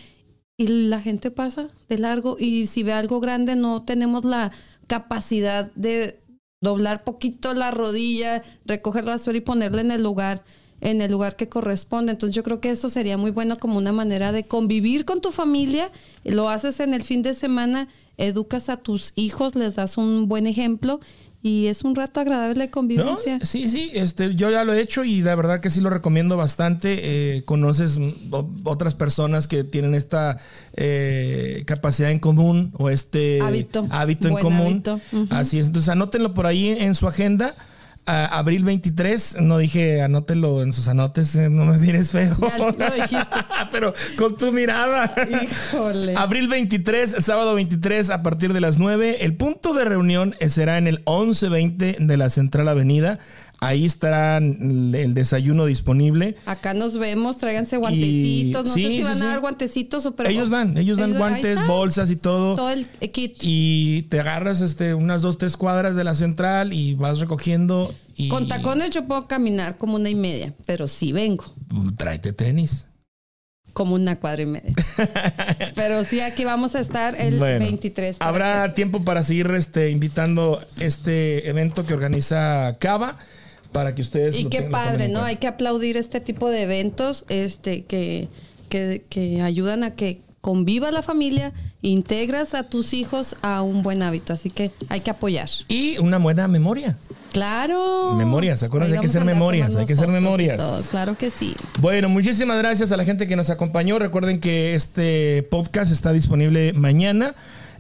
y 0.57 0.69
la 0.69 1.01
gente 1.01 1.31
pasa 1.31 1.69
de 1.89 1.99
largo 1.99 2.37
y 2.39 2.67
si 2.67 2.83
ve 2.83 2.93
algo 2.93 3.21
grande 3.21 3.57
no 3.57 3.83
tenemos 3.83 4.25
la 4.25 4.53
capacidad 4.87 5.71
de 5.75 6.21
doblar 6.61 7.05
poquito 7.05 7.53
la 7.55 7.71
rodilla, 7.71 8.43
recoger 8.65 9.05
la 9.05 9.13
basura 9.13 9.37
y 9.37 9.43
ponerla 9.43 9.83
en 9.83 9.91
el 9.91 10.03
lugar 10.03 10.45
en 10.81 11.01
el 11.01 11.11
lugar 11.11 11.37
que 11.37 11.49
corresponde. 11.49 12.13
Entonces 12.13 12.35
yo 12.35 12.43
creo 12.43 12.61
que 12.61 12.71
eso 12.71 12.89
sería 12.91 13.17
muy 13.17 13.31
bueno 13.31 13.59
como 13.59 13.79
una 13.79 13.93
manera 13.93 14.33
de 14.33 14.45
convivir 14.45 15.05
con 15.05 15.21
tu 15.21 15.33
familia. 15.33 15.91
Lo 16.25 16.49
haces 16.49 16.81
en 16.81 16.95
el 16.95 17.03
fin 17.03 17.23
de 17.23 17.35
semana, 17.35 17.89
educas 18.19 18.69
a 18.69 18.77
tus 18.77 19.13
hijos, 19.17 19.55
les 19.55 19.77
das 19.77 19.97
un 19.97 20.29
buen 20.29 20.47
ejemplo 20.47 21.01
y 21.43 21.67
es 21.67 21.85
un 21.85 21.95
rato 21.95 22.21
agradable 22.21 22.55
de 22.61 22.67
¿No? 22.67 22.71
convivencia. 22.73 23.39
Sí, 23.43 23.69
sí, 23.69 23.91
este, 23.95 24.35
yo 24.35 24.51
ya 24.51 24.65
lo 24.65 24.73
he 24.73 24.81
hecho 24.81 25.05
y 25.05 25.23
la 25.23 25.35
verdad 25.37 25.61
que 25.61 25.71
sí 25.71 25.81
lo 25.81 25.91
recomiendo 25.91 26.37
bastante. 26.37 27.37
Eh, 27.37 27.43
conoces 27.45 27.99
otras 28.65 28.95
personas 28.95 29.47
que 29.47 29.63
tienen 29.63 29.95
esta 29.95 30.39
eh, 30.75 31.63
capacidad 31.67 32.11
en 32.11 32.19
común 32.19 32.73
o 32.79 32.91
este 32.91 33.41
Hábito. 33.41 33.87
hábito 33.91 34.29
en 34.29 34.35
común. 34.39 34.67
hábito. 34.85 35.01
Así 35.31 35.59
es. 35.59 35.67
Entonces 35.69 35.89
anótenlo 35.89 36.35
por 36.35 36.47
ahí 36.47 36.69
en 36.69 36.95
su 36.95 37.07
agenda. 37.07 37.55
A- 38.09 38.39
abril 38.39 38.63
23, 38.65 39.39
no 39.41 39.59
dije 39.59 40.01
anótelo 40.01 40.63
en 40.63 40.73
sus 40.73 40.87
anotes, 40.89 41.35
eh, 41.35 41.51
no 41.51 41.65
me 41.65 41.77
mires 41.77 42.13
feo. 42.13 42.37
Ya 42.41 42.59
lo 42.59 42.73
dijiste. 42.95 43.37
Pero 43.73 43.93
con 44.17 44.37
tu 44.37 44.53
mirada. 44.53 45.13
Híjole. 45.29 46.15
Abril 46.17 46.47
23, 46.49 47.17
sábado 47.19 47.55
23 47.55 48.11
a 48.11 48.23
partir 48.23 48.53
de 48.53 48.61
las 48.61 48.79
9. 48.79 49.25
El 49.25 49.35
punto 49.37 49.75
de 49.75 49.85
reunión 49.85 50.37
será 50.49 50.79
en 50.79 50.87
el 50.87 51.03
1120 51.07 51.97
de 51.99 52.17
la 52.17 52.31
Central 52.31 52.69
Avenida. 52.69 53.19
Ahí 53.61 53.85
estará 53.87 54.37
el 54.37 55.15
desayuno 55.15 55.65
disponible. 55.67 56.37
Acá 56.45 56.75
nos 56.75 56.99
vemos, 56.99 57.39
tráiganse 57.39 57.79
guantecitos. 57.79 58.67
no 58.67 58.75
sí, 58.75 58.83
sé 58.83 58.89
si 58.91 58.97
sí, 58.99 59.03
van 59.03 59.17
sí. 59.17 59.23
a 59.23 59.27
dar 59.27 59.41
guantecitos 59.41 60.05
o 60.07 60.15
pero 60.15 60.29
ellos 60.29 60.51
dan, 60.51 60.77
ellos 60.77 60.99
dan 60.99 61.15
guantes, 61.15 61.67
bolsas 61.67 62.11
y 62.11 62.17
todo. 62.17 62.55
Todo 62.57 62.71
el 62.71 62.87
kit. 62.87 63.37
Y 63.41 64.03
te 64.11 64.21
agarras 64.21 64.61
este, 64.61 64.95
unas 64.95 65.23
dos, 65.23 65.39
tres 65.39 65.57
cuadras 65.57 65.97
de 65.97 66.05
la 66.05 66.15
central 66.15 66.73
y 66.75 66.95
vas 66.95 67.19
recogiendo. 67.19 67.95
Y 68.15 68.29
Con 68.29 68.49
tacones 68.49 68.91
yo 68.91 69.07
puedo 69.07 69.27
caminar 69.27 69.77
como 69.79 69.97
una 69.97 70.09
y 70.11 70.15
media, 70.15 70.55
pero 70.67 70.87
sí 70.89 71.13
vengo 71.13 71.45
Tráete 71.97 72.33
tenis. 72.33 72.87
como 73.73 73.95
una 73.95 74.17
cuadra 74.17 74.43
y 74.43 74.47
media. 74.47 74.73
pero 75.75 76.05
sí, 76.05 76.21
aquí 76.21 76.45
vamos 76.45 76.75
a 76.75 76.81
estar 76.81 77.15
el 77.21 77.39
Bueno, 77.39 77.59
23. 77.59 78.17
para 78.19 78.29
Habrá 78.29 78.75
tiempo 78.75 79.03
para 79.05 79.23
seguir 79.23 79.51
este, 79.51 79.91
invitando 79.91 80.63
este 80.81 81.49
evento 81.49 81.85
que 81.87 81.93
organiza 81.95 82.77
Cava 82.79 83.19
para 83.77 83.95
que 83.95 84.03
ustedes. 84.03 84.39
Y 84.39 84.45
lo 84.45 84.51
qué 84.51 84.63
padre, 84.63 85.09
¿no? 85.09 85.23
Hay 85.23 85.37
que 85.37 85.47
aplaudir 85.47 85.97
este 85.97 86.21
tipo 86.21 86.49
de 86.49 86.63
eventos 86.63 87.25
este, 87.29 87.85
que, 87.85 88.29
que, 88.71 89.05
que 89.09 89.43
ayudan 89.43 89.85
a 89.85 89.95
que 89.95 90.21
conviva 90.41 90.91
la 90.91 91.03
familia, 91.03 91.53
integras 91.83 92.55
a 92.55 92.63
tus 92.63 92.95
hijos 92.95 93.37
a 93.43 93.63
un 93.63 93.83
buen 93.83 94.03
hábito. 94.03 94.33
Así 94.33 94.49
que 94.49 94.71
hay 94.89 95.01
que 95.01 95.11
apoyar. 95.11 95.49
Y 95.69 95.99
una 95.99 96.19
buena 96.19 96.49
memoria. 96.49 96.97
Claro. 97.33 98.15
Memorias, 98.17 98.63
acuérdense, 98.63 98.95
hay 98.95 99.01
que 99.03 99.09
ser 99.09 99.25
memorias, 99.25 99.77
hay 99.77 99.85
que 99.85 99.95
ser 99.95 100.09
memorias. 100.09 100.89
Claro 100.91 101.19
que 101.19 101.31
sí. 101.31 101.55
Bueno, 101.81 102.09
muchísimas 102.09 102.57
gracias 102.59 102.93
a 102.93 102.97
la 102.97 103.05
gente 103.05 103.27
que 103.27 103.37
nos 103.37 103.51
acompañó. 103.51 103.99
Recuerden 103.99 104.41
que 104.41 104.75
este 104.75 105.43
podcast 105.51 105.93
está 105.93 106.15
disponible 106.15 106.73
mañana 106.73 107.35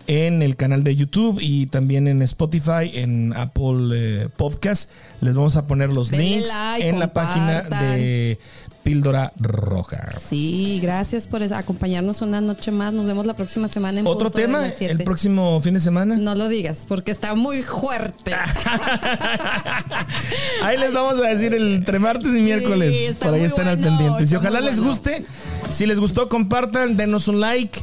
en 0.06 0.42
el 0.42 0.56
canal 0.56 0.84
de 0.84 0.96
YouTube 0.96 1.38
y 1.40 1.66
también 1.66 2.08
en 2.08 2.22
Spotify, 2.22 2.90
en 2.94 3.32
Apple 3.36 3.90
eh, 3.94 4.28
Podcast. 4.36 4.90
Les 5.20 5.34
vamos 5.34 5.56
a 5.56 5.66
poner 5.66 5.90
los 5.90 6.12
links 6.12 6.50
en 6.78 6.98
la 6.98 7.12
página 7.12 7.62
de 7.62 8.38
Píldora 8.86 9.32
Roja. 9.40 9.98
Sí, 10.30 10.78
gracias 10.80 11.26
por 11.26 11.42
acompañarnos 11.42 12.22
una 12.22 12.40
noche 12.40 12.70
más. 12.70 12.92
Nos 12.92 13.08
vemos 13.08 13.26
la 13.26 13.34
próxima 13.34 13.66
semana 13.66 13.98
en 13.98 14.06
Otro 14.06 14.30
tema 14.30 14.64
el 14.78 15.02
próximo 15.02 15.60
fin 15.60 15.74
de 15.74 15.80
semana. 15.80 16.14
No 16.16 16.36
lo 16.36 16.48
digas, 16.48 16.84
porque 16.86 17.10
está 17.10 17.34
muy 17.34 17.62
fuerte. 17.62 18.32
Ahí 20.62 20.78
les 20.78 20.94
vamos 20.94 21.18
a 21.18 21.26
decir 21.26 21.52
el 21.52 21.74
entre 21.74 21.98
martes 21.98 22.28
y 22.28 22.40
miércoles. 22.42 23.14
Por 23.14 23.34
ahí 23.34 23.42
están 23.42 23.66
al 23.66 23.80
pendiente. 23.80 24.22
Y 24.22 24.24
está 24.24 24.38
ojalá 24.38 24.60
les 24.60 24.78
guste. 24.80 25.24
Si 25.68 25.84
les 25.86 25.98
gustó, 25.98 26.28
compartan, 26.28 26.96
denos 26.96 27.26
un 27.26 27.40
like. 27.40 27.80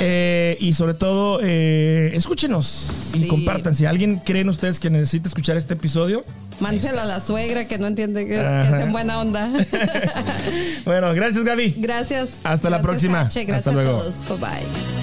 eh, 0.00 0.56
y 0.60 0.72
sobre 0.72 0.94
todo, 0.94 1.38
eh, 1.42 2.10
escúchenos 2.14 2.90
y 3.14 3.22
Sí. 3.22 3.28
compartan. 3.28 3.74
Si 3.74 3.86
alguien 3.86 4.20
creen 4.24 4.48
ustedes 4.48 4.78
que 4.80 4.90
necesita 4.90 5.28
escuchar 5.28 5.56
este 5.56 5.74
episodio, 5.74 6.24
Mándeselo 6.60 7.00
a 7.00 7.04
la 7.04 7.20
suegra 7.20 7.66
que 7.66 7.78
no 7.78 7.86
entiende 7.86 8.26
que, 8.26 8.36
es 8.36 8.72
en 8.82 8.92
buena 8.92 9.20
onda. 9.20 9.50
bueno, 10.84 11.12
gracias 11.14 11.44
Gaby. 11.44 11.74
gracias. 11.78 12.30
Hasta 12.44 12.70
la 12.70 12.80
próxima. 12.80 13.22
H. 13.22 13.44
Gracias 13.44 13.58
Hasta 13.58 13.72
luego. 13.72 13.98
a 13.98 14.02
todos. 14.02 14.28
Bye 14.28 14.38
bye. 14.38 14.94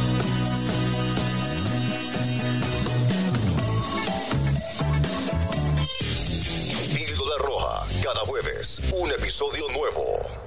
Píldora 6.94 7.36
Roja, 7.40 7.86
cada 8.04 8.20
jueves, 8.22 8.82
un 9.00 9.12
episodio 9.12 9.64
nuevo. 9.74 10.41